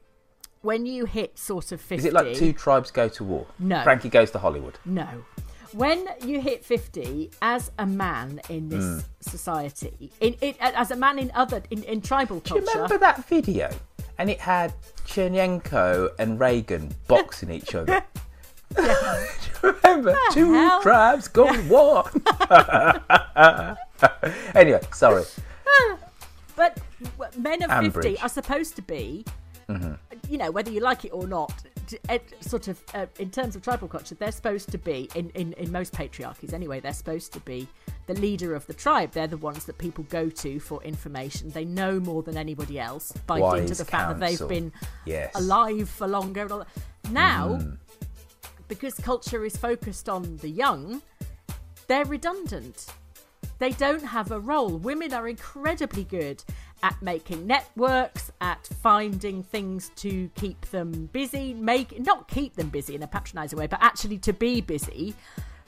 when 0.62 0.84
you 0.86 1.04
hit 1.06 1.38
sort 1.38 1.72
of 1.72 1.80
fifty. 1.80 2.00
Is 2.00 2.04
it 2.04 2.12
like 2.12 2.34
two 2.34 2.52
tribes 2.52 2.90
go 2.90 3.08
to 3.08 3.24
war? 3.24 3.46
No. 3.58 3.82
Frankie 3.84 4.08
goes 4.10 4.30
to 4.32 4.38
Hollywood. 4.38 4.78
No. 4.84 5.06
When 5.72 6.08
you 6.24 6.40
hit 6.40 6.64
50 6.64 7.30
as 7.42 7.70
a 7.78 7.84
man 7.84 8.40
in 8.48 8.70
this 8.70 8.82
Mm. 8.84 9.04
society, 9.20 10.10
in, 10.18 10.32
in, 10.40 10.54
as 10.60 10.90
a 10.90 10.96
man 10.96 11.18
in 11.18 11.30
other 11.34 11.62
in, 11.70 11.82
in 11.84 12.00
tribal 12.00 12.40
Do 12.40 12.54
you 12.54 12.60
culture, 12.62 12.78
remember 12.78 12.98
that 12.98 13.26
video? 13.28 13.68
And 14.18 14.28
it 14.28 14.40
had 14.40 14.72
Chernenko 15.06 16.10
and 16.18 16.40
Reagan 16.40 16.94
boxing 17.06 17.50
each 17.50 17.74
other. 17.74 18.02
Do 18.76 18.82
you 18.82 18.94
remember? 19.82 20.16
Two 20.32 20.52
hell? 20.54 20.82
tribes 20.82 21.28
go 21.28 21.52
to 21.52 21.68
war. 21.68 22.10
anyway, 24.54 24.80
sorry. 24.92 25.24
But 26.56 26.78
men 27.36 27.62
of 27.62 27.92
50 27.94 28.18
are 28.18 28.28
supposed 28.28 28.74
to 28.76 28.82
be, 28.82 29.24
hmm 29.68 29.92
you 30.28 30.36
know, 30.36 30.50
whether 30.50 30.70
you 30.70 30.80
like 30.80 31.04
it 31.06 31.10
or 31.10 31.26
not, 31.26 31.52
sort 32.40 32.68
of, 32.68 32.82
uh, 32.94 33.06
in 33.18 33.30
terms 33.30 33.56
of 33.56 33.62
tribal 33.62 33.88
culture, 33.88 34.14
they're 34.14 34.32
supposed 34.32 34.70
to 34.72 34.78
be, 34.78 35.08
in, 35.14 35.30
in, 35.30 35.52
in 35.54 35.70
most 35.72 35.92
patriarchies 35.94 36.52
anyway, 36.52 36.80
they're 36.80 36.92
supposed 36.92 37.32
to 37.32 37.40
be 37.40 37.68
the 38.06 38.14
leader 38.14 38.54
of 38.54 38.66
the 38.66 38.74
tribe. 38.74 39.12
They're 39.12 39.26
the 39.26 39.36
ones 39.36 39.64
that 39.66 39.78
people 39.78 40.04
go 40.08 40.28
to 40.30 40.60
for 40.60 40.82
information. 40.82 41.50
They 41.50 41.64
know 41.64 42.00
more 42.00 42.22
than 42.22 42.36
anybody 42.36 42.78
else 42.80 43.12
by 43.26 43.38
dint 43.56 43.70
of 43.70 43.78
the 43.78 43.84
fact 43.84 44.08
that 44.08 44.20
they've 44.20 44.48
been 44.48 44.72
Yes. 45.04 45.32
alive 45.34 45.88
for 45.88 46.06
longer. 46.06 46.42
And 46.42 46.52
all 46.52 46.58
that. 46.58 47.12
Now, 47.12 47.58
Mhm. 47.60 47.76
because 48.68 48.94
culture 48.94 49.44
is 49.44 49.56
focused 49.56 50.08
on 50.08 50.38
the 50.38 50.48
young, 50.48 51.02
they're 51.86 52.04
redundant. 52.04 52.86
They 53.58 53.70
don't 53.70 54.04
have 54.04 54.30
a 54.30 54.38
role. 54.38 54.76
Women 54.78 55.12
are 55.12 55.26
incredibly 55.28 56.04
good 56.04 56.44
at 56.82 57.00
making 57.02 57.46
networks, 57.46 58.30
at 58.40 58.68
finding 58.82 59.42
things 59.42 59.90
to 59.96 60.30
keep 60.34 60.60
them 60.66 61.08
busy, 61.12 61.54
make 61.54 61.98
not 62.00 62.28
keep 62.28 62.54
them 62.54 62.68
busy 62.68 62.94
in 62.94 63.02
a 63.02 63.06
patronizing 63.06 63.58
way, 63.58 63.66
but 63.66 63.82
actually 63.82 64.18
to 64.18 64.32
be 64.32 64.60
busy. 64.60 65.14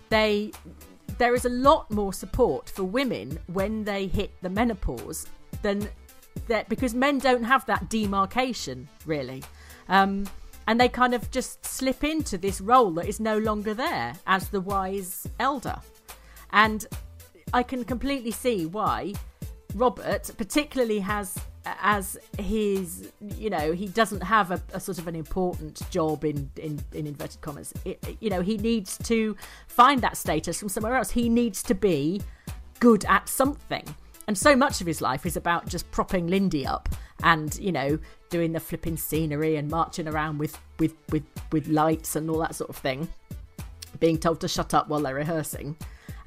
They 0.08 0.52
there 1.18 1.34
is 1.34 1.44
a 1.44 1.50
lot 1.50 1.90
more 1.90 2.12
support 2.12 2.68
for 2.68 2.84
women 2.84 3.38
when 3.48 3.84
they 3.84 4.06
hit 4.06 4.32
the 4.42 4.48
menopause 4.48 5.26
than 5.62 5.88
that 6.46 6.68
because 6.68 6.94
men 6.94 7.18
don't 7.18 7.42
have 7.42 7.66
that 7.66 7.88
demarcation 7.88 8.88
really. 9.04 9.42
Um, 9.88 10.26
and 10.66 10.80
they 10.80 10.88
kind 10.88 11.14
of 11.14 11.30
just 11.30 11.66
slip 11.66 12.04
into 12.04 12.38
this 12.38 12.61
role 12.61 12.92
that 12.92 13.08
is 13.08 13.18
no 13.18 13.38
longer 13.38 13.74
there 13.74 14.14
as 14.26 14.50
the 14.50 14.61
wise 14.61 15.26
elder. 15.40 15.76
And 16.52 16.86
I 17.52 17.64
can 17.64 17.84
completely 17.84 18.30
see 18.30 18.66
why 18.66 19.14
Robert, 19.75 20.31
particularly, 20.37 21.01
has 21.01 21.39
as 21.64 22.16
his, 22.39 23.12
you 23.37 23.51
know, 23.51 23.73
he 23.73 23.87
doesn't 23.87 24.23
have 24.23 24.51
a, 24.51 24.62
a 24.73 24.81
sort 24.81 24.99
of 24.99 25.07
an 25.07 25.14
important 25.14 25.89
job 25.91 26.25
in 26.25 26.51
in, 26.57 26.83
in 26.93 27.07
inverted 27.07 27.41
commas. 27.41 27.73
It- 27.85 28.16
you 28.21 28.31
know, 28.31 28.41
he 28.41 28.57
needs 28.57 28.99
to 28.99 29.37
find 29.68 30.01
that 30.03 30.16
status 30.16 30.59
from 30.59 30.68
somewhere 30.68 30.97
else. 30.97 31.11
He 31.11 31.29
needs 31.29 31.62
to 31.64 31.75
be 31.75 32.23
good 32.81 33.05
at 33.07 33.29
something. 33.29 33.85
And 34.27 34.39
so 34.39 34.55
much 34.57 34.81
of 34.81 34.87
his 34.87 35.01
life 35.01 35.27
is 35.27 35.37
about 35.37 35.66
just 35.66 35.91
propping 35.91 36.29
Lindy 36.29 36.64
up 36.66 36.89
and, 37.23 37.55
you 37.59 37.73
know, 37.73 37.99
doing 38.31 38.53
the 38.53 38.61
flipping 38.61 38.97
scenery 38.97 39.57
and 39.57 39.68
marching 39.68 40.07
around 40.07 40.39
with, 40.39 40.57
with, 40.79 40.95
with, 41.11 41.25
with 41.51 41.66
lights 41.68 42.14
and 42.16 42.31
all 42.31 42.39
that 42.39 42.55
sort 42.55 42.71
of 42.71 42.77
thing 42.77 43.09
being 43.99 44.16
told 44.18 44.41
to 44.41 44.49
shut 44.49 44.73
up 44.73 44.89
while 44.89 45.01
they're 45.01 45.14
rehearsing. 45.16 45.77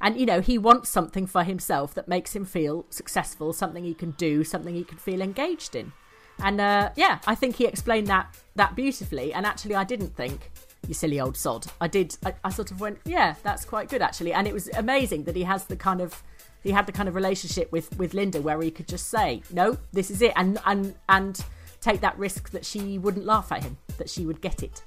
And, 0.04 0.20
you 0.20 0.26
know, 0.26 0.42
he 0.42 0.58
wants 0.58 0.90
something 0.90 1.26
for 1.26 1.44
himself 1.44 1.94
that 1.94 2.08
makes 2.08 2.36
him 2.36 2.44
feel 2.44 2.84
successful, 2.90 3.54
something 3.54 3.84
he 3.84 3.94
can 3.94 4.10
do, 4.12 4.44
something 4.44 4.74
he 4.74 4.84
can 4.84 4.98
feel 4.98 5.22
engaged 5.22 5.74
in. 5.74 5.94
And, 6.40 6.60
uh, 6.60 6.90
yeah, 6.94 7.20
I 7.26 7.34
think 7.34 7.56
he 7.56 7.64
explained 7.64 8.08
that, 8.08 8.36
that 8.54 8.76
beautifully. 8.76 9.32
And 9.32 9.46
actually, 9.46 9.74
I 9.74 9.84
didn't 9.84 10.14
think, 10.14 10.50
you 10.86 10.92
silly 10.92 11.18
old 11.20 11.38
sod. 11.38 11.66
I 11.80 11.88
did, 11.88 12.18
I, 12.22 12.34
I 12.44 12.50
sort 12.50 12.70
of 12.70 12.80
went, 12.80 12.98
yeah, 13.06 13.34
that's 13.42 13.64
quite 13.64 13.88
good, 13.88 14.02
actually. 14.02 14.34
And 14.34 14.46
it 14.46 14.52
was 14.52 14.68
amazing 14.76 15.24
that 15.24 15.36
he 15.36 15.44
has 15.44 15.64
the 15.64 15.76
kind 15.76 16.02
of, 16.02 16.22
he 16.62 16.70
had 16.70 16.84
the 16.84 16.92
kind 16.92 17.08
of 17.08 17.14
relationship 17.14 17.72
with, 17.72 17.96
with 17.96 18.12
Linda 18.12 18.42
where 18.42 18.60
he 18.60 18.70
could 18.70 18.88
just 18.88 19.08
say, 19.08 19.42
no, 19.50 19.78
this 19.92 20.10
is 20.10 20.20
it. 20.20 20.34
And, 20.36 20.58
and, 20.66 20.94
and 21.08 21.42
take 21.80 22.02
that 22.02 22.18
risk 22.18 22.50
that 22.50 22.66
she 22.66 22.98
wouldn't 22.98 23.24
laugh 23.24 23.50
at 23.52 23.64
him, 23.64 23.78
that 23.96 24.10
she 24.10 24.26
would 24.26 24.42
get 24.42 24.62
it. 24.62 24.82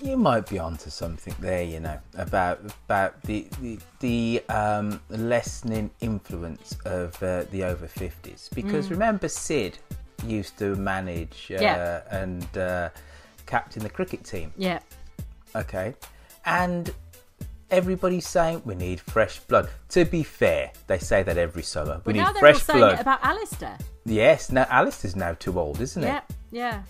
You 0.00 0.16
might 0.16 0.48
be 0.48 0.58
onto 0.60 0.90
something 0.90 1.34
there, 1.40 1.62
you 1.64 1.80
know, 1.80 1.98
about 2.16 2.60
about 2.86 3.20
the 3.22 3.46
the, 3.60 3.78
the 4.00 4.42
um, 4.48 5.00
lessening 5.08 5.90
influence 6.00 6.76
of 6.84 7.20
uh, 7.22 7.44
the 7.50 7.64
over 7.64 7.88
fifties. 7.88 8.48
Because 8.54 8.86
Mm. 8.86 8.90
remember, 8.92 9.28
Sid 9.28 9.78
used 10.24 10.56
to 10.58 10.76
manage 10.76 11.50
uh, 11.50 11.58
Yeah. 11.60 12.02
and 12.10 12.46
uh, 12.56 12.90
captain 13.46 13.82
the 13.82 13.90
cricket 13.90 14.24
team. 14.24 14.52
Yeah. 14.56 14.78
Okay, 15.56 15.94
and 16.44 16.94
everybody's 17.70 18.26
saying 18.28 18.62
we 18.64 18.74
need 18.76 19.00
fresh 19.00 19.40
blood. 19.40 19.68
To 19.90 20.04
be 20.04 20.22
fair, 20.22 20.70
they 20.86 20.98
say 20.98 21.22
that 21.24 21.36
every 21.38 21.62
summer. 21.64 22.00
We 22.04 22.12
Well, 22.14 22.32
need 22.32 22.38
fresh 22.38 22.62
blood. 22.64 23.00
about 23.00 23.18
Alistair. 23.24 23.76
Yes, 24.04 24.50
now 24.52 24.66
Alistair's 24.70 25.16
now 25.16 25.32
too 25.34 25.58
old, 25.58 25.80
isn't 25.80 26.02
it? 26.04 26.06
Yeah, 26.06 26.18
it? 26.18 26.24
yeah. 26.52 26.82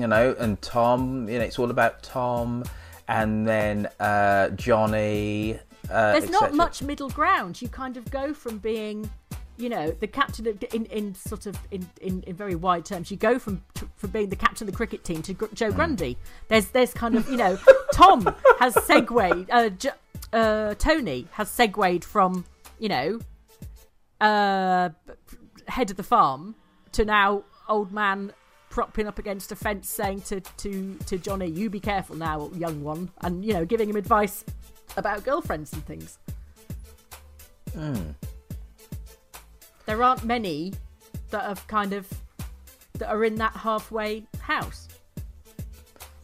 You 0.00 0.06
know, 0.06 0.34
and 0.38 0.60
Tom, 0.62 1.28
you 1.28 1.38
know, 1.38 1.44
it's 1.44 1.58
all 1.58 1.70
about 1.70 2.02
Tom, 2.02 2.64
and 3.08 3.46
then 3.46 3.88
uh, 4.00 4.50
Johnny. 4.50 5.58
Uh, 5.90 6.12
There's 6.12 6.30
not 6.30 6.54
much 6.54 6.82
middle 6.82 7.10
ground. 7.10 7.60
You 7.60 7.68
kind 7.68 7.96
of 7.96 8.10
go 8.10 8.32
from 8.32 8.58
being, 8.58 9.08
you 9.58 9.68
know, 9.68 9.90
the 9.90 10.06
captain 10.06 10.46
of, 10.46 10.62
in, 10.72 10.86
in 10.86 11.14
sort 11.14 11.46
of 11.46 11.58
in, 11.70 11.86
in, 12.00 12.22
in 12.22 12.34
very 12.34 12.54
wide 12.54 12.84
terms. 12.84 13.10
You 13.10 13.16
go 13.16 13.38
from 13.38 13.62
from 13.96 14.10
being 14.10 14.30
the 14.30 14.36
captain 14.36 14.66
of 14.66 14.72
the 14.72 14.76
cricket 14.76 15.04
team 15.04 15.20
to 15.22 15.34
Gr- 15.34 15.46
Joe 15.54 15.70
Hmm. 15.70 15.76
Grundy. 15.76 16.16
There's 16.48 16.68
there's 16.68 16.94
kind 16.94 17.16
of 17.16 17.28
you 17.28 17.36
know, 17.36 17.58
Tom 17.92 18.34
has 18.60 18.74
segued. 18.84 19.50
Uh, 19.50 19.70
uh, 20.32 20.74
Tony 20.74 21.28
has 21.32 21.50
segued 21.50 22.04
from 22.04 22.44
you 22.78 22.88
know, 22.88 23.20
uh, 24.20 24.88
head 25.68 25.90
of 25.90 25.96
the 25.96 26.02
farm 26.02 26.54
to 26.92 27.04
now 27.04 27.44
old 27.68 27.92
man 27.92 28.32
propping 28.74 29.06
up 29.06 29.20
against 29.20 29.52
a 29.52 29.56
fence 29.56 29.88
saying 29.88 30.20
to, 30.22 30.40
to, 30.40 30.98
to 31.06 31.16
Johnny, 31.16 31.46
you 31.46 31.70
be 31.70 31.78
careful 31.78 32.16
now, 32.16 32.50
young 32.56 32.82
one, 32.82 33.08
and, 33.20 33.44
you 33.44 33.52
know, 33.52 33.64
giving 33.64 33.88
him 33.88 33.94
advice 33.94 34.44
about 34.96 35.22
girlfriends 35.22 35.72
and 35.72 35.86
things. 35.86 36.18
Mm. 37.76 38.16
There 39.86 40.02
aren't 40.02 40.24
many 40.24 40.72
that 41.30 41.44
have 41.44 41.64
kind 41.68 41.92
of, 41.92 42.08
that 42.94 43.08
are 43.08 43.24
in 43.24 43.36
that 43.36 43.52
halfway 43.52 44.26
house. 44.40 44.88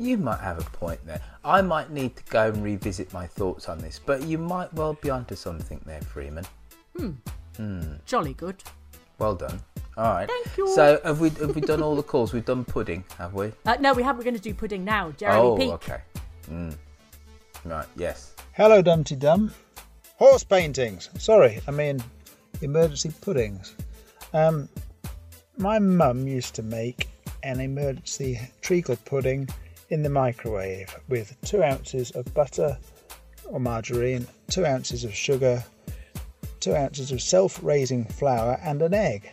You 0.00 0.18
might 0.18 0.40
have 0.40 0.58
a 0.58 0.70
point 0.70 1.06
there. 1.06 1.20
I 1.44 1.62
might 1.62 1.92
need 1.92 2.16
to 2.16 2.24
go 2.30 2.48
and 2.48 2.64
revisit 2.64 3.12
my 3.12 3.28
thoughts 3.28 3.68
on 3.68 3.78
this, 3.78 4.00
but 4.04 4.24
you 4.24 4.38
might 4.38 4.74
well 4.74 4.94
be 4.94 5.08
onto 5.10 5.36
something 5.36 5.80
there, 5.86 6.00
Freeman. 6.00 6.46
Hmm, 6.96 7.10
Hmm. 7.56 7.92
jolly 8.06 8.34
good. 8.34 8.64
Well 9.20 9.36
done. 9.36 9.60
All 10.00 10.14
right. 10.14 10.26
Thank 10.26 10.56
you. 10.56 10.66
So 10.74 10.98
have 11.04 11.20
we 11.20 11.28
have 11.28 11.54
we 11.54 11.60
done 11.60 11.82
all 11.82 11.94
the 11.94 12.02
calls? 12.02 12.32
We've 12.32 12.42
done 12.42 12.64
pudding, 12.64 13.04
have 13.18 13.34
we? 13.34 13.52
Uh, 13.66 13.76
no, 13.80 13.92
we 13.92 14.02
haven't. 14.02 14.16
We're 14.16 14.24
going 14.24 14.34
to 14.34 14.40
do 14.40 14.54
pudding 14.54 14.82
now. 14.82 15.10
Jeremy 15.10 15.38
oh, 15.38 15.56
Peake. 15.58 15.72
okay. 15.72 16.00
Mm. 16.50 16.74
Right. 17.66 17.86
Yes. 17.96 18.32
Hello, 18.52 18.82
Dumteedum. 18.82 19.52
Horse 20.16 20.42
paintings. 20.42 21.10
Sorry, 21.18 21.60
I 21.68 21.70
mean 21.70 22.02
emergency 22.62 23.12
puddings. 23.20 23.74
Um, 24.32 24.70
my 25.58 25.78
mum 25.78 26.26
used 26.26 26.54
to 26.54 26.62
make 26.62 27.10
an 27.42 27.60
emergency 27.60 28.40
treacle 28.62 28.96
pudding 29.04 29.50
in 29.90 30.02
the 30.02 30.08
microwave 30.08 30.96
with 31.08 31.36
two 31.42 31.62
ounces 31.62 32.10
of 32.12 32.32
butter 32.32 32.78
or 33.50 33.60
margarine, 33.60 34.26
two 34.48 34.64
ounces 34.64 35.04
of 35.04 35.14
sugar, 35.14 35.62
two 36.60 36.74
ounces 36.74 37.12
of 37.12 37.20
self-raising 37.20 38.06
flour, 38.06 38.58
and 38.62 38.80
an 38.80 38.94
egg. 38.94 39.30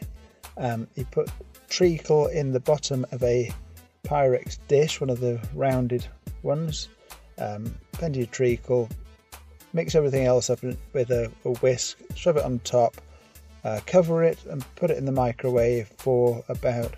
Um, 0.57 0.87
you 0.95 1.05
put 1.05 1.29
treacle 1.69 2.27
in 2.27 2.51
the 2.51 2.59
bottom 2.59 3.05
of 3.11 3.21
a 3.23 3.51
Pyrex 4.03 4.57
dish, 4.67 4.99
one 4.99 5.09
of 5.09 5.19
the 5.19 5.39
rounded 5.53 6.05
ones. 6.43 6.89
Um, 7.37 7.73
plenty 7.91 8.23
of 8.23 8.31
treacle. 8.31 8.89
Mix 9.73 9.95
everything 9.95 10.25
else 10.25 10.49
up 10.49 10.61
with 10.63 11.11
a, 11.11 11.31
a 11.45 11.49
whisk, 11.49 11.99
shove 12.15 12.37
it 12.37 12.43
on 12.43 12.59
top, 12.59 12.95
uh, 13.63 13.79
cover 13.85 14.23
it, 14.23 14.39
and 14.49 14.65
put 14.75 14.89
it 14.89 14.97
in 14.97 15.05
the 15.05 15.11
microwave 15.11 15.87
for 15.97 16.43
about 16.47 16.95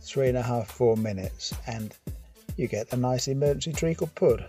three 0.00 0.28
and 0.28 0.38
a 0.38 0.42
half, 0.42 0.68
four 0.70 0.96
minutes, 0.96 1.52
and 1.66 1.94
you 2.56 2.68
get 2.68 2.92
a 2.92 2.96
nice 2.96 3.28
emergency 3.28 3.72
treacle 3.72 4.08
pud. 4.14 4.46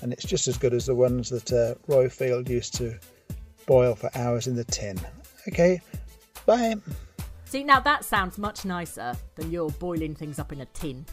And 0.00 0.12
it's 0.12 0.24
just 0.24 0.48
as 0.48 0.56
good 0.56 0.72
as 0.72 0.86
the 0.86 0.94
ones 0.94 1.28
that 1.28 1.52
uh, 1.52 1.74
Roifield 1.92 2.48
used 2.48 2.74
to 2.76 2.98
boil 3.66 3.94
for 3.94 4.10
hours 4.14 4.46
in 4.46 4.54
the 4.54 4.64
tin. 4.64 4.98
Okay, 5.48 5.80
bye. 6.46 6.76
See, 7.50 7.64
now 7.64 7.80
that 7.80 8.04
sounds 8.04 8.38
much 8.38 8.64
nicer 8.64 9.12
than 9.34 9.50
your 9.50 9.70
boiling 9.70 10.14
things 10.14 10.38
up 10.38 10.52
in 10.52 10.60
a 10.60 10.66
tin. 10.66 11.04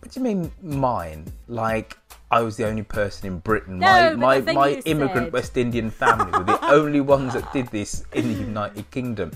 What 0.00 0.12
do 0.12 0.20
you 0.20 0.24
mean 0.24 0.52
mine? 0.60 1.24
Like 1.48 1.96
I 2.30 2.42
was 2.42 2.58
the 2.58 2.66
only 2.66 2.82
person 2.82 3.28
in 3.28 3.38
Britain. 3.38 3.78
No, 3.78 4.14
my 4.14 4.42
my, 4.42 4.52
my 4.52 4.70
immigrant 4.84 5.28
said- 5.28 5.32
West 5.32 5.56
Indian 5.56 5.90
family 5.90 6.38
were 6.38 6.44
the 6.44 6.62
only 6.70 7.00
ones 7.00 7.32
that 7.32 7.50
did 7.54 7.68
this 7.68 8.04
in 8.12 8.28
the 8.28 8.38
United 8.38 8.90
Kingdom. 8.90 9.32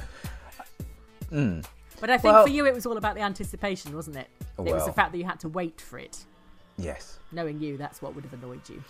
Mm. 1.33 1.65
But 1.99 2.11
I 2.11 2.19
think 2.19 2.35
Well- 2.35 2.45
for 2.45 2.51
you, 2.51 2.67
it 2.67 2.75
was 2.75 2.85
all 2.85 2.99
about 2.99 3.15
the 3.15 3.23
anticipation, 3.23 3.97
wasn't 3.97 4.19
it? 4.19 4.29
It 4.59 4.71
was 4.71 4.85
the 4.85 4.93
fact 4.93 5.13
that 5.13 5.19
you 5.19 5.25
had 5.25 5.41
to 5.41 5.49
wait 5.49 5.81
for 5.81 5.99
it. 5.99 6.27
Yes. 6.77 7.21
Knowing 7.33 7.59
you, 7.59 7.79
that's 7.79 8.03
what 8.03 8.15
would 8.15 8.25
have 8.25 8.35
annoyed 8.35 8.69
you. 8.69 8.85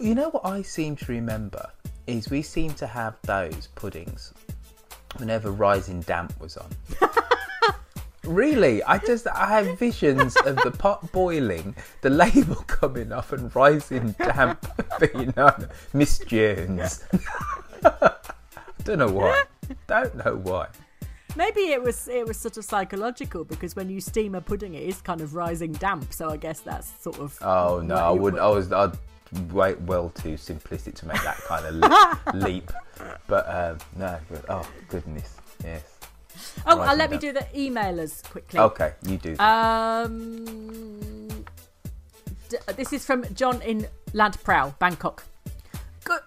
You 0.00 0.14
know 0.14 0.30
what 0.30 0.46
I 0.46 0.62
seem 0.62 0.96
to 0.96 1.12
remember 1.12 1.68
is 2.06 2.30
we 2.30 2.40
seem 2.40 2.72
to 2.74 2.86
have 2.86 3.18
those 3.24 3.68
puddings 3.74 4.32
whenever 5.16 5.50
Rising 5.50 6.00
Damp 6.00 6.38
was 6.40 6.56
on. 6.56 6.70
really, 8.24 8.82
I 8.84 8.98
just 8.98 9.26
I 9.28 9.46
have 9.48 9.78
visions 9.78 10.36
of 10.44 10.56
the 10.56 10.70
pot 10.70 11.10
boiling, 11.12 11.74
the 12.02 12.10
label 12.10 12.56
coming 12.66 13.12
off, 13.12 13.32
and 13.32 13.54
Rising 13.54 14.12
Damp 14.12 14.66
being 15.00 15.32
on 15.38 15.68
Miss 15.92 16.18
Jones. 16.18 17.04
I 17.84 18.12
don't 18.84 18.98
know 18.98 19.10
why. 19.10 19.42
Don't 19.86 20.14
know 20.16 20.36
why. 20.36 20.68
Maybe 21.36 21.60
it 21.72 21.82
was 21.82 22.08
it 22.08 22.26
was 22.26 22.36
sort 22.36 22.56
of 22.56 22.64
psychological 22.64 23.44
because 23.44 23.76
when 23.76 23.88
you 23.90 24.00
steam 24.00 24.34
a 24.34 24.40
pudding, 24.40 24.74
it 24.74 24.82
is 24.82 25.00
kind 25.00 25.20
of 25.20 25.34
rising 25.34 25.72
damp. 25.72 26.12
So 26.12 26.30
I 26.30 26.36
guess 26.36 26.60
that's 26.60 26.90
sort 27.02 27.18
of. 27.18 27.36
Oh 27.42 27.80
no, 27.84 27.94
I 27.94 28.10
would. 28.10 28.34
were- 28.34 28.40
I 28.42 28.48
was. 28.48 28.72
I'd 28.72 28.92
wait 29.50 29.80
well 29.82 30.10
too 30.10 30.34
simplistic 30.34 30.94
to 30.96 31.06
make 31.06 31.22
that 31.22 31.36
kind 31.46 31.66
of 31.66 31.74
le- 31.74 32.18
leap. 32.46 32.72
But 33.26 33.48
um, 33.48 33.78
no. 33.96 34.18
But, 34.30 34.44
oh 34.48 34.68
goodness, 34.88 35.36
yes. 35.62 35.82
Oh, 36.66 36.80
uh, 36.80 36.94
let 36.94 37.10
me 37.10 37.18
do 37.18 37.32
the 37.32 37.46
emailers 37.54 38.22
quickly. 38.30 38.60
Okay, 38.60 38.92
you 39.02 39.16
do. 39.16 39.36
Um, 39.38 41.28
d- 42.48 42.56
this 42.76 42.92
is 42.92 43.04
from 43.04 43.24
John 43.34 43.60
in 43.62 43.86
Land 44.12 44.38
Ladprow, 44.38 44.78
Bangkok. 44.78 45.24
Good. 46.04 46.20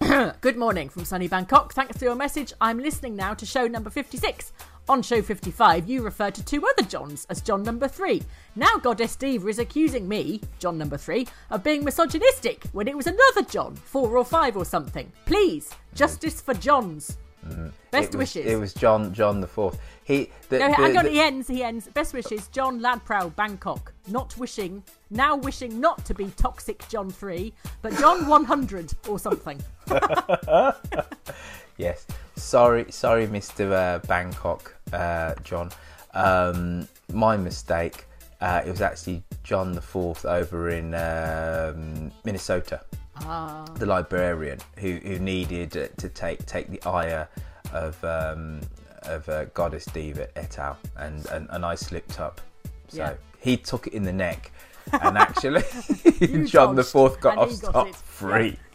Good 0.40 0.56
morning 0.56 0.88
from 0.88 1.04
sunny 1.04 1.28
Bangkok. 1.28 1.72
Thanks 1.72 1.98
for 1.98 2.04
your 2.04 2.14
message. 2.14 2.52
I'm 2.60 2.78
listening 2.78 3.16
now 3.16 3.34
to 3.34 3.46
show 3.46 3.66
number 3.66 3.90
56. 3.90 4.52
On 4.88 5.02
show 5.02 5.22
55, 5.22 5.88
you 5.88 6.02
referred 6.02 6.34
to 6.34 6.44
two 6.44 6.64
other 6.66 6.88
Johns 6.88 7.24
as 7.30 7.40
John 7.40 7.62
number 7.62 7.86
3. 7.86 8.22
Now 8.56 8.76
Goddess 8.76 9.14
Diva 9.14 9.46
is 9.46 9.60
accusing 9.60 10.08
me, 10.08 10.40
John 10.58 10.78
number 10.78 10.96
3, 10.96 11.26
of 11.50 11.62
being 11.62 11.84
misogynistic 11.84 12.64
when 12.72 12.88
it 12.88 12.96
was 12.96 13.06
another 13.06 13.42
John, 13.42 13.76
4 13.76 14.16
or 14.16 14.24
5 14.24 14.56
or 14.56 14.64
something. 14.64 15.12
Please, 15.26 15.70
justice 15.94 16.40
for 16.40 16.54
Johns. 16.54 17.18
Mm-hmm. 17.46 17.68
Best 17.90 18.14
it 18.14 18.18
was, 18.18 18.34
wishes. 18.34 18.52
It 18.52 18.56
was 18.56 18.74
John 18.74 19.14
John 19.14 19.40
the 19.40 19.46
Fourth. 19.46 19.78
He. 20.04 20.30
The, 20.48 20.58
no, 20.58 20.68
the- 20.68 20.82
on, 20.82 20.92
the- 20.92 21.10
he 21.10 21.20
ends, 21.20 21.48
he 21.48 21.62
ends. 21.62 21.88
Best 21.88 22.12
wishes, 22.12 22.48
John 22.48 22.80
Ladprow, 22.80 23.34
Bangkok. 23.34 23.92
Not 24.08 24.36
wishing, 24.36 24.82
now 25.10 25.36
wishing 25.36 25.80
not 25.80 26.04
to 26.06 26.14
be 26.14 26.26
toxic 26.36 26.86
John 26.88 27.08
3, 27.10 27.52
but 27.80 27.94
John 27.94 28.26
100 28.26 28.92
or 29.08 29.18
something. 29.18 29.58
yes. 31.80 32.06
Sorry, 32.36 32.84
sorry, 32.90 33.26
Mister 33.26 33.72
uh, 33.72 33.98
Bangkok, 34.06 34.74
uh, 34.92 35.34
John. 35.44 35.70
Um, 36.14 36.88
my 37.12 37.36
mistake. 37.36 38.06
Uh, 38.40 38.62
it 38.66 38.70
was 38.70 38.80
actually 38.80 39.22
John 39.44 39.72
the 39.72 39.82
Fourth 39.82 40.24
over 40.24 40.70
in 40.70 40.94
um, 40.94 42.10
Minnesota. 42.24 42.80
Ah. 43.22 43.66
the 43.74 43.84
librarian 43.84 44.58
who, 44.78 44.92
who 45.04 45.18
needed 45.18 45.72
to 45.98 46.08
take 46.08 46.46
take 46.46 46.70
the 46.70 46.80
ire 46.88 47.28
of 47.74 48.02
um, 48.02 48.62
of 49.02 49.28
uh, 49.28 49.44
Goddess 49.52 49.84
Diva 49.84 50.26
et 50.38 50.58
al. 50.58 50.78
And, 50.96 51.26
and 51.26 51.46
and 51.50 51.66
I 51.66 51.74
slipped 51.74 52.18
up, 52.18 52.40
so 52.88 52.96
Yeah. 53.02 53.14
he 53.38 53.58
took 53.58 53.86
it 53.88 53.92
in 53.92 54.04
the 54.04 54.12
neck, 54.12 54.50
and 55.04 55.18
actually 55.18 55.64
John 56.46 56.76
the 56.76 56.82
Fourth 56.84 57.20
got 57.20 57.36
off 57.36 57.50
got 57.60 57.70
scot 57.70 57.88
it. 57.88 57.94
free. 57.96 58.56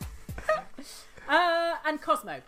Uh, 1.28 1.74
and 1.88 2.00
Cosmo. 2.00 2.40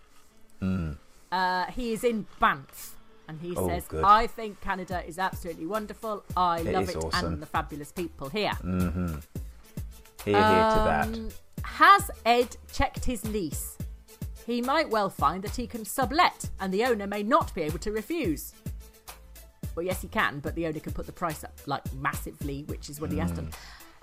Mm. 0.61 0.97
Uh, 1.31 1.65
he 1.67 1.93
is 1.93 2.03
in 2.03 2.25
Banff. 2.39 2.95
And 3.29 3.41
he 3.41 3.53
Oh, 3.57 3.67
says, 3.67 3.83
good. 3.89 4.05
I 4.05 4.25
think 4.27 4.61
Canada 4.61 5.03
is 5.05 5.19
absolutely 5.19 5.65
wonderful. 5.65 6.23
I 6.37 6.59
It 6.59 6.73
love 6.73 6.87
it 6.89 6.95
awesome. 6.95 7.33
and 7.33 7.41
the 7.41 7.45
fabulous 7.45 7.91
people 7.91 8.29
here. 8.29 8.51
Mm-hmm. 8.63 9.07
Here, 9.07 9.17
here 10.25 10.33
to 10.35 10.81
that. 10.85 11.07
Um, 11.07 11.29
Has 11.63 12.09
Ed 12.25 12.55
checked 12.71 13.03
his 13.03 13.25
lease? 13.27 13.77
He 14.45 14.61
might 14.61 14.89
well 14.89 15.09
find 15.09 15.43
that 15.43 15.57
he 15.57 15.67
can 15.67 15.83
sublet, 15.83 16.49
and 16.61 16.73
the 16.73 16.85
owner 16.85 17.05
may 17.05 17.21
not 17.21 17.53
be 17.53 17.63
able 17.63 17.79
to 17.79 17.91
refuse. 17.91 18.53
Well, 19.75 19.85
yes, 19.85 20.01
he 20.01 20.07
can, 20.07 20.39
but 20.39 20.55
the 20.55 20.65
owner 20.65 20.79
can 20.79 20.93
put 20.93 21.05
the 21.05 21.11
price 21.11 21.43
up 21.43 21.53
like 21.65 21.83
massively, 21.95 22.63
which 22.67 22.89
is 22.89 23.01
what 23.01 23.11
he 23.11 23.17
has 23.19 23.31
done. 23.31 23.49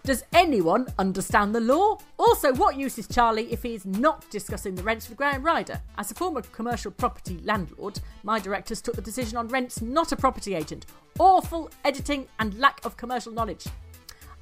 Does 0.06 0.22
anyone 0.34 0.86
understand 0.98 1.54
the 1.54 1.60
law? 1.60 1.96
Also, 2.18 2.52
what 2.56 2.76
use 2.76 2.98
is 2.98 3.08
Charlie 3.08 3.50
if 3.50 3.62
he 3.62 3.74
is 3.74 3.86
not 3.86 4.28
discussing 4.28 4.74
the 4.74 4.82
rents 4.82 5.08
with 5.08 5.16
Graham 5.16 5.42
Ryder? 5.42 5.80
As 5.96 6.10
a 6.10 6.14
former 6.14 6.42
commercial 6.42 6.90
property 6.90 7.40
landlord, 7.42 8.00
my 8.22 8.38
directors 8.38 8.82
took 8.82 8.96
the 8.96 9.00
decision 9.00 9.38
on 9.38 9.48
rents, 9.48 9.80
not 9.80 10.12
a 10.12 10.16
property 10.16 10.54
agent. 10.54 10.84
Awful 11.18 11.70
editing 11.86 12.28
and 12.38 12.58
lack 12.58 12.84
of 12.84 12.98
commercial 12.98 13.32
knowledge. 13.32 13.64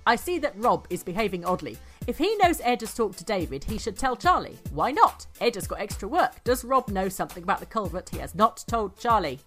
I 0.05 0.17
see 0.17 0.41
that 0.41 0.61
Rob 0.61 0.89
is 0.91 1.05
behaving 1.05 1.45
oddly. 1.45 1.79
If 2.09 2.19
he 2.19 2.37
knows 2.39 2.61
Ed 2.63 2.81
has 2.81 2.93
talked 2.93 3.19
to 3.19 3.25
David, 3.25 3.63
he 3.63 3.79
should 3.79 3.97
tell 3.97 4.17
Charlie. 4.17 4.59
Why 4.73 4.91
not? 4.91 5.29
Ed 5.41 5.55
has 5.55 5.69
got 5.69 5.81
extra 5.81 6.09
work. 6.09 6.43
Does 6.43 6.65
Rob 6.65 6.89
know 6.89 7.09
something 7.09 7.45
about 7.45 7.61
the 7.61 7.67
culvert 7.67 8.09
he 8.09 8.19
has 8.19 8.35
not 8.35 8.65
told 8.67 8.99
Charlie? 8.99 9.39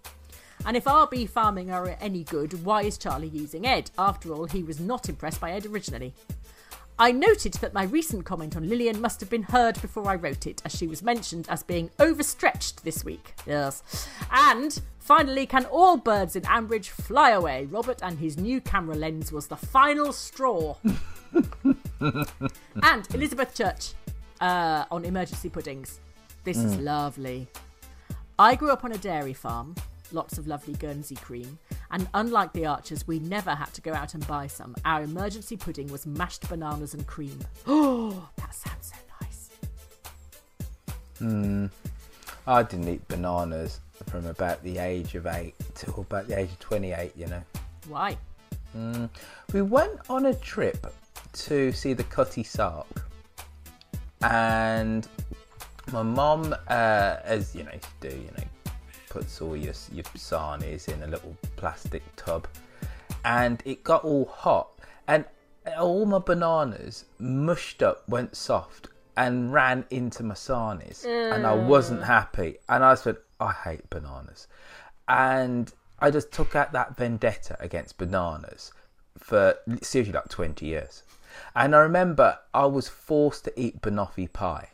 And 0.66 0.76
if 0.76 0.86
RB 0.86 1.30
farming 1.30 1.70
are 1.72 1.96
any 2.02 2.24
good, 2.24 2.66
why 2.66 2.82
is 2.84 2.98
Charlie 2.98 3.28
using 3.28 3.66
Ed? 3.68 3.92
After 3.98 4.34
all, 4.34 4.46
he 4.46 4.64
was 4.64 4.80
not 4.80 5.10
impressed 5.10 5.40
by 5.40 5.52
Ed 5.52 5.66
originally. 5.68 6.14
I 6.98 7.12
noted 7.12 7.54
that 7.56 7.74
my 7.74 7.84
recent 7.84 8.26
comment 8.26 8.56
on 8.56 8.70
Lilian 8.70 9.02
must 9.02 9.20
have 9.20 9.30
been 9.30 9.44
heard 9.44 9.80
before 9.82 10.08
I 10.10 10.16
wrote 10.16 10.48
it, 10.48 10.62
as 10.66 10.74
she 10.74 10.88
was 10.88 11.04
mentioned 11.04 11.46
as 11.50 11.62
being 11.62 11.90
overstretched 12.00 12.84
this 12.86 13.04
week. 13.04 13.34
Yes. 13.46 14.08
And 14.32 14.80
finally, 14.98 15.46
can 15.46 15.66
all 15.66 15.98
birds 15.98 16.38
in 16.38 16.44
Ambridge 16.44 16.88
fly 16.88 17.32
away? 17.32 17.66
Robert 17.70 18.00
and 18.02 18.18
his 18.18 18.38
new 18.38 18.62
camera 18.62 18.96
lens 18.96 19.32
was 19.34 19.48
the 19.48 19.58
final 19.58 20.14
straw. 20.14 20.78
and 22.02 23.08
Elizabeth 23.14 23.54
Church 23.54 23.92
uh, 24.40 24.86
on 24.90 25.04
emergency 25.06 25.50
puddings. 25.50 26.00
This 26.44 26.58
is 26.58 26.76
Mm. 26.78 26.84
lovely. 26.84 27.48
I 28.40 28.56
grew 28.56 28.72
up 28.72 28.84
on 28.86 28.92
a 28.94 28.98
dairy 28.98 29.34
farm, 29.34 29.76
lots 30.12 30.38
of 30.38 30.48
lovely 30.48 30.74
Guernsey 30.76 31.16
cream, 31.16 31.60
and 31.92 32.08
unlike 32.14 32.54
the 32.54 32.66
Archers, 32.66 33.08
we 33.08 33.20
never 33.20 33.52
had 33.52 33.74
to 33.74 33.82
go 33.82 33.94
out 33.94 34.14
and 34.14 34.26
buy 34.28 34.48
some. 34.48 34.76
Our 34.86 35.04
emergency 35.04 35.58
pudding 35.58 35.88
was 35.88 36.06
mashed 36.06 36.48
bananas 36.50 36.94
and 36.94 37.06
cream. 37.08 37.40
Oh, 37.68 38.30
that 38.38 38.54
sounds 38.54 38.92
so 38.94 38.96
nice. 39.22 39.50
Hmm. 41.20 41.66
I 42.48 42.64
didn't 42.64 42.88
eat 42.88 43.08
bananas 43.08 43.80
from 44.08 44.26
about 44.28 44.62
the 44.64 44.78
age 44.78 45.16
of 45.16 45.26
eight 45.26 45.56
till 45.74 45.96
about 46.00 46.28
the 46.28 46.38
age 46.38 46.50
of 46.50 46.60
twenty-eight. 46.60 47.14
You 47.16 47.28
know. 47.28 47.42
Why? 47.88 48.18
Mm. 48.76 49.10
We 49.54 49.62
went 49.62 50.00
on 50.10 50.26
a 50.28 50.34
trip 50.36 50.86
to 51.34 51.72
see 51.72 51.94
the 51.94 52.04
Cutty 52.04 52.44
Sark, 52.44 52.88
and 54.22 55.08
my 55.92 56.04
mum, 56.04 56.56
uh, 56.68 57.18
as 57.24 57.56
you 57.56 57.64
know, 57.64 57.72
to 57.72 58.10
do, 58.10 58.16
you 58.16 58.32
know, 58.38 58.44
puts 59.16 59.42
all 59.42 59.56
your 59.56 59.74
your 59.94 60.04
sarnies 60.18 60.90
in 60.90 61.02
a 61.02 61.08
little 61.08 61.38
plastic 61.56 62.04
tub, 62.18 62.50
and 63.24 63.64
it 63.64 63.82
got 63.82 64.04
all 64.04 64.26
hot, 64.26 64.68
and 65.08 65.24
all 65.78 66.06
my 66.06 66.20
bananas 66.20 67.06
mushed 67.18 67.82
up, 67.82 68.08
went 68.10 68.36
soft, 68.36 68.90
and 69.16 69.54
ran 69.54 69.86
into 69.90 70.22
my 70.22 70.36
sarnies, 70.36 71.06
and 71.06 71.48
I 71.48 71.56
mm. 71.56 71.66
wasn't 71.66 72.04
happy, 72.04 72.58
and 72.68 72.84
I 72.84 72.96
said, 72.96 73.16
I 73.40 73.54
hate 73.54 73.90
bananas, 73.90 74.48
and 75.08 75.72
I 76.00 76.12
just 76.12 76.34
took 76.34 76.54
out 76.54 76.74
that 76.74 76.98
vendetta 76.98 77.56
against 77.62 77.98
bananas 77.98 78.74
for 79.18 79.56
seriously 79.82 80.12
like 80.12 80.28
20 80.28 80.66
years. 80.66 81.04
And 81.56 81.74
I 81.74 81.80
remember 81.80 82.40
I 82.54 82.66
was 82.66 82.90
forced 82.90 83.46
to 83.46 83.58
eat 83.58 83.82
banoffee 83.82 84.32
pie. 84.32 84.72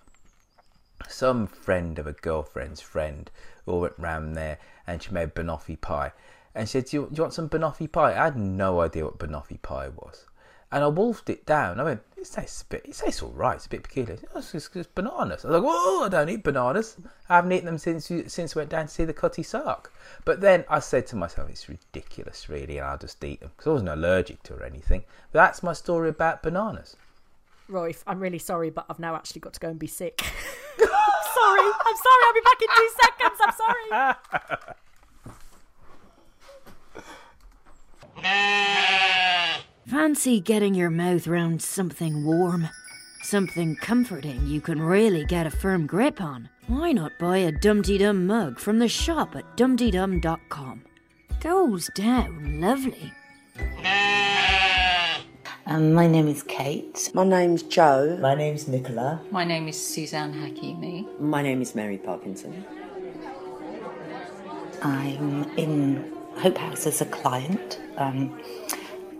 Some 1.07 1.45
friend 1.45 1.99
of 1.99 2.07
a 2.07 2.13
girlfriend's 2.13 2.81
friend 2.81 3.29
all 3.65 3.81
went 3.81 3.93
round 3.97 4.35
there, 4.35 4.57
and 4.87 5.01
she 5.01 5.11
made 5.11 5.35
banoffee 5.35 5.79
pie. 5.79 6.11
And 6.53 6.67
she 6.67 6.73
said, 6.73 6.85
do 6.85 6.97
you, 6.97 7.03
do 7.09 7.17
you 7.17 7.23
want 7.23 7.33
some 7.33 7.49
banoffee 7.49 7.91
pie? 7.91 8.11
I 8.11 8.25
had 8.25 8.37
no 8.37 8.81
idea 8.81 9.05
what 9.05 9.17
banoffee 9.17 9.61
pie 9.61 9.89
was. 9.89 10.25
And 10.73 10.85
I 10.85 10.87
wolfed 10.87 11.29
it 11.29 11.45
down. 11.45 11.81
I 11.81 11.83
went, 11.83 12.01
it 12.15 12.31
tastes 12.31 12.61
a 12.61 12.65
bit, 12.65 12.85
it 12.85 12.95
tastes 12.95 13.21
all 13.21 13.31
right. 13.31 13.55
It's 13.55 13.65
a 13.65 13.69
bit 13.69 13.83
peculiar. 13.83 14.17
Oh, 14.33 14.39
it's, 14.39 14.53
just, 14.53 14.73
it's 14.75 14.87
bananas. 14.87 15.43
I 15.43 15.49
was 15.49 15.61
like, 15.61 15.63
whoa, 15.63 16.05
I 16.05 16.09
don't 16.09 16.29
eat 16.29 16.43
bananas. 16.43 16.95
I 17.27 17.35
haven't 17.35 17.51
eaten 17.51 17.65
them 17.65 17.77
since 17.77 18.05
since 18.05 18.55
I 18.55 18.59
went 18.59 18.69
down 18.69 18.87
to 18.87 18.91
see 18.91 19.03
the 19.03 19.13
Cutty 19.13 19.43
Sark. 19.43 19.91
But 20.23 20.39
then 20.39 20.63
I 20.69 20.79
said 20.79 21.07
to 21.07 21.17
myself, 21.17 21.49
it's 21.49 21.67
ridiculous, 21.67 22.47
really, 22.47 22.77
and 22.77 22.87
I'll 22.87 22.97
just 22.97 23.21
eat 23.23 23.41
them 23.41 23.51
because 23.55 23.67
I 23.67 23.73
wasn't 23.73 23.89
allergic 23.89 24.43
to 24.43 24.55
or 24.55 24.63
anything. 24.63 25.03
But 25.33 25.39
that's 25.39 25.61
my 25.61 25.73
story 25.73 26.07
about 26.07 26.41
bananas. 26.41 26.95
Roy, 27.67 27.93
I'm 28.07 28.21
really 28.21 28.39
sorry, 28.39 28.69
but 28.69 28.85
I've 28.89 28.99
now 28.99 29.15
actually 29.15 29.41
got 29.41 29.53
to 29.53 29.59
go 29.59 29.69
and 29.69 29.79
be 29.79 29.87
sick. 29.87 30.21
Sorry. 31.33 31.71
I'm 31.85 31.95
sorry. 31.95 32.23
I'll 32.27 32.33
be 32.33 32.41
back 32.41 32.61
in 32.61 32.67
two 32.75 32.89
seconds. 33.01 33.37
I'm 33.41 33.53
sorry. 33.57 33.87
Fancy 39.87 40.39
getting 40.39 40.73
your 40.73 40.89
mouth 40.89 41.27
round 41.27 41.61
something 41.61 42.23
warm? 42.25 42.69
Something 43.23 43.75
comforting 43.75 44.47
you 44.47 44.61
can 44.61 44.81
really 44.81 45.25
get 45.25 45.45
a 45.45 45.51
firm 45.51 45.85
grip 45.85 46.21
on? 46.21 46.49
Why 46.67 46.91
not 46.91 47.11
buy 47.19 47.37
a 47.37 47.51
Dumteedum 47.51 48.25
mug 48.25 48.59
from 48.59 48.79
the 48.79 48.87
shop 48.87 49.35
at 49.35 49.57
dumteedum.com? 49.57 50.83
Goes 51.39 51.89
down 51.95 52.61
lovely. 52.61 53.13
Um, 55.65 55.93
my 55.93 56.07
name 56.07 56.27
is 56.27 56.43
Kate. 56.43 57.11
My 57.13 57.23
name's 57.23 57.63
Joe. 57.63 58.17
My 58.19 58.35
name's 58.35 58.67
Nicola. 58.67 59.21
My 59.31 59.43
name 59.43 59.67
is 59.67 59.79
Suzanne 59.83 60.33
Hakimi. 60.33 61.19
My 61.19 61.41
name 61.41 61.61
is 61.61 61.75
Mary 61.75 61.97
Parkinson. 61.97 62.65
I'm 64.81 65.43
in 65.57 66.11
Hope 66.37 66.57
House 66.57 66.87
as 66.87 67.01
a 67.01 67.05
client. 67.05 67.79
Um, 67.97 68.39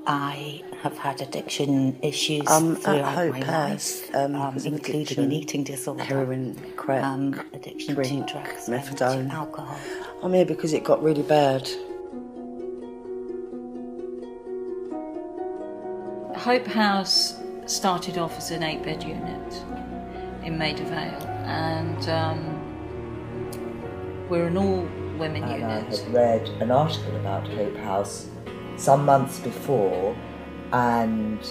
I 0.08 0.64
have 0.82 0.98
had 0.98 1.22
addiction 1.22 1.96
issues 2.02 2.48
Um, 2.50 2.76
at 2.78 2.82
throughout 2.82 3.16
Hope 3.16 3.32
my 3.34 3.44
House, 3.46 4.02
life, 4.02 4.16
um, 4.16 4.36
um, 4.36 4.56
including 4.58 5.02
addiction, 5.04 5.24
an 5.26 5.32
eating 5.32 5.64
disorder, 5.64 6.04
heroin, 6.04 6.56
crack, 6.76 7.04
um, 7.04 7.40
addiction 7.54 7.94
drink, 7.94 8.26
to 8.28 8.34
drugs, 8.34 8.68
methadone. 8.68 9.30
to 9.30 9.36
alcohol. 9.36 9.78
I'm 10.24 10.34
here 10.34 10.46
because 10.46 10.74
it 10.74 10.84
got 10.84 11.04
really 11.04 11.22
bad. 11.22 11.70
Hope 16.42 16.66
House 16.66 17.40
started 17.68 18.18
off 18.18 18.36
as 18.36 18.50
an 18.50 18.64
eight 18.64 18.82
bed 18.82 19.04
unit 19.04 19.64
in 20.44 20.58
Maida 20.58 20.84
Vale, 20.86 21.28
and 21.46 22.10
um, 22.10 22.40
we're 24.28 24.48
an 24.48 24.58
all 24.58 24.90
women 25.20 25.44
and 25.44 25.64
I 25.64 25.82
had 25.82 26.12
read 26.12 26.50
an 26.60 26.72
article 26.72 27.16
about 27.18 27.48
Hope 27.48 27.78
House 27.78 28.28
some 28.76 29.06
months 29.06 29.40
before, 29.40 30.18
and 30.74 31.46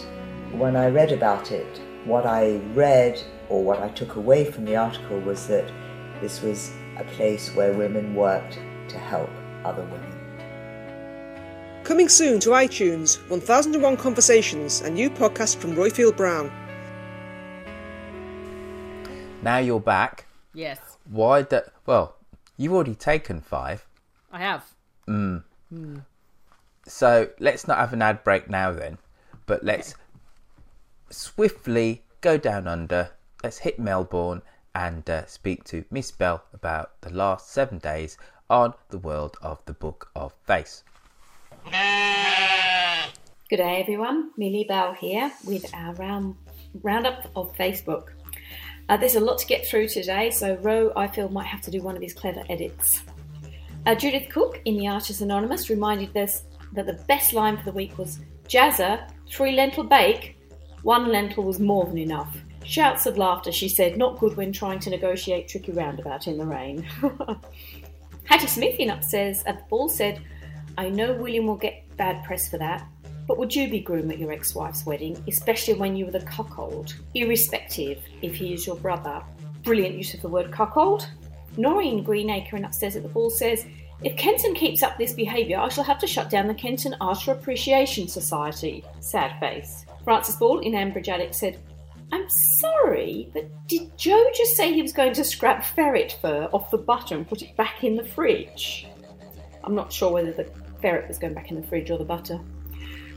when 0.50 0.74
I 0.74 0.88
read 0.88 1.12
about 1.12 1.52
it, 1.52 1.80
what 2.04 2.26
I 2.26 2.56
read 2.74 3.22
or 3.48 3.62
what 3.62 3.78
I 3.78 3.90
took 3.90 4.16
away 4.16 4.50
from 4.50 4.64
the 4.64 4.74
article 4.74 5.20
was 5.20 5.46
that 5.46 5.70
this 6.20 6.42
was 6.42 6.72
a 6.98 7.04
place 7.04 7.54
where 7.54 7.72
women 7.74 8.16
worked 8.16 8.58
to 8.88 8.98
help 8.98 9.30
other 9.64 9.84
women. 9.84 10.09
Coming 11.90 12.08
soon 12.08 12.38
to 12.42 12.50
iTunes, 12.50 13.18
1001 13.28 13.96
Conversations, 13.96 14.80
a 14.82 14.88
new 14.88 15.10
podcast 15.10 15.56
from 15.56 15.74
Roifield 15.74 16.16
Brown. 16.16 16.48
Now 19.42 19.58
you're 19.58 19.80
back. 19.80 20.26
Yes, 20.54 20.78
Why 21.10 21.42
that? 21.42 21.72
Well, 21.86 22.14
you've 22.56 22.74
already 22.74 22.94
taken 22.94 23.40
five. 23.40 23.88
I 24.30 24.38
have. 24.38 24.72
Mm. 25.08 25.42
Hmm. 25.68 25.96
So 26.86 27.30
let's 27.40 27.66
not 27.66 27.78
have 27.78 27.92
an 27.92 28.02
ad 28.02 28.22
break 28.22 28.48
now 28.48 28.70
then, 28.70 28.96
but 29.46 29.64
let's 29.64 29.96
swiftly 31.10 32.04
go 32.20 32.38
down 32.38 32.68
under. 32.68 33.10
Let's 33.42 33.58
hit 33.58 33.80
Melbourne 33.80 34.42
and 34.76 35.10
uh, 35.10 35.26
speak 35.26 35.64
to 35.64 35.84
Miss 35.90 36.12
Bell 36.12 36.44
about 36.54 37.00
the 37.00 37.10
last 37.10 37.50
seven 37.50 37.78
days 37.78 38.16
on 38.48 38.74
the 38.90 38.98
world 38.98 39.36
of 39.42 39.60
the 39.64 39.74
Book 39.74 40.12
of 40.14 40.32
Face. 40.46 40.84
Good 43.48 43.56
day, 43.56 43.80
everyone. 43.80 44.30
Millie 44.36 44.64
Bell 44.64 44.92
here 44.94 45.32
with 45.44 45.72
our 45.74 45.94
round, 45.94 46.36
roundup 46.82 47.30
of 47.36 47.54
Facebook. 47.56 48.10
Uh, 48.88 48.96
there's 48.96 49.16
a 49.16 49.20
lot 49.20 49.38
to 49.38 49.46
get 49.46 49.66
through 49.66 49.88
today, 49.88 50.30
so 50.30 50.56
Ro, 50.56 50.92
I 50.96 51.06
feel, 51.06 51.28
might 51.28 51.46
have 51.46 51.60
to 51.62 51.70
do 51.70 51.82
one 51.82 51.96
of 51.96 52.02
his 52.02 52.14
clever 52.14 52.42
edits. 52.48 53.02
Uh, 53.86 53.94
Judith 53.94 54.28
Cook 54.30 54.60
in 54.64 54.76
The 54.76 54.88
Archers 54.88 55.20
Anonymous 55.20 55.70
reminded 55.70 56.16
us 56.16 56.44
that 56.72 56.86
the 56.86 57.02
best 57.08 57.32
line 57.32 57.56
for 57.56 57.64
the 57.64 57.72
week 57.72 57.98
was 57.98 58.20
Jazza, 58.48 59.10
three 59.28 59.52
lentil 59.52 59.84
bake. 59.84 60.36
One 60.82 61.08
lentil 61.08 61.44
was 61.44 61.60
more 61.60 61.84
than 61.84 61.98
enough. 61.98 62.36
Shouts 62.64 63.06
of 63.06 63.18
laughter, 63.18 63.52
she 63.52 63.68
said, 63.68 63.96
not 63.96 64.18
good 64.18 64.36
when 64.36 64.52
trying 64.52 64.78
to 64.80 64.90
negotiate 64.90 65.48
tricky 65.48 65.72
roundabout 65.72 66.26
in 66.26 66.38
the 66.38 66.46
rain. 66.46 66.86
Hattie 68.24 68.46
Smith 68.46 68.78
in 68.78 68.90
Upstairs 68.90 69.42
at 69.44 69.58
the 69.58 69.64
Bull 69.68 69.88
said, 69.88 70.20
I 70.80 70.88
know 70.88 71.12
William 71.12 71.46
will 71.46 71.56
get 71.56 71.94
bad 71.98 72.24
press 72.24 72.48
for 72.48 72.56
that, 72.56 72.88
but 73.28 73.36
would 73.36 73.54
you 73.54 73.68
be 73.68 73.80
groom 73.80 74.10
at 74.10 74.18
your 74.18 74.32
ex 74.32 74.54
wife's 74.54 74.86
wedding, 74.86 75.22
especially 75.28 75.74
when 75.74 75.94
you 75.94 76.06
were 76.06 76.10
the 76.10 76.20
cuckold, 76.20 76.94
irrespective 77.12 78.02
if 78.22 78.34
he 78.34 78.54
is 78.54 78.66
your 78.66 78.76
brother? 78.76 79.22
Brilliant 79.62 79.98
use 79.98 80.14
of 80.14 80.22
the 80.22 80.28
word 80.28 80.50
cuckold. 80.50 81.06
Noreen 81.58 82.02
Greenacre 82.02 82.56
in 82.56 82.64
Upstairs 82.64 82.96
at 82.96 83.02
the 83.02 83.10
Bull 83.10 83.28
says, 83.28 83.66
If 84.02 84.16
Kenton 84.16 84.54
keeps 84.54 84.82
up 84.82 84.96
this 84.96 85.12
behaviour, 85.12 85.58
I 85.58 85.68
shall 85.68 85.84
have 85.84 85.98
to 85.98 86.06
shut 86.06 86.30
down 86.30 86.48
the 86.48 86.54
Kenton 86.54 86.96
Archer 86.98 87.32
Appreciation 87.32 88.08
Society. 88.08 88.82
Sad 89.00 89.38
face. 89.38 89.84
Francis 90.02 90.36
Ball 90.36 90.60
in 90.60 90.72
Ambridge 90.72 91.34
said, 91.34 91.60
I'm 92.10 92.26
sorry, 92.30 93.28
but 93.34 93.50
did 93.68 93.98
Joe 93.98 94.30
just 94.34 94.56
say 94.56 94.72
he 94.72 94.80
was 94.80 94.94
going 94.94 95.12
to 95.12 95.24
scrap 95.24 95.62
ferret 95.62 96.16
fur 96.22 96.48
off 96.54 96.70
the 96.70 96.78
butter 96.78 97.16
and 97.16 97.28
put 97.28 97.42
it 97.42 97.54
back 97.54 97.84
in 97.84 97.96
the 97.96 98.04
fridge? 98.04 98.86
I'm 99.62 99.74
not 99.74 99.92
sure 99.92 100.10
whether 100.10 100.32
the 100.32 100.44
ferret 100.80 101.08
was 101.08 101.18
going 101.18 101.34
back 101.34 101.50
in 101.50 101.60
the 101.60 101.66
fridge 101.66 101.90
or 101.90 101.98
the 101.98 102.04
butter. 102.04 102.40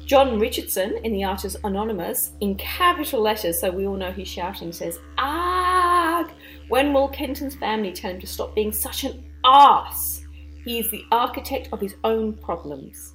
John 0.05 0.37
Richardson 0.37 0.97
in 1.03 1.13
The 1.13 1.23
Archers 1.23 1.55
Anonymous, 1.63 2.33
in 2.41 2.55
capital 2.55 3.21
letters, 3.21 3.61
so 3.61 3.71
we 3.71 3.87
all 3.87 3.95
know 3.95 4.11
he's 4.11 4.27
shouting, 4.27 4.73
says, 4.73 4.99
Ag! 5.17 6.27
When 6.67 6.93
will 6.93 7.07
Kenton's 7.07 7.55
family 7.55 7.93
tell 7.93 8.11
him 8.11 8.19
to 8.19 8.27
stop 8.27 8.53
being 8.53 8.73
such 8.73 9.05
an 9.05 9.23
ass? 9.45 10.21
He 10.65 10.79
is 10.79 10.91
the 10.91 11.05
architect 11.11 11.69
of 11.71 11.79
his 11.79 11.95
own 12.03 12.33
problems. 12.33 13.13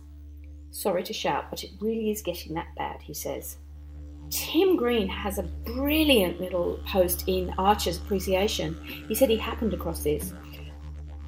Sorry 0.70 1.02
to 1.02 1.12
shout, 1.12 1.50
but 1.50 1.62
it 1.62 1.70
really 1.80 2.10
is 2.10 2.22
getting 2.22 2.54
that 2.54 2.74
bad, 2.76 3.02
he 3.02 3.12
says. 3.12 3.58
Tim 4.30 4.76
Green 4.76 5.08
has 5.08 5.38
a 5.38 5.42
brilliant 5.42 6.40
little 6.40 6.80
post 6.86 7.24
in 7.26 7.52
Archer's 7.58 7.96
Appreciation. 7.96 8.78
He 9.08 9.14
said 9.14 9.30
he 9.30 9.36
happened 9.36 9.72
across 9.72 10.02
this. 10.02 10.32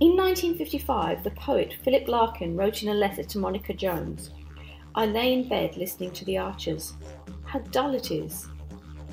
In 0.01 0.17
1955, 0.17 1.23
the 1.23 1.31
poet 1.33 1.75
Philip 1.83 2.09
Larkin 2.09 2.57
wrote 2.57 2.83
in 2.83 2.89
a 2.89 2.95
letter 2.95 3.23
to 3.23 3.39
Monica 3.39 3.75
Jones 3.75 4.31
I 4.95 5.05
lay 5.05 5.35
in 5.35 5.47
bed 5.47 5.77
listening 5.77 6.11
to 6.13 6.25
the 6.25 6.39
Archers. 6.39 6.95
How 7.45 7.59
dull 7.59 7.95
it 7.95 8.11
is. 8.11 8.49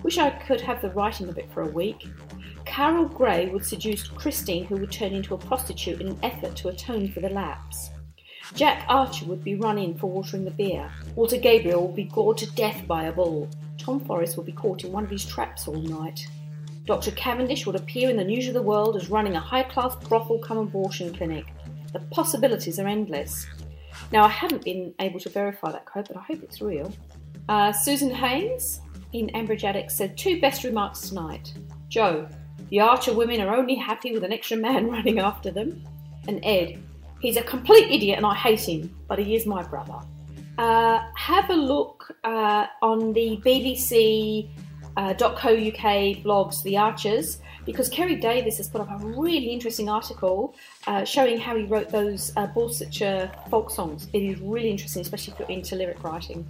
Wish 0.01 0.17
I 0.17 0.29
could 0.29 0.61
have 0.61 0.81
the 0.81 0.91
writing 0.91 1.27
of 1.27 1.37
it 1.37 1.51
for 1.51 1.63
a 1.63 1.69
week. 1.69 2.07
Carol 2.63 3.03
Grey 3.03 3.49
would 3.49 3.65
seduce 3.65 4.07
Christine, 4.07 4.63
who 4.63 4.77
would 4.77 4.89
turn 4.89 5.11
into 5.11 5.33
a 5.33 5.37
prostitute 5.37 5.99
in 5.99 6.07
an 6.07 6.19
effort 6.23 6.55
to 6.55 6.69
atone 6.69 7.11
for 7.11 7.19
the 7.19 7.31
lapse. 7.31 7.89
Jack 8.55 8.85
Archer 8.87 9.25
would 9.25 9.43
be 9.43 9.55
run 9.55 9.77
in 9.77 9.93
for 9.97 10.09
watering 10.09 10.45
the 10.45 10.51
beer. 10.51 10.89
Walter 11.17 11.37
Gabriel 11.37 11.85
would 11.85 11.97
be 11.97 12.05
gored 12.05 12.37
to 12.37 12.51
death 12.53 12.87
by 12.87 13.03
a 13.03 13.11
bull. 13.11 13.49
Tom 13.77 13.99
Forrest 13.99 14.37
would 14.37 14.45
be 14.45 14.53
caught 14.53 14.85
in 14.85 14.93
one 14.93 15.03
of 15.03 15.09
his 15.09 15.25
traps 15.25 15.67
all 15.67 15.75
night. 15.75 16.27
Dr. 16.87 17.11
Cavendish 17.11 17.65
would 17.65 17.75
appear 17.75 18.09
in 18.09 18.15
the 18.15 18.23
news 18.23 18.47
of 18.47 18.53
the 18.53 18.61
world 18.61 18.95
as 18.95 19.09
running 19.09 19.35
a 19.35 19.41
high 19.41 19.63
class 19.63 19.93
brothel 20.07 20.39
come 20.39 20.57
abortion 20.57 21.13
clinic. 21.13 21.45
The 21.91 21.99
possibilities 22.11 22.79
are 22.79 22.87
endless. 22.87 23.45
Now, 24.13 24.23
I 24.23 24.29
haven't 24.29 24.63
been 24.63 24.93
able 25.01 25.19
to 25.19 25.29
verify 25.29 25.73
that 25.73 25.85
quote, 25.85 26.07
but 26.07 26.15
I 26.15 26.21
hope 26.21 26.41
it's 26.43 26.61
real. 26.61 26.93
Uh, 27.49 27.73
Susan 27.73 28.09
Haynes 28.09 28.79
in 29.11 29.27
Ambridge 29.31 29.65
Attic 29.65 29.91
said 29.91 30.17
two 30.17 30.39
best 30.39 30.63
remarks 30.63 31.09
tonight. 31.09 31.53
Joe, 31.89 32.29
the 32.69 32.79
Archer 32.79 33.13
women 33.13 33.41
are 33.41 33.53
only 33.53 33.75
happy 33.75 34.13
with 34.13 34.23
an 34.23 34.31
extra 34.31 34.55
man 34.55 34.87
running 34.91 35.19
after 35.19 35.51
them. 35.51 35.83
And 36.29 36.39
Ed, 36.45 36.81
he's 37.19 37.35
a 37.35 37.43
complete 37.43 37.91
idiot 37.91 38.15
and 38.15 38.25
I 38.25 38.33
hate 38.33 38.61
him, 38.61 38.95
but 39.09 39.19
he 39.19 39.35
is 39.35 39.45
my 39.45 39.61
brother. 39.61 39.99
Uh, 40.57 41.01
have 41.15 41.49
a 41.49 41.53
look 41.55 42.15
uh, 42.23 42.67
on 42.81 43.11
the 43.11 43.41
BBC 43.45 44.49
uh, 44.97 45.13
.co.uk 45.13 45.85
blogs, 46.23 46.61
The 46.63 46.75
Archers, 46.75 47.39
because 47.65 47.87
Keri 47.87 48.15
Davies 48.15 48.57
has 48.57 48.67
put 48.67 48.81
up 48.81 48.89
a 48.89 49.05
really 49.05 49.49
interesting 49.49 49.89
article 49.89 50.55
uh, 50.87 51.05
showing 51.05 51.39
how 51.39 51.55
he 51.55 51.63
wrote 51.63 51.89
those 51.89 52.31
uh, 52.35 52.47
Borsetshire 52.47 53.49
folk 53.49 53.69
songs. 53.69 54.07
It 54.13 54.23
is 54.23 54.39
really 54.39 54.69
interesting, 54.69 55.01
especially 55.01 55.33
if 55.33 55.39
you're 55.39 55.49
into 55.49 55.75
lyric 55.75 56.03
writing. 56.03 56.45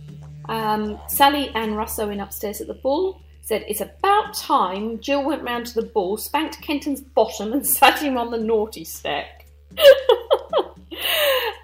Um, 0.47 0.99
Sally 1.07 1.49
Ann 1.49 1.75
Russo 1.75 2.09
in 2.09 2.19
Upstairs 2.19 2.61
at 2.61 2.67
the 2.67 2.75
Bull 2.75 3.21
said, 3.41 3.65
It's 3.67 3.81
about 3.81 4.33
time 4.33 4.99
Jill 4.99 5.25
went 5.25 5.43
round 5.43 5.65
to 5.67 5.81
the 5.81 5.87
bull, 5.87 6.17
spanked 6.17 6.61
Kenton's 6.61 7.01
bottom, 7.01 7.53
and 7.53 7.65
sat 7.77 8.01
him 8.01 8.17
on 8.17 8.31
the 8.31 8.37
naughty 8.37 8.83
step. 8.83 9.43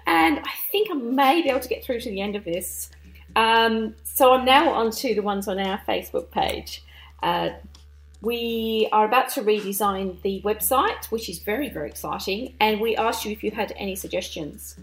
and 0.06 0.38
I 0.38 0.52
think 0.70 0.90
I 0.90 0.94
may 0.94 1.42
be 1.42 1.50
able 1.50 1.60
to 1.60 1.68
get 1.68 1.84
through 1.84 2.00
to 2.00 2.10
the 2.10 2.20
end 2.20 2.36
of 2.36 2.44
this. 2.44 2.90
Um, 3.36 3.94
so 4.04 4.32
I'm 4.32 4.44
now 4.44 4.70
on 4.70 4.90
to 4.92 5.14
the 5.14 5.22
ones 5.22 5.48
on 5.48 5.58
our 5.58 5.78
Facebook 5.88 6.30
page. 6.30 6.84
Uh, 7.22 7.50
we 8.20 8.88
are 8.92 9.04
about 9.04 9.28
to 9.30 9.42
redesign 9.42 10.20
the 10.22 10.40
website, 10.44 11.06
which 11.06 11.28
is 11.28 11.40
very, 11.40 11.68
very 11.68 11.88
exciting, 11.90 12.54
and 12.60 12.80
we 12.80 12.96
asked 12.96 13.24
you 13.24 13.32
if 13.32 13.42
you 13.42 13.50
had 13.50 13.72
any 13.76 13.96
suggestions. 13.96 14.76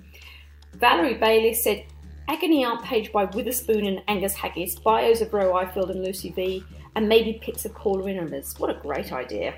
Valerie 0.73 1.15
Bailey 1.15 1.53
said, 1.53 1.85
Agony 2.27 2.63
Aunt 2.63 2.83
page 2.83 3.11
by 3.11 3.25
Witherspoon 3.25 3.85
and 3.85 4.01
Angus 4.07 4.35
Haggis, 4.35 4.75
bios 4.75 5.21
of 5.21 5.31
Roifield 5.31 5.89
and 5.89 6.03
Lucy 6.03 6.29
V, 6.31 6.63
and 6.95 7.09
maybe 7.09 7.39
pics 7.41 7.65
of 7.65 7.73
Paula 7.73 8.03
Innemers. 8.03 8.59
What 8.59 8.69
a 8.69 8.79
great 8.79 9.11
idea. 9.11 9.55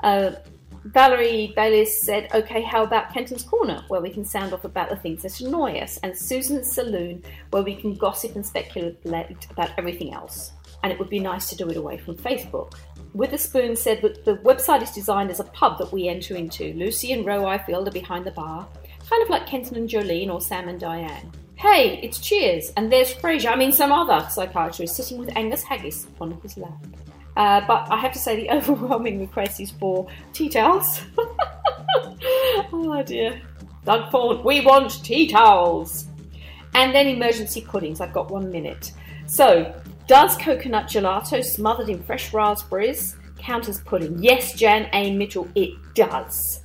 Uh, 0.00 0.32
Valerie 0.84 1.52
Bayliss 1.54 2.02
said, 2.02 2.28
okay, 2.34 2.62
how 2.62 2.84
about 2.84 3.12
Kenton's 3.12 3.42
Corner, 3.42 3.84
where 3.88 4.00
we 4.00 4.10
can 4.10 4.24
sound 4.24 4.52
off 4.52 4.64
about 4.64 4.88
the 4.88 4.96
things 4.96 5.22
that 5.22 5.40
annoy 5.40 5.78
us, 5.78 5.98
and 6.02 6.16
Susan's 6.16 6.70
Saloon, 6.70 7.22
where 7.50 7.62
we 7.62 7.74
can 7.74 7.94
gossip 7.94 8.36
and 8.36 8.46
speculate 8.46 8.96
about 9.50 9.70
everything 9.76 10.14
else. 10.14 10.52
And 10.82 10.92
it 10.92 10.98
would 10.98 11.10
be 11.10 11.18
nice 11.18 11.48
to 11.50 11.56
do 11.56 11.68
it 11.68 11.76
away 11.76 11.98
from 11.98 12.16
Facebook. 12.16 12.74
Witherspoon 13.14 13.74
said 13.74 14.00
that 14.02 14.24
the 14.24 14.36
website 14.38 14.82
is 14.82 14.92
designed 14.92 15.30
as 15.30 15.40
a 15.40 15.44
pub 15.44 15.78
that 15.78 15.92
we 15.92 16.08
enter 16.08 16.36
into. 16.36 16.72
Lucy 16.74 17.12
and 17.12 17.24
Roifield 17.24 17.88
are 17.88 17.92
behind 17.92 18.24
the 18.24 18.30
bar, 18.30 18.68
kind 19.10 19.22
of 19.22 19.28
like 19.28 19.46
Kenton 19.46 19.76
and 19.76 19.88
Jolene 19.88 20.32
or 20.32 20.40
Sam 20.40 20.68
and 20.68 20.78
Diane. 20.78 21.32
Hey, 21.56 21.98
it's 22.02 22.20
Cheers, 22.20 22.72
and 22.76 22.92
there's 22.92 23.12
Frasier, 23.12 23.50
I 23.50 23.56
mean 23.56 23.72
some 23.72 23.90
other 23.90 24.28
psychiatrist, 24.30 24.94
sitting 24.94 25.18
with 25.18 25.36
Angus 25.36 25.64
Haggis 25.64 26.06
on 26.20 26.38
his 26.42 26.56
lap. 26.56 26.86
Uh, 27.38 27.64
but 27.68 27.86
I 27.88 27.96
have 27.96 28.12
to 28.12 28.18
say, 28.18 28.34
the 28.36 28.50
overwhelming 28.56 29.20
request 29.20 29.60
is 29.60 29.70
for 29.70 30.08
tea 30.32 30.48
towels. 30.48 31.02
oh 32.72 33.02
dear. 33.06 33.40
Doug 33.84 34.10
Ford, 34.10 34.44
we 34.44 34.60
want 34.60 35.02
tea 35.04 35.28
towels. 35.28 36.08
And 36.74 36.92
then 36.94 37.06
emergency 37.06 37.62
puddings. 37.62 38.00
I've 38.00 38.12
got 38.12 38.30
one 38.30 38.50
minute. 38.50 38.92
So, 39.26 39.80
does 40.08 40.36
coconut 40.36 40.86
gelato 40.86 41.42
smothered 41.44 41.88
in 41.88 42.02
fresh 42.02 42.34
raspberries 42.34 43.16
count 43.38 43.68
as 43.68 43.80
pudding? 43.80 44.20
Yes, 44.20 44.54
Jan 44.54 44.88
A. 44.92 45.14
Mitchell, 45.14 45.48
it 45.54 45.70
does. 45.94 46.60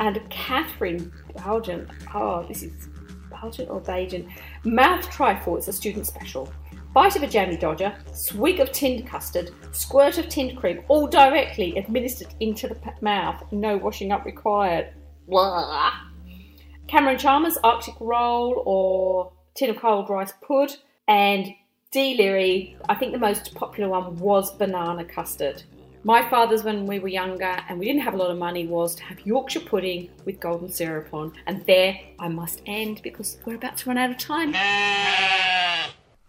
And 0.00 0.20
Catherine 0.30 1.12
Bowden, 1.36 1.90
oh, 2.14 2.42
this 2.44 2.62
is 2.62 2.88
Bowden 3.30 3.68
or 3.68 3.80
Bajan. 3.82 4.30
Mouth 4.64 5.08
trifle, 5.10 5.58
it's 5.58 5.68
a 5.68 5.72
student 5.72 6.06
special 6.06 6.50
bite 6.96 7.14
of 7.14 7.22
a 7.22 7.26
jammy 7.26 7.58
dodger, 7.58 7.94
swig 8.14 8.58
of 8.58 8.72
tinned 8.72 9.06
custard, 9.06 9.50
squirt 9.70 10.16
of 10.16 10.30
tinned 10.30 10.56
cream, 10.56 10.82
all 10.88 11.06
directly 11.06 11.76
administered 11.76 12.28
into 12.40 12.66
the 12.66 12.78
mouth. 13.02 13.44
No 13.52 13.76
washing 13.76 14.12
up 14.12 14.24
required. 14.24 14.94
Blah. 15.28 15.92
Cameron 16.88 17.18
Chalmers, 17.18 17.58
Arctic 17.62 17.96
roll 18.00 18.62
or 18.64 19.30
tin 19.54 19.68
of 19.68 19.76
cold 19.76 20.08
rice 20.08 20.32
pud, 20.40 20.74
and 21.06 21.48
D. 21.90 22.16
Leary, 22.16 22.78
I 22.88 22.94
think 22.94 23.12
the 23.12 23.18
most 23.18 23.54
popular 23.54 23.90
one 23.90 24.16
was 24.16 24.56
banana 24.56 25.04
custard. 25.04 25.64
My 26.02 26.26
father's, 26.30 26.64
when 26.64 26.86
we 26.86 26.98
were 26.98 27.08
younger 27.08 27.58
and 27.68 27.78
we 27.78 27.84
didn't 27.84 28.02
have 28.04 28.14
a 28.14 28.16
lot 28.16 28.30
of 28.30 28.38
money, 28.38 28.66
was 28.66 28.94
to 28.94 29.02
have 29.02 29.20
Yorkshire 29.20 29.60
pudding 29.60 30.08
with 30.24 30.40
golden 30.40 30.70
syrup 30.70 31.12
on. 31.12 31.34
And 31.46 31.62
there 31.66 32.00
I 32.18 32.28
must 32.28 32.62
end 32.64 33.02
because 33.02 33.36
we're 33.44 33.56
about 33.56 33.76
to 33.76 33.90
run 33.90 33.98
out 33.98 34.12
of 34.12 34.16
time. 34.16 34.54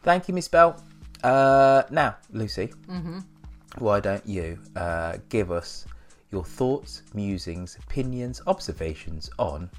Thank 0.07 0.29
you, 0.29 0.33
Miss 0.33 0.47
Bell. 0.47 0.81
Uh, 1.21 1.83
now, 1.91 2.15
Lucy, 2.31 2.67
Mhm. 2.87 3.25
why 3.79 3.99
don't 3.99 4.25
you 4.25 4.57
uh, 4.77 5.17
give 5.27 5.51
us 5.51 5.85
your 6.31 6.45
thoughts, 6.45 7.01
musings, 7.13 7.75
opinions, 7.75 8.41
observations 8.47 9.29
on 9.37 9.69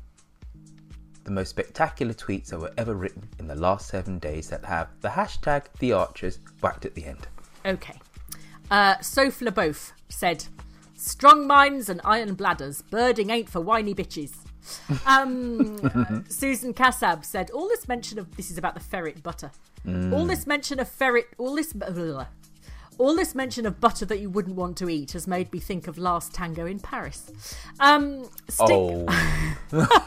the 1.24 1.30
most 1.30 1.48
spectacular 1.48 2.12
tweets 2.12 2.48
that 2.48 2.60
were 2.60 2.74
ever 2.76 2.94
written 2.94 3.26
in 3.38 3.46
the 3.46 3.54
last 3.54 3.88
seven 3.88 4.18
days 4.18 4.50
that 4.50 4.62
have 4.66 4.88
the 5.00 5.08
hashtag 5.08 5.62
the 5.78 5.94
archers 5.94 6.40
whacked 6.60 6.84
at 6.84 6.94
the 6.94 7.06
end? 7.06 7.26
Okay. 7.64 7.98
Uh, 8.70 9.00
Soph 9.00 9.40
LeBeouf 9.40 9.92
said, 10.10 10.44
Strong 10.94 11.46
minds 11.46 11.88
and 11.88 12.02
iron 12.04 12.34
bladders. 12.34 12.82
Birding 12.82 13.30
ain't 13.30 13.48
for 13.48 13.62
whiny 13.62 13.94
bitches. 13.94 14.32
Um, 15.06 15.78
uh, 15.82 16.20
Susan 16.28 16.72
Kassab 16.74 17.24
said, 17.24 17.50
All 17.50 17.68
this 17.68 17.88
mention 17.88 18.18
of. 18.18 18.36
This 18.36 18.50
is 18.50 18.58
about 18.58 18.74
the 18.74 18.80
ferret 18.80 19.22
butter. 19.22 19.50
Mm. 19.86 20.12
All 20.12 20.26
this 20.26 20.46
mention 20.46 20.80
of 20.80 20.88
ferret. 20.88 21.26
All 21.38 21.54
this. 21.54 21.74
All 22.98 23.14
this 23.14 23.34
mention 23.34 23.64
of 23.64 23.80
butter 23.80 24.04
that 24.06 24.18
you 24.18 24.28
wouldn't 24.28 24.56
want 24.56 24.76
to 24.78 24.88
eat 24.90 25.12
has 25.12 25.28
made 25.28 25.52
me 25.52 25.60
think 25.60 25.86
of 25.86 25.98
Last 25.98 26.34
Tango 26.34 26.66
in 26.66 26.80
Paris. 26.80 27.30
Um, 27.78 28.24
Stick, 28.48 28.70
Oh. 28.70 29.06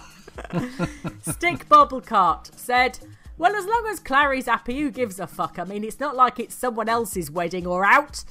Stick 1.22 1.70
Bobblecart 1.70 2.54
said, 2.58 3.00
Well, 3.42 3.56
as 3.56 3.66
long 3.66 3.88
as 3.90 4.00
Clarrie's 4.00 4.46
happy, 4.46 4.80
who 4.80 4.92
gives 4.92 5.20
a 5.20 5.26
fuck? 5.26 5.58
I 5.58 5.64
mean, 5.64 5.84
it's 5.84 6.00
not 6.00 6.16
like 6.16 6.40
it's 6.40 6.54
someone 6.54 6.88
else's 6.88 7.32
wedding 7.32 7.66
or 7.66 7.84
out. 7.84 8.24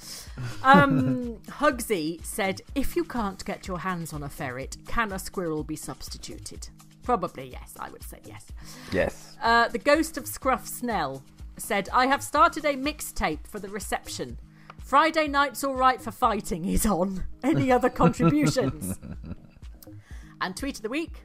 Um, 0.63 1.39
Hugsy 1.49 2.25
said, 2.25 2.61
If 2.77 2.95
you 2.95 3.03
can't 3.03 3.45
get 3.45 3.67
your 3.67 3.81
hands 3.81 4.13
on 4.13 4.23
a 4.23 4.29
ferret, 4.29 4.77
can 4.87 5.11
a 5.11 5.19
squirrel 5.19 5.65
be 5.65 5.75
substituted? 5.75 6.69
Probably 7.03 7.49
yes, 7.49 7.75
I 7.81 7.91
would 7.91 8.05
say 8.05 8.21
yes. 8.25 8.53
Yes. 8.93 9.37
Uh, 9.43 9.67
the 9.67 9.81
ghost 9.81 10.17
of 10.17 10.29
Scruff 10.29 10.69
Snell 10.69 11.25
said, 11.57 11.89
I 11.93 12.07
have 12.07 12.23
started 12.23 12.65
a 12.65 12.75
mixtape 12.75 13.49
for 13.49 13.59
the 13.59 13.69
reception. 13.69 14.39
Friday 14.79 15.27
night's 15.27 15.65
all 15.65 15.75
right 15.75 16.01
for 16.01 16.13
fighting 16.13 16.67
is 16.67 16.87
on. 16.87 17.25
Any 17.43 17.73
other 17.73 17.91
contributions? 17.91 18.97
and 20.41 20.57
tweet 20.57 20.77
of 20.77 20.83
the 20.83 20.89
week 20.89 21.25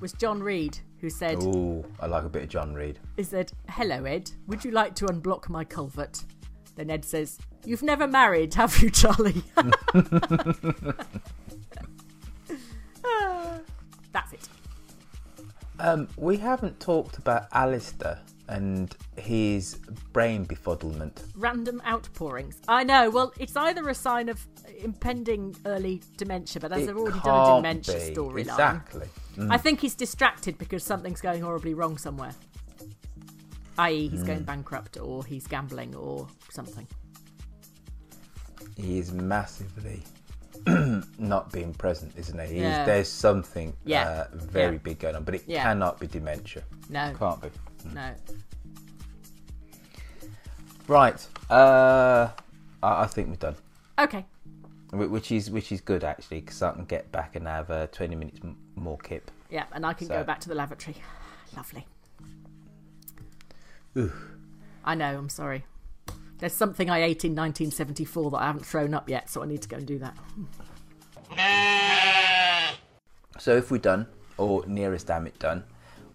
was 0.00 0.12
John 0.12 0.40
Reed, 0.40 0.78
who 1.00 1.10
said, 1.10 1.42
Ooh, 1.42 1.84
I 2.00 2.06
like 2.06 2.24
a 2.24 2.28
bit 2.28 2.42
of 2.44 2.48
John 2.48 2.74
Reed. 2.74 2.98
he 3.16 3.22
said, 3.22 3.52
Hello, 3.68 4.04
Ed. 4.04 4.30
Would 4.46 4.64
you 4.64 4.70
like 4.70 4.94
to 4.96 5.06
unblock 5.06 5.48
my 5.48 5.64
culvert? 5.64 6.24
Then 6.74 6.90
Ed 6.90 7.04
says, 7.04 7.38
You've 7.64 7.82
never 7.82 8.06
married, 8.06 8.54
have 8.54 8.78
you, 8.78 8.90
Charlie? 8.90 9.42
That's 14.12 14.32
it. 14.32 14.48
Um, 15.78 16.08
we 16.16 16.36
haven't 16.38 16.80
talked 16.80 17.18
about 17.18 17.48
Alistair 17.52 18.18
and 18.48 18.94
his 19.16 19.74
brain 20.12 20.46
befuddlement. 20.46 21.22
Random 21.34 21.82
outpourings. 21.86 22.60
I 22.68 22.84
know. 22.84 23.10
Well, 23.10 23.32
it's 23.38 23.56
either 23.56 23.88
a 23.88 23.94
sign 23.94 24.28
of 24.28 24.46
impending 24.78 25.54
early 25.66 26.02
dementia, 26.16 26.60
but 26.60 26.72
as 26.72 26.82
It 26.82 26.86
they've 26.86 26.96
already 26.96 27.20
done 27.20 27.52
a 27.52 27.56
dementia 27.56 28.14
storyline. 28.14 28.38
Exactly. 28.40 29.08
Mm. 29.36 29.52
I 29.52 29.56
think 29.58 29.80
he's 29.80 29.94
distracted 29.94 30.56
because 30.58 30.82
something's 30.82 31.20
going 31.20 31.42
horribly 31.42 31.74
wrong 31.74 31.98
somewhere. 31.98 32.32
I.e., 33.78 34.08
he's 34.08 34.22
going 34.22 34.40
Mm. 34.40 34.46
bankrupt 34.46 34.98
or 34.98 35.24
he's 35.24 35.46
gambling 35.46 35.94
or 35.94 36.26
something. 36.50 36.86
He 38.76 38.98
is 38.98 39.12
massively 39.12 40.02
not 41.18 41.52
being 41.52 41.72
present, 41.74 42.12
isn't 42.16 42.38
he? 42.40 42.46
He 42.46 42.56
is- 42.56 42.62
Yeah. 42.62 42.84
there's 42.86 43.08
something 43.08 43.74
Yeah. 43.84 44.08
uh, 44.08 44.26
very 44.36 44.76
Yeah. 44.76 44.82
big 44.82 44.98
going 44.98 45.16
on, 45.16 45.24
but 45.24 45.34
it 45.34 45.46
cannot 45.46 46.00
be 46.00 46.06
dementia. 46.06 46.62
No. 46.88 47.12
Can't 47.18 47.40
be. 47.42 47.48
No. 47.92 48.14
Right. 50.88 51.26
Uh, 51.50 52.28
I, 52.82 53.02
I 53.02 53.06
think 53.06 53.28
we're 53.28 53.36
done. 53.36 53.56
Okay. 53.98 54.24
Which 54.92 55.32
is 55.32 55.50
which 55.50 55.72
is 55.72 55.80
good 55.80 56.04
actually, 56.04 56.40
because 56.40 56.62
I 56.62 56.72
can 56.72 56.84
get 56.84 57.10
back 57.10 57.34
and 57.36 57.46
have 57.46 57.70
uh, 57.70 57.86
20 57.88 58.14
minutes 58.14 58.38
more 58.76 58.98
kip. 58.98 59.30
Yeah, 59.50 59.64
and 59.72 59.84
I 59.84 59.92
can 59.92 60.06
So- 60.06 60.14
go 60.14 60.24
back 60.24 60.40
to 60.40 60.48
the 60.48 60.54
lavatory. 60.54 60.96
Lovely. 61.56 61.86
Ooh. 63.96 64.12
I 64.84 64.94
know, 64.94 65.16
I'm 65.18 65.28
sorry. 65.28 65.64
There's 66.38 66.52
something 66.52 66.90
I 66.90 66.98
ate 66.98 67.24
in 67.24 67.32
1974 67.34 68.30
that 68.32 68.36
I 68.36 68.46
haven't 68.46 68.66
thrown 68.66 68.92
up 68.92 69.08
yet, 69.08 69.30
so 69.30 69.42
I 69.42 69.46
need 69.46 69.62
to 69.62 69.68
go 69.68 69.78
and 69.78 69.86
do 69.86 69.98
that. 69.98 70.16
So 73.38 73.54
if 73.56 73.70
we're 73.70 73.78
done, 73.78 74.06
or 74.38 74.64
nearest 74.66 75.06
damn 75.08 75.26
it 75.26 75.38
done, 75.38 75.62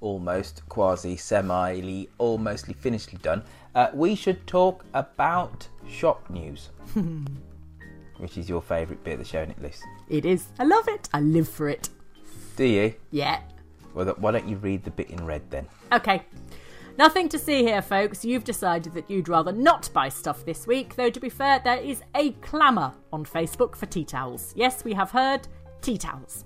almost, 0.02 0.68
quasi, 0.70 1.16
semi, 1.16 2.08
almostly 2.20 2.74
finishedly 2.74 3.20
done, 3.22 3.44
uh, 3.76 3.90
we 3.94 4.16
should 4.16 4.46
talk 4.48 4.84
about 4.96 5.68
shop 5.88 6.28
news, 6.30 6.72
which 8.18 8.38
is 8.38 8.50
your 8.50 8.62
favourite 8.62 9.04
bit 9.04 9.14
of 9.14 9.20
the 9.20 9.26
show, 9.26 9.46
Nick 9.46 9.62
List. 9.62 9.84
It 10.10 10.26
is. 10.26 10.48
I 10.60 10.64
love 10.64 10.88
it. 10.88 11.10
I 11.14 11.22
live 11.22 11.48
for 11.48 11.70
it. 11.70 11.90
Do 12.56 12.66
you? 12.66 12.94
Yeah. 13.12 13.40
Well, 13.94 14.06
th- 14.06 14.18
why 14.18 14.32
don't 14.32 14.48
you 14.48 14.58
read 14.58 14.84
the 14.84 14.92
bit 14.92 15.10
in 15.10 15.26
red 15.26 15.42
then? 15.50 15.68
Okay. 15.92 16.24
Nothing 16.98 17.30
to 17.30 17.40
see 17.40 17.64
here, 17.64 17.82
folks. 17.82 18.24
You've 18.26 18.44
decided 18.44 18.94
that 18.94 19.10
you'd 19.10 19.30
rather 19.30 19.52
not 19.52 19.90
buy 19.94 20.10
stuff 20.10 20.46
this 20.46 20.68
week, 20.68 20.96
though 20.96 21.10
to 21.10 21.20
be 21.20 21.30
fair, 21.30 21.60
there 21.64 21.78
is 21.80 22.04
a 22.16 22.32
clamour 22.34 22.94
on 23.12 23.26
Facebook 23.26 23.76
for 23.76 23.86
tea 23.86 24.06
towels. 24.06 24.54
Yes, 24.56 24.84
we 24.84 24.94
have 24.94 25.10
heard 25.12 25.48
tea 25.82 25.98
towels. 25.98 26.46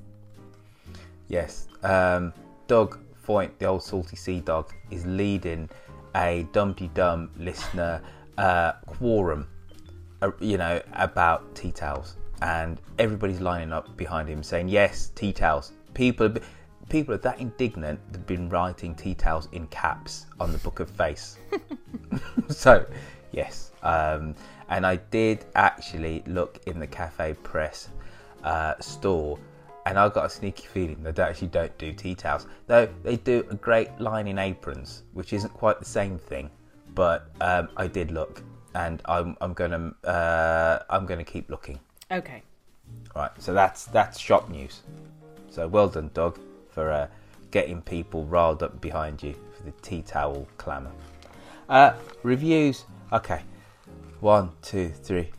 Yes. 1.27 1.67
Um, 1.83 2.33
Doug 2.67 2.99
Foynt, 3.27 3.57
the 3.57 3.65
old 3.65 3.83
salty 3.83 4.15
sea 4.15 4.39
dog, 4.39 4.71
is 4.91 5.05
leading 5.05 5.69
a 6.15 6.47
Dumteedum 6.53 7.29
listener 7.37 8.01
uh, 8.37 8.73
quorum, 8.85 9.47
uh, 10.21 10.31
you 10.39 10.57
know, 10.57 10.79
about 10.93 11.53
tea 11.55 11.71
towels. 11.71 12.17
and 12.41 12.81
everybody's 12.99 13.39
lining 13.39 13.71
up 13.71 13.95
behind 13.97 14.27
him 14.27 14.43
saying, 14.43 14.67
"Yes, 14.67 15.11
tea 15.15 15.31
towels." 15.33 15.71
People, 15.95 16.35
people 16.89 17.15
are 17.15 17.19
that 17.19 17.39
indignant. 17.39 17.99
They've 18.11 18.27
been 18.27 18.49
writing 18.49 18.93
tea 18.93 19.15
towels 19.15 19.49
in 19.53 19.65
caps 19.67 20.27
on 20.39 20.51
the 20.51 20.59
book 20.59 20.79
of 20.79 20.91
face. 20.91 21.37
so, 22.49 22.85
yes, 23.31 23.71
um, 23.81 24.35
and 24.69 24.85
I 24.85 24.97
did 24.97 25.45
actually 25.55 26.23
look 26.27 26.59
in 26.67 26.79
the 26.79 26.87
cafe 26.87 27.33
press 27.33 27.89
uh, 28.43 28.75
store. 28.79 29.39
And 29.87 29.99
I 29.99 30.09
got 30.09 30.25
a 30.25 30.29
sneaky 30.29 30.65
feeling 30.65 31.03
that 31.03 31.15
they 31.15 31.21
actually 31.21 31.49
don't 31.49 31.75
do 31.77 31.93
tea 31.93 32.15
towels, 32.15 32.47
though 32.65 32.89
they 33.03 33.17
do 33.17 33.45
a 33.51 33.55
great 33.55 33.89
line 33.99 34.27
in 34.27 34.39
aprons, 34.39 35.03
which 35.13 35.31
isn't 35.31 35.53
quite 35.53 35.77
the 35.77 35.85
same 35.85 36.17
thing. 36.17 36.49
But 36.95 37.29
um, 37.39 37.69
I 37.77 37.85
did 37.85 38.09
look, 38.09 38.41
and 38.73 38.99
I'm, 39.05 39.37
I'm 39.41 39.53
gonna 39.53 39.93
uh, 40.03 40.79
I'm 40.89 41.05
gonna 41.05 41.23
keep 41.23 41.51
looking. 41.51 41.79
Okay. 42.11 42.41
Right, 43.15 43.29
so 43.37 43.53
that's 43.53 43.85
that's 43.85 44.19
shop 44.19 44.49
news. 44.49 44.81
So 45.55 45.69
well 45.69 45.87
done, 45.87 46.11
Doug, 46.13 46.37
for 46.67 46.91
uh, 46.91 47.07
getting 47.51 47.81
people 47.81 48.25
riled 48.25 48.61
up 48.61 48.81
behind 48.81 49.23
you 49.23 49.33
for 49.55 49.63
the 49.63 49.71
tea 49.81 50.01
towel 50.01 50.45
clamour. 50.57 50.91
Uh, 51.69 51.93
reviews. 52.23 52.83
Okay, 53.13 53.41
one, 54.19 54.51
two, 54.61 54.89
three. 54.89 55.29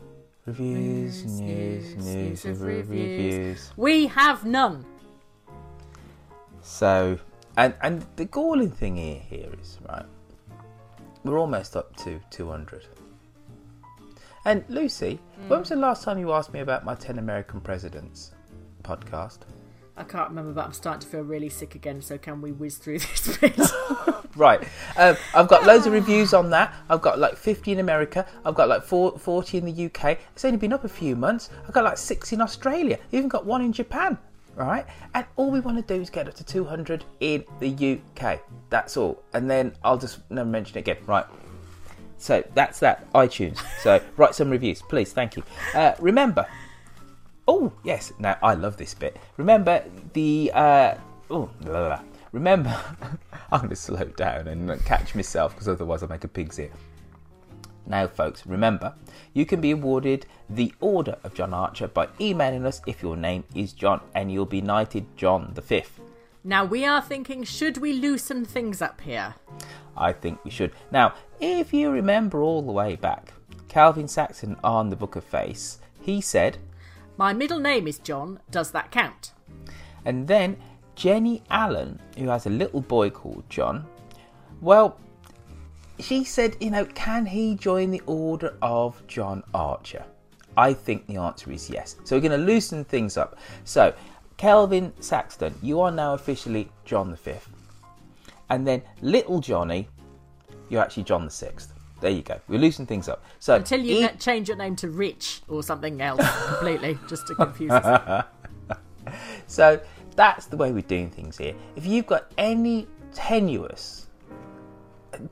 Reviews, 0.47 1.23
news, 1.23 1.95
news, 1.97 2.45
of 2.45 2.63
reviews. 2.63 3.71
We 3.77 4.07
have 4.07 4.43
none. 4.43 4.83
So, 6.63 7.19
and 7.55 7.75
and 7.83 8.03
the 8.15 8.25
galling 8.25 8.71
thing 8.71 8.95
here 8.95 9.19
here 9.19 9.51
is 9.61 9.77
right. 9.87 10.07
We're 11.25 11.37
almost 11.37 11.77
up 11.77 11.95
to 11.97 12.19
two 12.31 12.49
hundred. 12.49 12.87
And 14.45 14.65
Lucy, 14.67 15.19
when 15.47 15.59
was 15.59 15.69
the 15.69 15.75
last 15.75 16.03
time 16.03 16.17
you 16.17 16.33
asked 16.33 16.53
me 16.53 16.61
about 16.61 16.83
my 16.83 16.95
ten 16.95 17.19
American 17.19 17.61
presidents 17.61 18.31
podcast? 18.81 19.41
I 19.97 20.03
can't 20.03 20.29
remember, 20.29 20.53
but 20.53 20.65
I'm 20.65 20.73
starting 20.73 21.01
to 21.01 21.07
feel 21.07 21.21
really 21.21 21.49
sick 21.49 21.75
again. 21.75 22.01
So 22.01 22.17
can 22.17 22.41
we 22.41 22.51
whiz 22.51 22.77
through 22.77 22.99
this 22.99 23.37
bit? 23.37 23.59
Right. 24.35 24.61
Um, 24.97 25.17
I've 25.33 25.47
got 25.47 25.65
loads 25.65 25.87
of 25.87 25.93
reviews 25.93 26.31
on 26.31 26.51
that. 26.51 26.71
I've 26.91 27.01
got 27.01 27.17
like 27.17 27.35
50 27.35 27.71
in 27.71 27.79
America. 27.79 28.23
I've 28.45 28.53
got 28.53 28.69
like 28.69 28.83
four, 28.83 29.17
40 29.17 29.57
in 29.57 29.65
the 29.65 29.85
UK. 29.85 30.19
It's 30.33 30.45
only 30.45 30.57
been 30.59 30.73
up 30.73 30.83
a 30.83 30.89
few 30.89 31.15
months. 31.15 31.49
I've 31.65 31.73
got 31.73 31.83
like 31.83 31.97
six 31.97 32.31
in 32.33 32.39
Australia. 32.39 32.99
Even 33.11 33.29
got 33.29 33.47
one 33.47 33.61
in 33.63 33.73
Japan. 33.73 34.15
Right. 34.55 34.85
And 35.15 35.25
all 35.37 35.49
we 35.49 35.59
want 35.59 35.77
to 35.77 35.93
do 35.95 35.99
is 35.99 36.11
get 36.11 36.27
up 36.27 36.35
to 36.35 36.43
200 36.43 37.03
in 37.19 37.43
the 37.59 37.99
UK. 37.99 38.39
That's 38.69 38.95
all. 38.95 39.23
And 39.33 39.49
then 39.49 39.73
I'll 39.83 39.97
just 39.97 40.19
never 40.29 40.47
mention 40.47 40.77
it 40.77 40.81
again. 40.81 40.97
Right. 41.07 41.25
So 42.19 42.43
that's 42.53 42.79
that. 42.81 43.11
iTunes. 43.13 43.57
So 43.81 43.99
write 44.17 44.35
some 44.35 44.51
reviews, 44.51 44.83
please. 44.83 45.13
Thank 45.13 45.35
you. 45.35 45.43
Uh, 45.73 45.93
remember. 45.99 46.45
Oh 47.47 47.71
yes. 47.83 48.11
Now 48.19 48.37
I 48.41 48.53
love 48.53 48.77
this 48.77 48.93
bit. 48.93 49.17
Remember 49.37 49.83
the. 50.13 50.51
Uh, 50.53 50.95
oh. 51.29 51.49
Blah, 51.61 51.71
blah, 51.71 51.87
blah. 51.87 52.01
Remember, 52.33 52.77
I'm 53.51 53.59
going 53.61 53.69
to 53.69 53.75
slow 53.75 54.03
down 54.03 54.47
and 54.47 54.85
catch 54.85 55.15
myself 55.15 55.53
because 55.53 55.67
otherwise 55.67 56.03
I'll 56.03 56.09
make 56.09 56.23
a 56.23 56.27
pig's 56.27 56.59
ear. 56.59 56.71
Now, 57.85 58.07
folks, 58.07 58.45
remember, 58.45 58.93
you 59.33 59.45
can 59.45 59.61
be 59.61 59.71
awarded 59.71 60.25
the 60.49 60.73
Order 60.81 61.17
of 61.23 61.33
John 61.33 61.53
Archer 61.53 61.87
by 61.87 62.09
emailing 62.19 62.65
us 62.65 62.81
if 62.85 63.01
your 63.01 63.15
name 63.15 63.45
is 63.55 63.71
John 63.71 64.01
and 64.13 64.29
you'll 64.29 64.45
be 64.45 64.61
knighted 64.61 65.05
John 65.15 65.51
the 65.55 65.61
Fifth. 65.61 65.99
now 66.43 66.65
we 66.65 66.85
are 66.85 67.01
thinking, 67.01 67.43
should 67.43 67.77
we 67.77 67.93
loosen 67.93 68.43
things 68.43 68.81
up 68.81 69.01
here? 69.01 69.35
I 69.95 70.11
think 70.11 70.43
we 70.43 70.51
should. 70.51 70.73
Now, 70.91 71.13
if 71.39 71.73
you 71.73 71.89
remember 71.89 72.41
all 72.41 72.61
the 72.61 72.71
way 72.71 72.97
back, 72.97 73.33
Calvin 73.69 74.07
Saxon 74.07 74.57
on 74.63 74.89
the 74.89 74.95
Book 74.95 75.15
of 75.15 75.23
Face, 75.23 75.79
he 76.01 76.19
said, 76.19 76.57
My 77.17 77.33
middle 77.33 77.59
name 77.59 77.87
is 77.87 77.99
John. 77.99 78.39
Does 78.51 78.71
that 78.71 78.91
count? 78.91 79.33
and 80.07 80.25
then 80.25 80.55
Jenny 80.95 81.43
Allen, 81.49 81.99
who 82.17 82.29
has 82.29 82.45
a 82.45 82.49
little 82.49 82.79
boy 82.79 83.09
called 83.09 83.43
John, 83.49 83.85
well, 84.61 84.97
she 85.99 86.23
said, 86.23 86.55
you 86.61 86.71
know, 86.71 86.85
can 86.85 87.25
he 87.25 87.55
join 87.55 87.91
the 87.91 88.01
Order 88.05 88.57
of 88.61 89.05
John 89.07 89.43
Archer? 89.53 90.05
I 90.55 90.73
think 90.73 91.05
the 91.05 91.17
answer 91.17 91.51
is 91.51 91.69
yes. 91.69 91.97
So 92.05 92.15
we're 92.15 92.21
going 92.21 92.39
to 92.39 92.45
loosen 92.45 92.85
things 92.85 93.17
up. 93.17 93.37
So, 93.65 93.93
Kelvin 94.37 94.93
Saxton, 95.01 95.53
you 95.61 95.81
are 95.81 95.91
now 95.91 96.13
officially 96.13 96.71
John 96.85 97.11
the 97.11 97.17
Fifth, 97.17 97.49
and 98.49 98.65
then 98.65 98.81
little 99.01 99.39
Johnny, 99.41 99.89
you're 100.69 100.81
actually 100.81 101.03
John 101.03 101.25
the 101.25 101.31
Sixth. 101.31 101.73
There 101.99 102.11
you 102.11 102.21
go. 102.21 102.39
We're 102.47 102.59
loosening 102.59 102.87
things 102.87 103.09
up. 103.09 103.23
So 103.39 103.55
Until 103.55 103.79
you 103.81 104.05
e- 104.05 104.09
change 104.19 104.47
your 104.47 104.57
name 104.57 104.75
to 104.77 104.89
Rich 104.89 105.41
or 105.47 105.63
something 105.63 106.01
else 106.01 106.21
completely, 106.47 106.97
just 107.07 107.25
to 107.27 107.35
confuse 107.35 107.71
us. 107.71 108.25
so 109.47 109.81
that's 110.15 110.45
the 110.45 110.57
way 110.57 110.71
we're 110.71 110.81
doing 110.81 111.09
things 111.09 111.37
here. 111.37 111.55
If 111.75 111.85
you've 111.85 112.05
got 112.05 112.31
any 112.37 112.87
tenuous, 113.13 114.07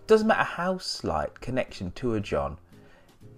doesn't 0.08 0.28
matter 0.28 0.44
how 0.44 0.78
slight 0.80 1.40
connection 1.40 1.92
to 1.94 2.16
a 2.16 2.20
John, 2.20 2.58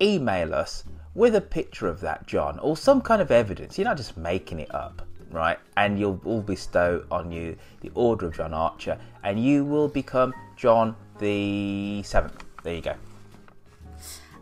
email 0.02 0.54
us 0.54 0.84
with 1.14 1.36
a 1.36 1.42
picture 1.42 1.88
of 1.88 2.00
that 2.02 2.28
John 2.28 2.60
or 2.60 2.78
some 2.78 3.02
kind 3.02 3.22
of 3.22 3.32
evidence. 3.32 3.78
You're 3.78 3.86
not 3.88 3.98
just 3.98 4.16
making 4.16 4.60
it 4.60 4.74
up, 4.74 5.02
right? 5.32 5.58
And 5.76 6.00
you'll 6.00 6.22
all 6.24 6.42
bestow 6.42 7.04
on 7.12 7.32
you 7.32 7.58
the 7.82 7.92
Order 7.94 8.28
of 8.28 8.36
John 8.38 8.54
Archer, 8.54 8.98
and 9.24 9.44
you 9.44 9.66
will 9.66 9.88
become 9.88 10.34
John 10.56 10.96
the 11.20 12.04
Seventh. 12.04 12.46
There 12.64 12.76
you 12.76 12.82
go. 12.82 12.96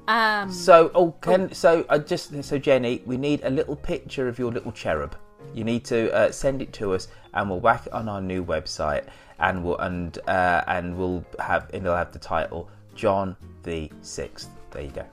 Um, 0.08 0.51
So, 0.51 0.91
oh, 0.93 1.12
can 1.22 1.53
so 1.53 1.86
I 1.89 1.97
just 1.97 2.43
so 2.43 2.58
Jenny, 2.58 3.01
we 3.06 3.18
need 3.18 3.41
a 3.43 3.49
little 3.49 3.76
picture 3.76 4.28
of 4.28 4.38
your 4.38 4.51
little 4.51 4.72
cherub. 4.72 5.16
You 5.53 5.64
need 5.64 5.86
to 5.86 6.14
uh, 6.14 6.32
send 6.32 6.62
it 6.62 6.74
to 6.74 6.93
us, 6.93 7.08
and 7.34 7.49
we'll 7.49 7.60
whack 7.60 7.88
it 7.88 7.93
on 7.93 8.10
our 8.10 8.22
new 8.22 8.43
website, 8.43 9.06
and 9.39 9.64
we'll 9.64 9.78
and 9.78 10.18
uh, 10.28 10.64
and 10.68 10.97
we'll 10.97 11.26
have 11.39 11.70
and 11.74 11.86
it'll 11.86 11.95
have 11.95 12.12
the 12.12 12.20
title 12.20 12.70
John 12.95 13.36
the 13.64 13.91
Sixth. 14.01 14.49
There 14.72 14.84
you 14.84 14.91
go. 14.91 15.06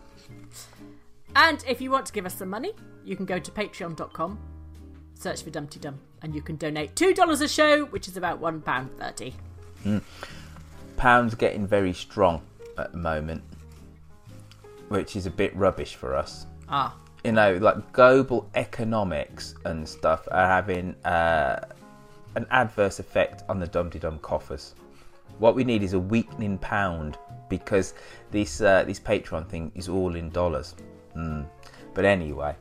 And 1.34 1.64
if 1.66 1.80
you 1.80 1.90
want 1.90 2.07
to 2.07 2.12
give 2.12 2.26
us 2.26 2.34
some 2.34 2.51
money, 2.51 2.72
you 3.05 3.16
can 3.16 3.24
go 3.24 3.38
to 3.38 3.51
patreon.com, 3.51 4.38
search 5.14 5.43
for 5.43 5.51
Dumteedum, 5.51 5.95
and 6.22 6.34
you 6.34 6.43
can 6.43 6.57
donate 6.57 6.95
$2 6.95 7.40
a 7.40 7.49
show, 7.49 7.84
which 7.86 8.09
is 8.09 8.16
about 8.16 8.40
£1.30. 8.40 9.32
Mm. 9.84 10.03
Pound's 10.97 11.34
getting 11.34 11.66
very 11.66 11.93
strong 11.95 12.43
at 12.76 12.93
the 12.93 12.99
moment, 12.99 13.43
which 14.93 15.16
is 15.16 15.26
a 15.26 15.30
bit 15.30 15.57
rubbish 15.57 15.95
for 15.95 16.14
us. 16.14 16.47
Ah. 16.68 16.95
You 17.24 17.32
know, 17.32 17.57
like 17.57 17.93
global 17.93 18.49
economics 18.55 19.55
and 19.64 19.88
stuff 19.88 20.28
are 20.30 20.47
having 20.47 20.95
uh, 21.05 21.61
an 22.34 22.47
adverse 22.51 22.99
effect 22.99 23.43
on 23.49 23.59
the 23.59 23.66
Dum 23.66 23.88
Dum 23.88 24.18
coffers. 24.18 24.74
What 25.38 25.55
we 25.55 25.64
need 25.64 25.82
is 25.82 25.95
a 25.95 25.99
weakening 25.99 26.59
pound 26.59 27.16
because 27.49 27.95
this 28.30 28.61
uh, 28.61 28.84
this 28.84 29.01
Patreon 29.01 29.49
thing 29.49 29.72
is 29.74 29.88
all 29.88 30.14
in 30.14 30.30
dollars. 30.30 30.74
Mm. 31.16 31.47
But 31.95 32.05
anyway, 32.05 32.55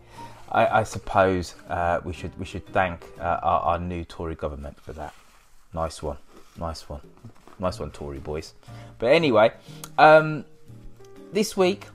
I, 0.52 0.80
I 0.80 0.84
suppose 0.84 1.56
uh, 1.70 2.00
we 2.06 2.14
should 2.14 2.38
we 2.40 2.46
should 2.46 2.66
thank 2.68 3.06
uh, 3.20 3.40
our, 3.44 3.62
our 3.62 3.80
new 3.80 4.06
Tory 4.06 4.36
government 4.36 4.80
for 4.80 4.94
that. 4.94 5.14
Nice 5.74 6.02
one, 6.02 6.18
nice 6.58 6.88
one, 6.88 7.02
nice 7.60 7.80
one, 7.80 7.92
Tory 7.92 8.20
boys. 8.20 8.54
But 9.00 9.08
anyway, 9.12 9.52
um, 9.98 10.46
this 11.34 11.58
week 11.58 11.88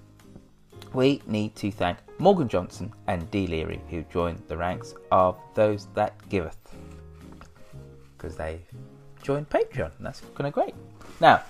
we 0.93 1.23
need 1.27 1.55
to 1.57 1.71
thank 1.71 1.99
Morgan 2.19 2.49
Johnson 2.49 2.93
and 3.07 3.31
D. 3.31 3.47
Leary 3.47 3.81
who 3.91 4.03
joined 4.05 4.43
the 4.49 4.57
ranks 4.57 4.95
of 5.11 5.37
those 5.55 5.87
that 5.95 6.15
giveth 6.29 6.57
because 8.17 8.37
they 8.37 8.61
joined 9.23 9.49
Patreon. 9.51 9.91
That's 10.01 10.23
kind 10.35 10.47
of 10.47 10.53
great. 10.53 10.75
Now, 11.21 11.43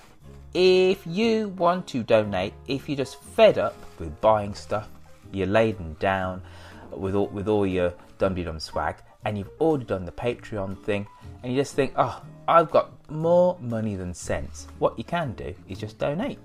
if 0.55 1.07
you 1.07 1.51
want 1.51 1.87
to 1.89 2.03
donate, 2.03 2.55
if 2.67 2.89
you're 2.89 2.97
just 2.97 3.23
fed 3.23 3.59
up 3.59 3.77
with 3.99 4.21
buying 4.21 4.55
stuff, 4.55 4.89
you're 5.33 5.47
laden 5.47 5.97
down 6.01 6.43
with 6.91 7.15
all, 7.15 7.29
with 7.29 7.49
all 7.49 7.67
your 7.67 7.93
dum 8.19 8.35
dum 8.35 8.59
swag, 8.59 8.97
and 9.25 9.37
you've 9.37 9.51
already 9.61 9.85
done 9.85 10.05
the 10.05 10.13
Patreon 10.13 10.83
thing, 10.83 11.07
and 11.43 11.53
you 11.53 11.61
just 11.61 11.75
think, 11.75 11.93
oh, 11.97 12.23
I've 12.49 12.71
got 12.71 12.93
more 13.11 13.59
money 13.61 13.97
than 13.97 14.15
sense. 14.15 14.67
What 14.79 14.97
you 14.97 15.05
can 15.05 15.33
do 15.33 15.55
is 15.69 15.79
just 15.79 15.99
donate, 15.99 16.39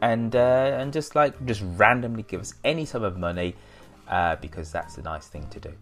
and 0.00 0.34
uh, 0.34 0.76
and 0.78 0.92
just 0.92 1.14
like 1.14 1.44
just 1.46 1.62
randomly 1.76 2.22
give 2.22 2.40
us 2.40 2.54
any 2.64 2.84
sum 2.84 3.02
of 3.02 3.16
money, 3.16 3.54
uh, 4.08 4.36
because 4.36 4.70
that's 4.72 4.96
the 4.96 5.02
nice 5.02 5.26
thing 5.26 5.46
to 5.50 5.60
do, 5.60 5.72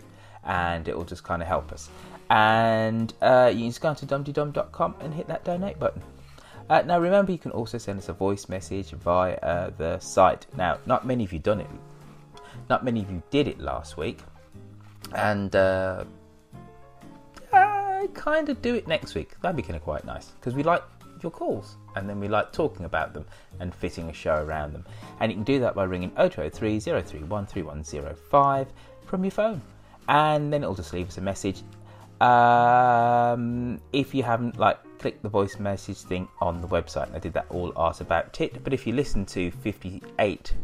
and 0.44 0.88
it 0.88 0.96
will 0.96 1.04
just 1.04 1.24
kind 1.24 1.42
of 1.42 1.48
help 1.48 1.72
us. 1.72 1.88
And 2.30 3.12
uh, 3.22 3.50
you 3.52 3.60
can 3.60 3.68
just 3.68 3.80
go 3.80 3.94
to 3.94 4.06
dumteedum.com 4.06 4.96
and 5.00 5.14
hit 5.14 5.28
that 5.28 5.44
donate 5.44 5.78
button. 5.78 6.02
Uh, 6.68 6.82
now, 6.82 6.98
remember, 6.98 7.30
you 7.30 7.38
can 7.38 7.52
also 7.52 7.78
send 7.78 7.98
us 7.98 8.08
a 8.08 8.12
voice 8.12 8.48
message 8.48 8.90
via 8.90 9.34
uh, 9.36 9.70
the 9.78 9.98
site. 10.00 10.46
Now, 10.56 10.78
not 10.84 11.06
many 11.06 11.22
of 11.24 11.32
you 11.32 11.38
done 11.38 11.60
it. 11.60 11.70
Not 12.68 12.84
many 12.84 13.02
of 13.02 13.10
you 13.10 13.22
did 13.30 13.46
it 13.46 13.60
last 13.60 13.96
week, 13.96 14.18
and 15.14 15.54
I 17.52 18.08
kind 18.14 18.48
of 18.48 18.60
do 18.62 18.74
it 18.74 18.86
next 18.86 19.14
week. 19.14 19.40
That'd 19.40 19.56
be 19.56 19.62
kind 19.62 19.76
of 19.76 19.82
quite 19.82 20.04
nice 20.04 20.26
because 20.26 20.54
we 20.54 20.62
like 20.62 20.82
your 21.22 21.30
calls, 21.30 21.76
and 21.96 22.08
then 22.08 22.20
we 22.20 22.28
like 22.28 22.52
talking 22.52 22.84
about 22.84 23.12
them 23.14 23.24
and 23.58 23.74
fitting 23.74 24.08
a 24.08 24.12
show 24.12 24.36
around 24.36 24.72
them. 24.74 24.84
And 25.20 25.32
you 25.32 25.36
can 25.36 25.44
do 25.44 25.58
that 25.60 25.74
by 25.74 25.84
ringing 25.84 26.10
0203 26.10 26.78
031 26.78 27.46
3105 27.46 28.68
from 29.06 29.24
your 29.24 29.30
phone. 29.30 29.62
and 30.08 30.52
then 30.52 30.62
it'll 30.62 30.74
just 30.74 30.92
leave 30.92 31.08
us 31.08 31.18
a 31.18 31.20
message. 31.20 31.62
Um, 32.20 33.80
if 33.92 34.14
you 34.14 34.22
haven't 34.22 34.58
like 34.58 34.78
clicked 34.98 35.22
the 35.22 35.28
voice 35.28 35.58
message 35.58 35.98
thing 35.98 36.28
on 36.40 36.60
the 36.60 36.68
website, 36.68 37.14
I 37.14 37.18
did 37.18 37.32
that 37.34 37.46
all 37.50 37.72
art 37.76 38.00
about 38.00 38.40
it. 38.40 38.62
But 38.62 38.72
if 38.72 38.86
you 38.86 38.92
listen 38.92 39.26
to 39.26 39.50
58, 39.50 40.54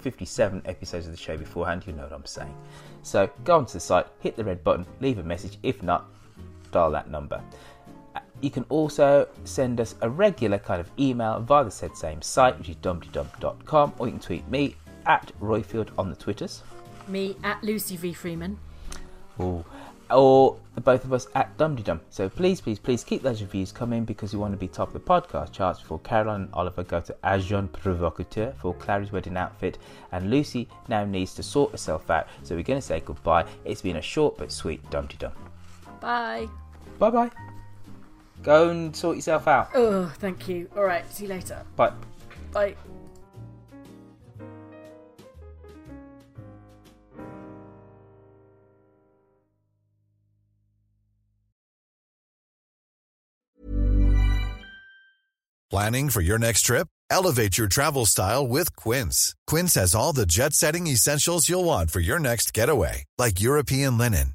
57 0.00 0.62
episodes 0.64 1.06
of 1.06 1.12
the 1.12 1.18
show 1.18 1.36
beforehand, 1.36 1.84
you 1.86 1.92
know 1.92 2.02
what 2.02 2.12
I'm 2.12 2.26
saying. 2.26 2.54
So 3.02 3.30
go 3.44 3.56
onto 3.58 3.74
the 3.74 3.80
site, 3.80 4.06
hit 4.20 4.36
the 4.36 4.44
red 4.44 4.62
button, 4.62 4.84
leave 5.00 5.18
a 5.18 5.22
message. 5.22 5.58
If 5.62 5.82
not, 5.82 6.06
dial 6.72 6.90
that 6.90 7.10
number. 7.10 7.40
You 8.40 8.50
can 8.50 8.64
also 8.68 9.28
send 9.44 9.80
us 9.80 9.94
a 10.00 10.08
regular 10.08 10.58
kind 10.58 10.80
of 10.80 10.90
email 10.98 11.40
via 11.40 11.64
the 11.64 11.70
said 11.70 11.96
same 11.96 12.22
site, 12.22 12.58
which 12.58 12.68
is 12.70 12.76
dumteedum.com, 12.76 13.94
or 13.98 14.06
you 14.06 14.12
can 14.12 14.20
tweet 14.20 14.48
me 14.48 14.76
at 15.06 15.32
Roifield 15.40 15.90
on 15.98 16.10
the 16.10 16.16
Twitters. 16.16 16.62
Me 17.08 17.36
at 17.42 17.62
Lucy 17.62 17.96
V 17.96 18.12
Freeman. 18.12 18.58
Ooh. 19.40 19.64
Or 20.10 20.56
the 20.74 20.80
both 20.80 21.04
of 21.04 21.12
us 21.12 21.28
at 21.36 21.56
Dumteedum. 21.56 22.00
So 22.10 22.28
please, 22.28 22.60
please, 22.60 22.80
please 22.80 23.04
keep 23.04 23.22
those 23.22 23.42
reviews 23.42 23.70
coming 23.70 24.04
because 24.04 24.32
we 24.32 24.40
want 24.40 24.52
to 24.52 24.58
be 24.58 24.66
top 24.66 24.88
of 24.88 24.94
the 24.94 25.00
podcast 25.00 25.52
charts 25.52 25.80
before 25.80 26.00
Caroline 26.00 26.42
and 26.42 26.50
Oliver 26.52 26.82
go 26.82 27.00
to 27.00 27.14
Agent 27.24 27.72
Provocateur 27.72 28.52
for 28.60 28.74
Clarrie's 28.74 29.12
wedding 29.12 29.36
outfit. 29.36 29.78
And 30.10 30.28
Lucy 30.28 30.68
now 30.88 31.04
needs 31.04 31.34
to 31.34 31.44
sort 31.44 31.70
herself 31.70 32.10
out. 32.10 32.26
So 32.42 32.56
we're 32.56 32.64
going 32.64 32.80
to 32.80 32.86
say 32.86 33.00
goodbye. 33.00 33.46
It's 33.64 33.82
been 33.82 33.96
a 33.96 34.02
short 34.02 34.36
but 34.36 34.50
sweet 34.50 34.82
Dumteedum. 34.90 35.32
Bye. 36.00 36.48
Bye 36.98 37.10
bye. 37.10 37.30
Go 38.42 38.70
and 38.70 38.94
sort 38.96 39.16
yourself 39.16 39.46
out. 39.46 39.70
Oh, 39.74 40.06
thank 40.18 40.48
you. 40.48 40.68
All 40.76 40.84
right, 40.84 41.04
see 41.12 41.24
you 41.24 41.30
later. 41.30 41.62
Bye. 41.76 41.92
Bye. 42.52 42.74
Planning 55.70 56.10
for 56.10 56.20
your 56.20 56.36
next 56.36 56.62
trip? 56.62 56.88
Elevate 57.10 57.56
your 57.56 57.68
travel 57.68 58.04
style 58.04 58.44
with 58.46 58.74
Quince. 58.74 59.36
Quince 59.46 59.74
has 59.76 59.94
all 59.94 60.12
the 60.12 60.26
jet 60.26 60.52
setting 60.52 60.88
essentials 60.88 61.48
you'll 61.48 61.64
want 61.64 61.92
for 61.92 62.00
your 62.00 62.18
next 62.18 62.52
getaway, 62.52 63.04
like 63.18 63.40
European 63.40 63.96
linen, 63.96 64.34